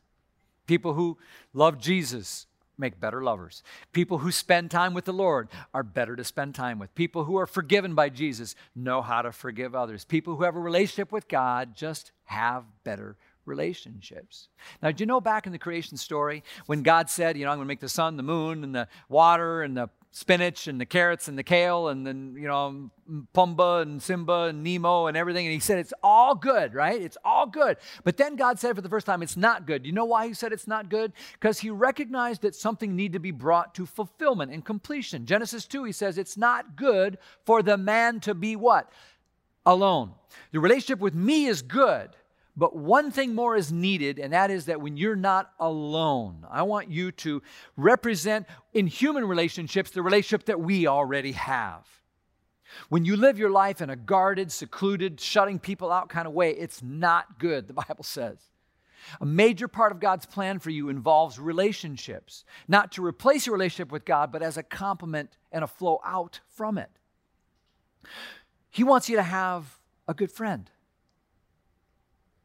People 0.66 0.94
who 0.94 1.18
love 1.54 1.78
Jesus 1.78 2.48
make 2.78 3.00
better 3.00 3.24
lovers. 3.24 3.64
People 3.92 4.20
who 4.20 4.32
spend 4.32 4.70
time 4.70 4.94
with 4.94 5.06
the 5.06 5.14
Lord 5.14 5.50
are 5.74 5.84
better 5.84 6.16
to 6.16 6.24
spend 6.24 6.54
time 6.54 6.80
with. 6.80 6.94
People 6.94 7.24
who 7.24 7.38
are 7.38 7.48
forgiven 7.48 7.96
by 7.96 8.10
Jesus 8.10 8.56
know 8.76 9.02
how 9.02 9.22
to 9.22 9.32
forgive 9.32 9.74
others. 9.74 10.06
People 10.06 10.36
who 10.36 10.44
have 10.44 10.56
a 10.56 10.60
relationship 10.60 11.12
with 11.12 11.28
God 11.28 11.76
just 11.76 12.12
have 12.26 12.66
better 12.84 13.18
relationships. 13.46 14.50
Now, 14.82 14.92
do 14.92 15.02
you 15.02 15.06
know 15.06 15.22
back 15.22 15.46
in 15.46 15.54
the 15.54 15.58
creation 15.58 15.98
story 15.98 16.44
when 16.66 16.84
God 16.84 17.10
said, 17.10 17.38
you 17.38 17.46
know, 17.46 17.52
I'm 17.52 17.58
going 17.58 17.66
to 17.66 17.70
make 17.70 17.80
the 17.80 17.90
sun, 17.90 18.18
the 18.18 18.24
moon, 18.24 18.64
and 18.64 18.76
the 18.76 18.88
water, 19.10 19.64
and 19.64 19.76
the 19.76 19.90
spinach 20.12 20.68
and 20.68 20.82
the 20.82 20.86
carrots 20.86 21.28
and 21.28 21.38
the 21.38 21.44
kale 21.44 21.90
and 21.90 22.06
then 22.06 22.36
you 22.38 22.48
know 22.48 22.90
Pumbaa 23.34 23.84
and 23.84 24.02
Simba 24.02 24.46
and 24.46 24.64
Nemo 24.64 25.06
and 25.06 25.16
everything. 25.16 25.46
And 25.46 25.54
he 25.54 25.60
said 25.60 25.80
it's 25.80 25.94
all 26.04 26.36
good 26.36 26.74
right? 26.74 27.02
It's 27.02 27.18
all 27.24 27.46
good. 27.46 27.78
But 28.04 28.18
then 28.18 28.36
God 28.36 28.60
said 28.60 28.76
for 28.76 28.82
the 28.82 28.90
first 28.90 29.06
time 29.06 29.22
it's 29.22 29.38
not 29.38 29.66
good. 29.66 29.86
You 29.86 29.92
know 29.92 30.06
why 30.06 30.28
he 30.28 30.34
said 30.34 30.52
it's 30.52 30.68
not 30.68 30.90
good? 30.90 31.14
Because 31.34 31.60
he 31.60 31.70
recognized 31.70 32.42
that 32.42 32.56
something 32.56 32.96
needed 32.96 33.14
to 33.14 33.20
be 33.20 33.32
brought 33.32 33.76
to 33.76 33.86
fulfillment 33.86 34.52
and 34.52 34.66
completion. 34.66 35.26
Genesis 35.26 35.66
2 35.66 35.84
he 35.84 35.92
says 35.92 36.18
it's 36.18 36.38
not 36.38 36.76
good 36.76 37.18
for 37.46 37.62
the 37.62 37.78
man 37.78 38.20
to 38.22 38.34
be 38.34 38.56
what? 38.56 38.92
Alone. 39.66 40.14
The 40.52 40.60
relationship 40.60 41.00
with 41.00 41.14
me 41.14 41.46
is 41.46 41.62
good 41.62 42.10
but 42.58 42.76
one 42.76 43.12
thing 43.12 43.36
more 43.36 43.56
is 43.56 43.72
needed, 43.72 44.18
and 44.18 44.34
that 44.34 44.50
is 44.50 44.66
that 44.66 44.82
when 44.82 44.98
you're 44.98 45.16
not 45.16 45.52
alone, 45.60 46.44
I 46.50 46.64
want 46.64 46.90
you 46.90 47.12
to 47.12 47.44
represent 47.76 48.48
in 48.74 48.88
human 48.88 49.26
relationships 49.26 49.92
the 49.92 50.02
relationship 50.02 50.46
that 50.46 50.60
we 50.60 50.88
already 50.88 51.34
have. 51.34 51.86
When 52.90 53.06
you 53.06 53.16
live 53.16 53.38
your 53.38 53.52
life 53.52 53.80
in 53.80 53.92
a 53.92 53.96
guarded, 53.96 54.52
secluded, 54.52 55.22
shutting 55.22 55.60
people 55.60 55.92
out 55.92 56.10
kind 56.10 56.28
of 56.28 56.34
way, 56.34 56.50
it's 56.50 56.82
not 56.82 57.38
good, 57.38 57.68
the 57.68 57.74
Bible 57.88 58.04
says. 58.04 58.40
A 59.22 59.26
major 59.26 59.68
part 59.68 59.92
of 59.92 60.00
God's 60.00 60.26
plan 60.26 60.58
for 60.58 60.72
you 60.72 60.90
involves 60.90 61.40
relationships, 61.40 62.44
not 62.68 62.92
to 62.94 63.06
replace 63.06 63.46
your 63.46 63.54
relationship 63.54 63.92
with 63.92 64.04
God, 64.04 64.32
but 64.32 64.42
as 64.42 64.58
a 64.58 64.64
complement 64.64 65.38
and 65.52 65.64
a 65.64 65.68
flow 65.68 66.02
out 66.04 66.40
from 66.50 66.80
it. 66.80 66.90
He 68.72 68.84
wants 68.84 69.10
you 69.10 69.16
to 69.16 69.24
have 69.24 69.78
a 70.08 70.16
good 70.16 70.32
friend. 70.32 70.70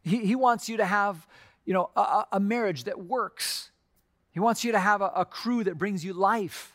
He, 0.03 0.19
he 0.27 0.35
wants 0.35 0.69
you 0.69 0.79
to 0.79 0.85
have, 0.85 1.27
you 1.65 1.75
know, 1.75 1.91
a, 1.97 2.27
a 2.33 2.41
marriage 2.41 2.85
that 2.85 2.99
works. 2.99 3.71
He 4.33 4.41
wants 4.41 4.65
you 4.65 4.73
to 4.73 4.79
have 4.79 5.01
a, 5.01 5.13
a 5.15 5.25
crew 5.25 5.65
that 5.65 5.79
brings 5.79 6.05
you 6.05 6.13
life. 6.13 6.73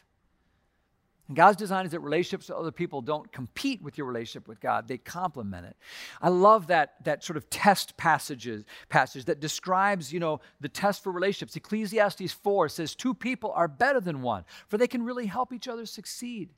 And 1.28 1.36
God's 1.36 1.58
design 1.58 1.86
is 1.86 1.92
that 1.92 2.00
relationships 2.00 2.48
with 2.48 2.58
other 2.58 2.72
people 2.72 3.02
don't 3.02 3.30
compete 3.34 3.82
with 3.82 3.98
your 3.98 4.08
relationship 4.08 4.48
with 4.48 4.62
God, 4.62 4.88
they 4.88 4.98
complement 4.98 5.66
it. 5.66 5.76
I 6.22 6.30
love 6.30 6.68
that, 6.68 7.04
that 7.04 7.24
sort 7.24 7.36
of 7.36 7.50
test 7.50 7.98
passages, 7.98 8.64
passage 8.88 9.26
that 9.26 9.42
describes, 9.42 10.14
you 10.14 10.22
know, 10.22 10.40
the 10.62 10.70
test 10.70 11.04
for 11.04 11.12
relationships. 11.12 11.56
Ecclesiastes 11.56 12.32
4 12.32 12.70
says, 12.70 12.96
Two 12.96 13.14
people 13.14 13.52
are 13.56 13.68
better 13.68 14.00
than 14.00 14.22
one, 14.22 14.46
for 14.68 14.78
they 14.78 14.88
can 14.88 15.04
really 15.04 15.26
help 15.26 15.52
each 15.52 15.68
other 15.68 15.86
succeed. 15.86 16.54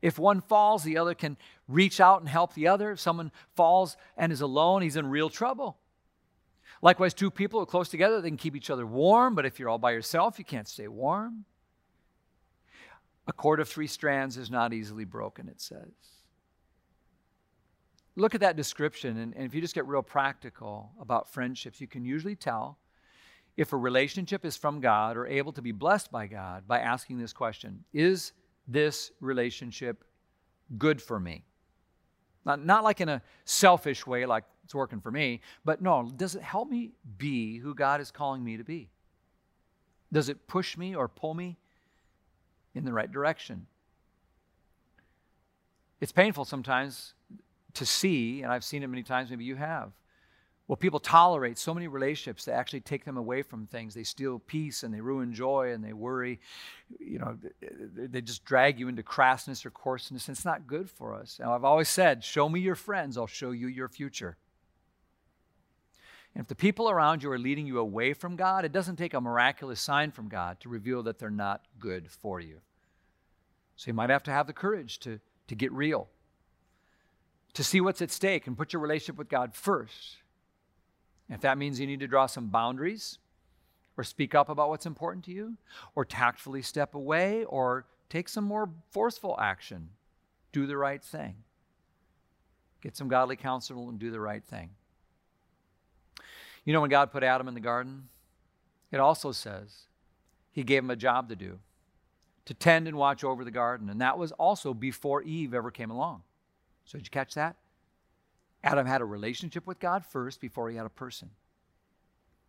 If 0.00 0.18
one 0.18 0.40
falls, 0.40 0.84
the 0.84 0.96
other 0.96 1.14
can 1.14 1.36
reach 1.66 2.00
out 2.00 2.20
and 2.20 2.28
help 2.28 2.54
the 2.54 2.68
other. 2.68 2.92
If 2.92 3.00
someone 3.00 3.32
falls 3.56 3.96
and 4.16 4.32
is 4.32 4.40
alone, 4.40 4.82
he's 4.82 4.96
in 4.96 5.10
real 5.10 5.28
trouble. 5.28 5.76
Likewise, 6.80 7.14
two 7.14 7.30
people 7.30 7.60
are 7.60 7.66
close 7.66 7.88
together, 7.88 8.20
they 8.20 8.28
can 8.28 8.36
keep 8.36 8.54
each 8.54 8.70
other 8.70 8.86
warm, 8.86 9.34
but 9.34 9.44
if 9.44 9.58
you're 9.58 9.68
all 9.68 9.78
by 9.78 9.90
yourself, 9.90 10.38
you 10.38 10.44
can't 10.44 10.68
stay 10.68 10.88
warm. 10.88 11.44
A 13.26 13.32
cord 13.32 13.60
of 13.60 13.68
three 13.68 13.86
strands 13.86 14.36
is 14.36 14.50
not 14.50 14.72
easily 14.72 15.04
broken, 15.04 15.48
it 15.48 15.60
says. 15.60 15.92
Look 18.16 18.34
at 18.34 18.40
that 18.40 18.56
description, 18.56 19.18
and, 19.18 19.34
and 19.34 19.44
if 19.44 19.54
you 19.54 19.60
just 19.60 19.74
get 19.74 19.86
real 19.86 20.02
practical 20.02 20.90
about 21.00 21.28
friendships, 21.32 21.80
you 21.80 21.86
can 21.86 22.04
usually 22.04 22.36
tell 22.36 22.78
if 23.56 23.72
a 23.72 23.76
relationship 23.76 24.44
is 24.44 24.56
from 24.56 24.80
God 24.80 25.16
or 25.16 25.26
able 25.26 25.52
to 25.52 25.62
be 25.62 25.72
blessed 25.72 26.10
by 26.12 26.26
God 26.26 26.66
by 26.66 26.78
asking 26.78 27.18
this 27.18 27.32
question 27.32 27.84
Is 27.92 28.32
this 28.66 29.12
relationship 29.20 30.04
good 30.78 31.02
for 31.02 31.18
me? 31.18 31.44
Not, 32.44 32.64
not 32.64 32.82
like 32.82 33.00
in 33.00 33.08
a 33.08 33.20
selfish 33.44 34.06
way, 34.06 34.26
like 34.26 34.44
it's 34.68 34.74
working 34.74 35.00
for 35.00 35.10
me. 35.10 35.40
But 35.64 35.80
no, 35.80 36.10
does 36.14 36.34
it 36.34 36.42
help 36.42 36.68
me 36.68 36.90
be 37.16 37.56
who 37.56 37.74
God 37.74 38.02
is 38.02 38.10
calling 38.10 38.44
me 38.44 38.58
to 38.58 38.64
be? 38.64 38.90
Does 40.12 40.28
it 40.28 40.46
push 40.46 40.76
me 40.76 40.94
or 40.94 41.08
pull 41.08 41.32
me 41.32 41.56
in 42.74 42.84
the 42.84 42.92
right 42.92 43.10
direction? 43.10 43.66
It's 46.02 46.12
painful 46.12 46.44
sometimes 46.44 47.14
to 47.72 47.86
see, 47.86 48.42
and 48.42 48.52
I've 48.52 48.62
seen 48.62 48.82
it 48.82 48.88
many 48.88 49.02
times, 49.02 49.30
maybe 49.30 49.44
you 49.44 49.56
have. 49.56 49.90
Well, 50.66 50.76
people 50.76 51.00
tolerate 51.00 51.56
so 51.56 51.72
many 51.72 51.88
relationships 51.88 52.44
that 52.44 52.52
actually 52.52 52.82
take 52.82 53.06
them 53.06 53.16
away 53.16 53.40
from 53.40 53.66
things. 53.66 53.94
They 53.94 54.02
steal 54.02 54.38
peace 54.38 54.82
and 54.82 54.92
they 54.92 55.00
ruin 55.00 55.32
joy 55.32 55.72
and 55.72 55.82
they 55.82 55.94
worry. 55.94 56.40
You 57.00 57.20
know, 57.20 57.38
they 57.96 58.20
just 58.20 58.44
drag 58.44 58.78
you 58.78 58.88
into 58.88 59.02
crassness 59.02 59.64
or 59.64 59.70
coarseness. 59.70 60.28
And 60.28 60.36
it's 60.36 60.44
not 60.44 60.66
good 60.66 60.90
for 60.90 61.14
us. 61.14 61.38
Now, 61.40 61.54
I've 61.54 61.64
always 61.64 61.88
said, 61.88 62.22
show 62.22 62.50
me 62.50 62.60
your 62.60 62.74
friends, 62.74 63.16
I'll 63.16 63.26
show 63.26 63.52
you 63.52 63.66
your 63.68 63.88
future. 63.88 64.36
And 66.38 66.44
if 66.44 66.48
the 66.48 66.54
people 66.54 66.88
around 66.88 67.24
you 67.24 67.32
are 67.32 67.38
leading 67.38 67.66
you 67.66 67.80
away 67.80 68.12
from 68.12 68.36
God, 68.36 68.64
it 68.64 68.70
doesn't 68.70 68.94
take 68.94 69.12
a 69.12 69.20
miraculous 69.20 69.80
sign 69.80 70.12
from 70.12 70.28
God 70.28 70.60
to 70.60 70.68
reveal 70.68 71.02
that 71.02 71.18
they're 71.18 71.30
not 71.30 71.64
good 71.80 72.08
for 72.08 72.38
you. 72.38 72.60
So 73.74 73.88
you 73.88 73.94
might 73.94 74.10
have 74.10 74.22
to 74.22 74.30
have 74.30 74.46
the 74.46 74.52
courage 74.52 75.00
to, 75.00 75.18
to 75.48 75.56
get 75.56 75.72
real, 75.72 76.06
to 77.54 77.64
see 77.64 77.80
what's 77.80 78.00
at 78.02 78.12
stake 78.12 78.46
and 78.46 78.56
put 78.56 78.72
your 78.72 78.80
relationship 78.80 79.18
with 79.18 79.28
God 79.28 79.52
first. 79.52 80.18
If 81.28 81.40
that 81.40 81.58
means 81.58 81.80
you 81.80 81.88
need 81.88 81.98
to 82.00 82.06
draw 82.06 82.26
some 82.26 82.46
boundaries 82.46 83.18
or 83.96 84.04
speak 84.04 84.32
up 84.32 84.48
about 84.48 84.68
what's 84.68 84.86
important 84.86 85.24
to 85.24 85.32
you, 85.32 85.56
or 85.96 86.04
tactfully 86.04 86.62
step 86.62 86.94
away, 86.94 87.42
or 87.46 87.84
take 88.08 88.28
some 88.28 88.44
more 88.44 88.70
forceful 88.92 89.36
action, 89.40 89.88
do 90.52 90.68
the 90.68 90.76
right 90.76 91.02
thing. 91.02 91.34
Get 92.80 92.96
some 92.96 93.08
godly 93.08 93.34
counsel 93.34 93.88
and 93.88 93.98
do 93.98 94.12
the 94.12 94.20
right 94.20 94.44
thing. 94.44 94.70
You 96.68 96.74
know, 96.74 96.82
when 96.82 96.90
God 96.90 97.12
put 97.12 97.22
Adam 97.22 97.48
in 97.48 97.54
the 97.54 97.60
garden, 97.60 98.10
it 98.92 99.00
also 99.00 99.32
says 99.32 99.86
he 100.52 100.62
gave 100.62 100.82
him 100.84 100.90
a 100.90 100.96
job 100.96 101.30
to 101.30 101.34
do 101.34 101.60
to 102.44 102.52
tend 102.52 102.86
and 102.86 102.94
watch 102.94 103.24
over 103.24 103.42
the 103.42 103.50
garden. 103.50 103.88
And 103.88 104.02
that 104.02 104.18
was 104.18 104.32
also 104.32 104.74
before 104.74 105.22
Eve 105.22 105.54
ever 105.54 105.70
came 105.70 105.90
along. 105.90 106.24
So, 106.84 106.98
did 106.98 107.06
you 107.06 107.10
catch 107.10 107.32
that? 107.36 107.56
Adam 108.62 108.86
had 108.86 109.00
a 109.00 109.06
relationship 109.06 109.66
with 109.66 109.80
God 109.80 110.04
first 110.04 110.42
before 110.42 110.68
he 110.68 110.76
had 110.76 110.84
a 110.84 110.90
person. 110.90 111.30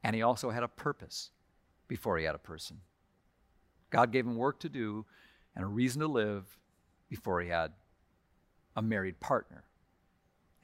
And 0.04 0.14
he 0.14 0.22
also 0.22 0.50
had 0.50 0.64
a 0.64 0.68
purpose 0.68 1.32
before 1.88 2.18
he 2.18 2.26
had 2.26 2.36
a 2.36 2.40
person. 2.40 2.82
God 3.90 4.12
gave 4.12 4.26
him 4.26 4.36
work 4.36 4.60
to 4.60 4.70
do 4.70 5.06
and 5.56 5.64
a 5.64 5.68
reason 5.68 6.02
to 6.02 6.10
live 6.10 6.44
before 7.10 7.40
he 7.40 7.48
had 7.48 7.72
a 8.76 8.82
married 8.82 9.22
partner. 9.22 9.64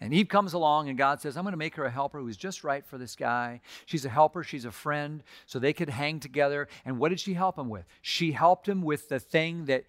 And 0.02 0.14
Eve 0.14 0.28
comes 0.28 0.54
along, 0.54 0.90
and 0.90 0.98
God 0.98 1.22
says, 1.22 1.38
I'm 1.38 1.44
going 1.44 1.54
to 1.54 1.58
make 1.58 1.76
her 1.76 1.86
a 1.86 1.92
helper 1.92 2.20
who's 2.20 2.36
just 2.38 2.64
right 2.64 2.86
for 2.86 2.98
this 2.98 3.16
guy. 3.16 3.62
She's 3.86 4.04
a 4.04 4.10
helper, 4.10 4.44
she's 4.44 4.66
a 4.66 4.72
friend, 4.72 5.24
so 5.46 5.58
they 5.58 5.74
could 5.74 5.90
hang 5.90 6.20
together. 6.20 6.68
And 6.84 7.00
what 7.00 7.10
did 7.10 7.20
she 7.20 7.34
help 7.34 7.58
him 7.58 7.70
with? 7.70 7.86
She 8.02 8.34
helped 8.34 8.68
him 8.68 8.82
with 8.82 9.08
the 9.08 9.20
thing 9.20 9.66
that 9.66 9.86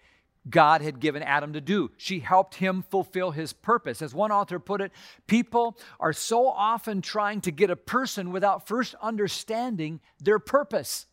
God 0.49 0.81
had 0.81 1.01
given 1.01 1.23
Adam 1.23 1.53
to 1.53 1.61
do. 1.61 1.91
She 1.97 2.19
helped 2.19 2.55
him 2.55 2.83
fulfill 2.83 3.31
his 3.31 3.51
purpose. 3.51 4.01
As 4.01 4.15
one 4.15 4.31
author 4.31 4.59
put 4.59 4.79
it, 4.79 4.93
people 5.27 5.77
are 5.99 6.13
so 6.13 6.47
often 6.47 7.01
trying 7.01 7.41
to 7.41 7.51
get 7.51 7.69
a 7.69 7.75
person 7.75 8.31
without 8.31 8.65
first 8.65 8.95
understanding 9.01 9.99
their 10.21 10.39
purpose. 10.39 11.05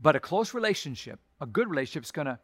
But 0.00 0.16
a 0.16 0.20
close 0.20 0.54
relationship, 0.54 1.18
a 1.40 1.46
good 1.46 1.68
relationship, 1.68 2.04
is 2.04 2.12
going 2.12 2.26
to 2.26 2.38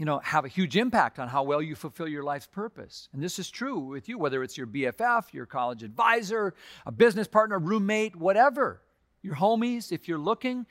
you 0.00 0.06
know, 0.06 0.18
have 0.20 0.46
a 0.46 0.48
huge 0.48 0.78
impact 0.78 1.18
on 1.18 1.28
how 1.28 1.42
well 1.42 1.60
you 1.60 1.74
fulfill 1.74 2.08
your 2.08 2.22
life's 2.22 2.46
purpose. 2.46 3.10
And 3.12 3.22
this 3.22 3.38
is 3.38 3.50
true 3.50 3.78
with 3.78 4.08
you, 4.08 4.16
whether 4.16 4.42
it's 4.42 4.56
your 4.56 4.66
BFF, 4.66 5.34
your 5.34 5.44
college 5.44 5.82
advisor, 5.82 6.54
a 6.86 6.90
business 6.90 7.28
partner, 7.28 7.58
roommate, 7.58 8.16
whatever, 8.16 8.80
your 9.20 9.34
homies. 9.34 9.92
If 9.92 10.08
you're 10.08 10.16
looking 10.16 10.64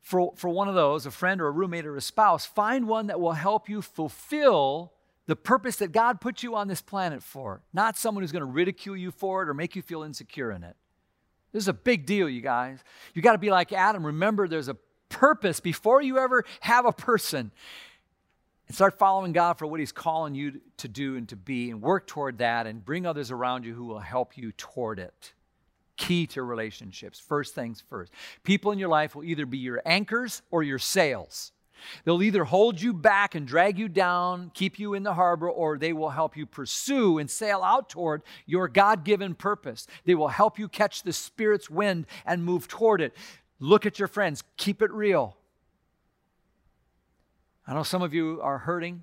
for, 0.00 0.32
for 0.36 0.48
one 0.48 0.68
of 0.68 0.74
those, 0.74 1.04
a 1.04 1.10
friend 1.10 1.42
or 1.42 1.48
a 1.48 1.50
roommate 1.50 1.84
or 1.84 1.98
a 1.98 2.00
spouse, 2.00 2.46
find 2.46 2.88
one 2.88 3.08
that 3.08 3.20
will 3.20 3.32
help 3.32 3.68
you 3.68 3.82
fulfill 3.82 4.94
the 5.26 5.36
purpose 5.36 5.76
that 5.76 5.92
God 5.92 6.22
put 6.22 6.42
you 6.42 6.56
on 6.56 6.66
this 6.66 6.80
planet 6.80 7.22
for, 7.22 7.60
not 7.74 7.98
someone 7.98 8.22
who's 8.22 8.32
going 8.32 8.40
to 8.40 8.50
ridicule 8.50 8.96
you 8.96 9.10
for 9.10 9.42
it 9.42 9.50
or 9.50 9.54
make 9.54 9.76
you 9.76 9.82
feel 9.82 10.02
insecure 10.02 10.50
in 10.50 10.64
it. 10.64 10.76
This 11.52 11.64
is 11.64 11.68
a 11.68 11.74
big 11.74 12.06
deal, 12.06 12.26
you 12.26 12.40
guys. 12.40 12.78
You 13.12 13.20
got 13.20 13.32
to 13.32 13.38
be 13.38 13.50
like 13.50 13.70
Adam. 13.70 14.06
Remember, 14.06 14.48
there's 14.48 14.68
a 14.68 14.78
purpose 15.10 15.60
before 15.60 16.00
you 16.00 16.16
ever 16.16 16.46
have 16.60 16.86
a 16.86 16.92
person 16.92 17.50
and 18.70 18.74
start 18.76 18.96
following 19.00 19.32
God 19.32 19.54
for 19.54 19.66
what 19.66 19.80
He's 19.80 19.90
calling 19.90 20.36
you 20.36 20.60
to 20.76 20.86
do 20.86 21.16
and 21.16 21.28
to 21.30 21.34
be, 21.34 21.72
and 21.72 21.82
work 21.82 22.06
toward 22.06 22.38
that, 22.38 22.68
and 22.68 22.84
bring 22.84 23.04
others 23.04 23.32
around 23.32 23.64
you 23.64 23.74
who 23.74 23.84
will 23.84 23.98
help 23.98 24.38
you 24.38 24.52
toward 24.52 25.00
it. 25.00 25.32
Key 25.96 26.28
to 26.28 26.44
relationships. 26.44 27.18
First 27.18 27.52
things 27.52 27.82
first. 27.88 28.12
People 28.44 28.70
in 28.70 28.78
your 28.78 28.88
life 28.88 29.16
will 29.16 29.24
either 29.24 29.44
be 29.44 29.58
your 29.58 29.82
anchors 29.84 30.42
or 30.52 30.62
your 30.62 30.78
sails. 30.78 31.50
They'll 32.04 32.22
either 32.22 32.44
hold 32.44 32.80
you 32.80 32.92
back 32.92 33.34
and 33.34 33.44
drag 33.44 33.76
you 33.76 33.88
down, 33.88 34.52
keep 34.54 34.78
you 34.78 34.94
in 34.94 35.02
the 35.02 35.14
harbor, 35.14 35.50
or 35.50 35.76
they 35.76 35.92
will 35.92 36.10
help 36.10 36.36
you 36.36 36.46
pursue 36.46 37.18
and 37.18 37.28
sail 37.28 37.62
out 37.64 37.88
toward 37.88 38.22
your 38.46 38.68
God 38.68 39.02
given 39.02 39.34
purpose. 39.34 39.88
They 40.04 40.14
will 40.14 40.28
help 40.28 40.60
you 40.60 40.68
catch 40.68 41.02
the 41.02 41.12
Spirit's 41.12 41.68
wind 41.68 42.06
and 42.24 42.44
move 42.44 42.68
toward 42.68 43.00
it. 43.00 43.16
Look 43.58 43.84
at 43.84 43.98
your 43.98 44.06
friends, 44.06 44.44
keep 44.56 44.80
it 44.80 44.92
real. 44.92 45.36
I 47.66 47.74
know 47.74 47.82
some 47.82 48.02
of 48.02 48.12
you 48.14 48.40
are 48.42 48.58
hurting 48.58 49.02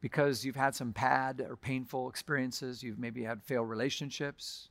because 0.00 0.44
you've 0.44 0.56
had 0.56 0.74
some 0.74 0.92
bad 0.92 1.44
or 1.46 1.56
painful 1.56 2.08
experiences. 2.08 2.82
You've 2.82 2.98
maybe 2.98 3.22
had 3.22 3.42
failed 3.42 3.68
relationships. 3.68 4.68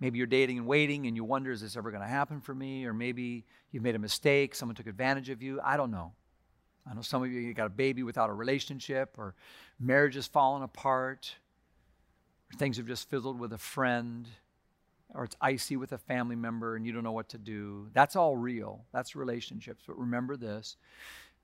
Maybe 0.00 0.18
you're 0.18 0.26
dating 0.26 0.58
and 0.58 0.66
waiting 0.66 1.06
and 1.06 1.16
you 1.16 1.24
wonder, 1.24 1.52
is 1.52 1.60
this 1.60 1.76
ever 1.76 1.90
going 1.90 2.02
to 2.02 2.08
happen 2.08 2.40
for 2.40 2.54
me? 2.54 2.84
Or 2.86 2.92
maybe 2.92 3.44
you've 3.70 3.84
made 3.84 3.94
a 3.94 4.00
mistake, 4.00 4.54
someone 4.54 4.74
took 4.74 4.88
advantage 4.88 5.30
of 5.30 5.42
you. 5.42 5.60
I 5.62 5.76
don't 5.76 5.90
know. 5.90 6.12
I 6.90 6.94
know 6.94 7.02
some 7.02 7.22
of 7.22 7.30
you, 7.30 7.40
you 7.40 7.54
got 7.54 7.66
a 7.66 7.70
baby 7.70 8.02
without 8.02 8.28
a 8.28 8.32
relationship, 8.32 9.14
or 9.16 9.34
marriage 9.78 10.16
has 10.16 10.26
fallen 10.26 10.64
apart, 10.64 11.36
or 12.52 12.58
things 12.58 12.76
have 12.78 12.86
just 12.86 13.08
fizzled 13.08 13.38
with 13.38 13.52
a 13.52 13.58
friend, 13.58 14.26
or 15.14 15.24
it's 15.24 15.36
icy 15.40 15.76
with 15.76 15.92
a 15.92 15.98
family 15.98 16.36
member 16.36 16.74
and 16.74 16.86
you 16.86 16.92
don't 16.92 17.04
know 17.04 17.12
what 17.12 17.28
to 17.28 17.38
do. 17.38 17.88
That's 17.92 18.16
all 18.16 18.36
real. 18.36 18.84
That's 18.92 19.14
relationships. 19.14 19.84
But 19.86 19.98
remember 19.98 20.36
this 20.36 20.76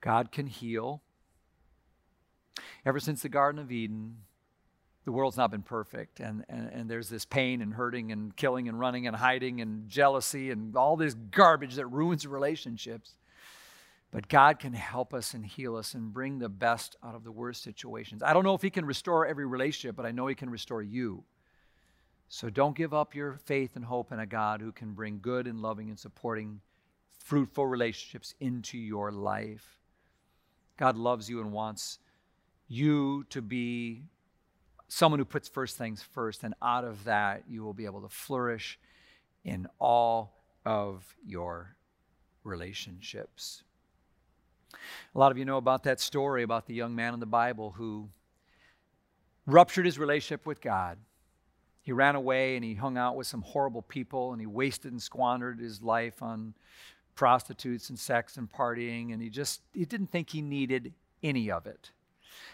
God 0.01 0.31
can 0.31 0.47
heal. 0.47 1.01
Ever 2.85 2.99
since 2.99 3.21
the 3.21 3.29
Garden 3.29 3.61
of 3.61 3.71
Eden, 3.71 4.17
the 5.05 5.11
world's 5.11 5.37
not 5.37 5.51
been 5.51 5.63
perfect. 5.63 6.19
And, 6.19 6.45
and, 6.49 6.69
and 6.71 6.89
there's 6.89 7.09
this 7.09 7.25
pain 7.25 7.61
and 7.61 7.73
hurting 7.73 8.11
and 8.11 8.35
killing 8.35 8.69
and 8.69 8.79
running 8.79 9.07
and 9.07 9.15
hiding 9.15 9.61
and 9.61 9.89
jealousy 9.89 10.51
and 10.51 10.75
all 10.75 10.95
this 10.95 11.13
garbage 11.13 11.75
that 11.75 11.87
ruins 11.87 12.27
relationships. 12.27 13.15
But 14.11 14.27
God 14.27 14.59
can 14.59 14.73
help 14.73 15.13
us 15.13 15.33
and 15.33 15.45
heal 15.45 15.75
us 15.75 15.93
and 15.93 16.13
bring 16.13 16.39
the 16.39 16.49
best 16.49 16.95
out 17.03 17.15
of 17.15 17.23
the 17.23 17.31
worst 17.31 17.63
situations. 17.63 18.23
I 18.23 18.33
don't 18.33 18.43
know 18.43 18.55
if 18.55 18.61
He 18.61 18.69
can 18.69 18.85
restore 18.85 19.25
every 19.25 19.45
relationship, 19.45 19.95
but 19.95 20.05
I 20.05 20.11
know 20.11 20.27
He 20.27 20.35
can 20.35 20.49
restore 20.49 20.81
you. 20.81 21.23
So 22.27 22.49
don't 22.49 22.77
give 22.77 22.93
up 22.93 23.15
your 23.15 23.39
faith 23.45 23.75
and 23.75 23.85
hope 23.85 24.11
in 24.11 24.19
a 24.19 24.25
God 24.25 24.61
who 24.61 24.71
can 24.71 24.93
bring 24.93 25.19
good 25.19 25.47
and 25.47 25.59
loving 25.59 25.89
and 25.89 25.97
supporting, 25.97 26.61
fruitful 27.17 27.65
relationships 27.65 28.35
into 28.39 28.77
your 28.77 29.11
life. 29.11 29.78
God 30.79 30.95
loves 30.95 31.29
you 31.29 31.41
and 31.41 31.51
wants 31.51 31.99
you 32.69 33.25
to 33.31 33.41
be 33.41 34.03
someone 34.87 35.19
who 35.19 35.25
puts 35.25 35.49
first 35.49 35.77
things 35.77 36.01
first, 36.01 36.41
and 36.43 36.55
out 36.61 36.85
of 36.85 37.03
that, 37.03 37.43
you 37.49 37.63
will 37.63 37.73
be 37.73 37.83
able 37.83 38.01
to 38.01 38.07
flourish 38.07 38.79
in 39.43 39.67
all 39.77 40.41
of 40.65 41.17
your 41.27 41.75
relationships. 42.45 43.63
A 45.13 45.19
lot 45.19 45.33
of 45.33 45.37
you 45.37 45.43
know 45.43 45.57
about 45.57 45.83
that 45.83 45.99
story 45.99 46.43
about 46.43 46.65
the 46.65 46.73
young 46.73 46.95
man 46.95 47.13
in 47.13 47.19
the 47.19 47.25
Bible 47.25 47.71
who 47.71 48.07
ruptured 49.45 49.85
his 49.85 49.99
relationship 49.99 50.45
with 50.45 50.61
God. 50.61 50.97
He 51.81 51.91
ran 51.91 52.15
away 52.15 52.55
and 52.55 52.63
he 52.63 52.75
hung 52.75 52.97
out 52.97 53.17
with 53.17 53.27
some 53.27 53.41
horrible 53.41 53.81
people 53.81 54.31
and 54.31 54.39
he 54.39 54.47
wasted 54.47 54.93
and 54.93 55.01
squandered 55.01 55.59
his 55.59 55.81
life 55.81 56.23
on 56.23 56.53
prostitutes 57.19 57.89
and 57.89 57.99
sex 57.99 58.37
and 58.37 58.49
partying, 58.49 59.11
and 59.11 59.21
he 59.21 59.29
just 59.29 59.59
he 59.73 59.83
didn't 59.83 60.09
think 60.09 60.29
he 60.29 60.41
needed 60.41 60.93
any 61.21 61.51
of 61.51 61.67
it. 61.67 61.91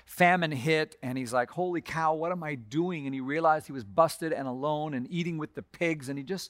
Famine 0.06 0.52
hit, 0.52 0.96
and 1.04 1.20
he's 1.20 1.32
like, 1.32 1.52
Holy 1.52 1.82
cow, 1.82 2.16
what 2.16 2.32
am 2.32 2.44
I 2.44 2.56
doing? 2.56 3.06
And 3.06 3.14
he 3.14 3.22
realized 3.22 3.68
he 3.68 3.74
was 3.74 3.84
busted 3.84 4.34
and 4.34 4.48
alone 4.48 4.96
and 4.96 5.06
eating 5.12 5.38
with 5.38 5.54
the 5.54 5.62
pigs, 5.62 6.10
and 6.10 6.18
he 6.18 6.24
just 6.24 6.50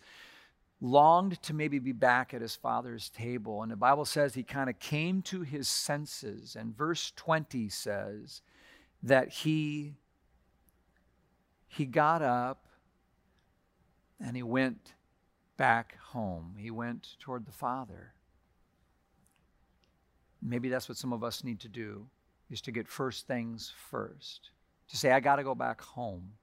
longed 0.79 1.41
to 1.41 1.53
maybe 1.53 1.77
be 1.77 1.91
back 1.91 2.33
at 2.33 2.39
his 2.39 2.55
father's 2.55 3.09
table. 3.09 3.61
And 3.61 3.69
the 3.69 3.75
Bible 3.75 4.05
says 4.05 4.33
he 4.33 4.43
kind 4.43 4.69
of 4.69 4.79
came 4.79 5.21
to 5.23 5.41
his 5.41 5.67
senses. 5.67 6.55
And 6.55 6.73
verse 6.73 7.11
20 7.17 7.67
says 7.67 8.41
that 9.03 9.27
he 9.27 9.95
he 11.67 11.85
got 11.85 12.21
up 12.21 12.65
and 14.21 14.37
he 14.37 14.43
went 14.43 14.93
back 15.57 15.97
home. 16.11 16.55
He 16.57 16.71
went 16.71 17.15
toward 17.19 17.45
the 17.45 17.51
Father. 17.51 18.13
Maybe 20.41 20.69
that's 20.69 20.87
what 20.87 20.97
some 20.97 21.13
of 21.13 21.23
us 21.23 21.43
need 21.43 21.59
to 21.61 21.67
do 21.69 22.07
is 22.49 22.61
to 22.61 22.71
get 22.71 22.87
first 22.87 23.27
things 23.27 23.73
first. 23.89 24.49
To 24.89 24.97
say, 24.97 25.11
I 25.11 25.19
got 25.19 25.37
to 25.37 25.43
go 25.43 25.55
back 25.55 25.81
home. 25.81 26.33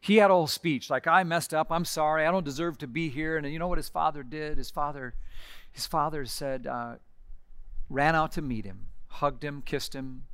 He 0.00 0.16
had 0.16 0.30
a 0.30 0.34
whole 0.34 0.46
speech 0.46 0.88
like, 0.88 1.06
I 1.06 1.24
messed 1.24 1.52
up. 1.52 1.70
I'm 1.70 1.84
sorry. 1.84 2.24
I 2.24 2.30
don't 2.30 2.44
deserve 2.44 2.78
to 2.78 2.86
be 2.86 3.08
here. 3.08 3.36
And 3.36 3.52
you 3.52 3.58
know 3.58 3.68
what 3.68 3.78
his 3.78 3.88
father 3.88 4.22
did? 4.22 4.56
His 4.56 4.70
father, 4.70 5.14
his 5.72 5.86
father 5.86 6.24
said, 6.24 6.66
uh, 6.66 6.94
ran 7.90 8.14
out 8.14 8.32
to 8.32 8.42
meet 8.42 8.64
him, 8.64 8.86
hugged 9.08 9.44
him, 9.44 9.60
kissed 9.60 9.94
him, 9.94 10.27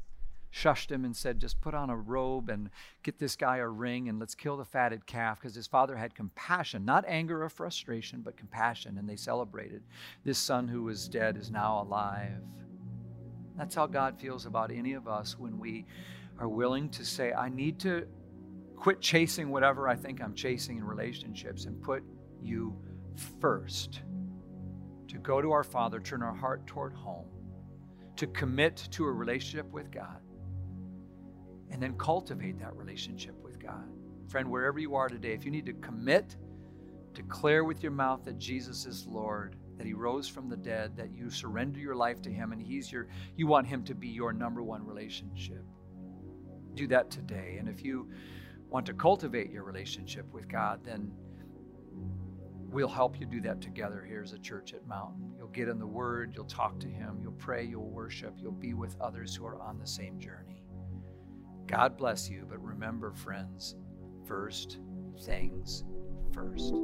shushed 0.54 0.90
him 0.90 1.04
and 1.04 1.16
said, 1.16 1.40
Just 1.40 1.60
put 1.60 1.74
on 1.74 1.90
a 1.90 1.96
robe 1.96 2.48
and 2.48 2.70
get 3.02 3.18
this 3.18 3.34
guy 3.34 3.56
a 3.56 3.68
ring 3.68 4.08
and 4.08 4.20
let's 4.20 4.34
kill 4.34 4.56
the 4.56 4.64
fatted 4.64 5.04
calf 5.04 5.40
because 5.40 5.54
his 5.54 5.66
father 5.66 5.96
had 5.96 6.14
compassion, 6.14 6.84
not 6.84 7.04
anger 7.08 7.42
or 7.42 7.48
frustration, 7.48 8.20
but 8.22 8.36
compassion. 8.36 8.96
And 8.96 9.08
they 9.08 9.16
celebrated. 9.16 9.82
This 10.24 10.38
son 10.38 10.68
who 10.68 10.84
was 10.84 11.08
dead 11.08 11.36
is 11.36 11.50
now 11.50 11.82
alive. 11.82 12.40
That's 13.56 13.74
how 13.74 13.86
God 13.86 14.18
feels 14.20 14.46
about 14.46 14.70
any 14.70 14.92
of 14.92 15.08
us 15.08 15.38
when 15.38 15.58
we 15.58 15.86
are 16.38 16.48
willing 16.48 16.88
to 16.90 17.04
say, 17.04 17.32
I 17.32 17.48
need 17.48 17.80
to 17.80 18.06
quit 18.76 19.00
chasing 19.00 19.50
whatever 19.50 19.88
I 19.88 19.96
think 19.96 20.22
I'm 20.22 20.34
chasing 20.34 20.78
in 20.78 20.84
relationships 20.84 21.64
and 21.64 21.80
put 21.82 22.02
you 22.40 22.76
first. 23.40 24.02
To 25.08 25.18
go 25.18 25.40
to 25.40 25.52
our 25.52 25.62
Father, 25.62 26.00
turn 26.00 26.22
our 26.22 26.34
heart 26.34 26.66
toward 26.66 26.92
home, 26.92 27.26
to 28.16 28.26
commit 28.28 28.88
to 28.92 29.04
a 29.04 29.12
relationship 29.12 29.70
with 29.70 29.92
God 29.92 30.23
and 31.70 31.82
then 31.82 31.96
cultivate 31.98 32.58
that 32.58 32.74
relationship 32.76 33.34
with 33.42 33.58
God. 33.58 33.88
Friend, 34.28 34.50
wherever 34.50 34.78
you 34.78 34.94
are 34.94 35.08
today, 35.08 35.32
if 35.32 35.44
you 35.44 35.50
need 35.50 35.66
to 35.66 35.72
commit, 35.74 36.36
declare 37.12 37.64
with 37.64 37.82
your 37.82 37.92
mouth 37.92 38.24
that 38.24 38.38
Jesus 38.38 38.86
is 38.86 39.06
Lord, 39.06 39.56
that 39.76 39.86
he 39.86 39.92
rose 39.92 40.28
from 40.28 40.48
the 40.48 40.56
dead, 40.56 40.96
that 40.96 41.12
you 41.12 41.30
surrender 41.30 41.80
your 41.80 41.96
life 41.96 42.22
to 42.22 42.30
him 42.30 42.52
and 42.52 42.62
he's 42.62 42.90
your 42.90 43.08
you 43.36 43.46
want 43.46 43.66
him 43.66 43.82
to 43.84 43.94
be 43.94 44.08
your 44.08 44.32
number 44.32 44.62
one 44.62 44.86
relationship. 44.86 45.64
Do 46.74 46.86
that 46.88 47.10
today. 47.10 47.56
And 47.58 47.68
if 47.68 47.84
you 47.84 48.08
want 48.68 48.86
to 48.86 48.94
cultivate 48.94 49.50
your 49.50 49.64
relationship 49.64 50.26
with 50.32 50.48
God, 50.48 50.80
then 50.84 51.12
we'll 52.74 52.88
help 52.88 53.20
you 53.20 53.26
do 53.26 53.40
that 53.40 53.60
together 53.60 54.04
here 54.06 54.20
as 54.22 54.32
a 54.32 54.38
church 54.38 54.74
at 54.74 54.86
Mountain. 54.86 55.32
You'll 55.38 55.46
get 55.48 55.68
in 55.68 55.78
the 55.78 55.86
Word, 55.86 56.32
you'll 56.34 56.44
talk 56.44 56.80
to 56.80 56.88
Him, 56.88 57.20
you'll 57.22 57.32
pray, 57.32 57.64
you'll 57.64 57.88
worship, 57.88 58.34
you'll 58.36 58.50
be 58.50 58.74
with 58.74 58.96
others 59.00 59.34
who 59.34 59.46
are 59.46 59.60
on 59.60 59.78
the 59.78 59.86
same 59.86 60.18
journey. 60.18 60.63
God 61.66 61.96
bless 61.96 62.28
you, 62.28 62.46
but 62.48 62.62
remember, 62.62 63.12
friends, 63.12 63.76
first 64.26 64.78
things 65.20 65.84
first. 66.32 66.74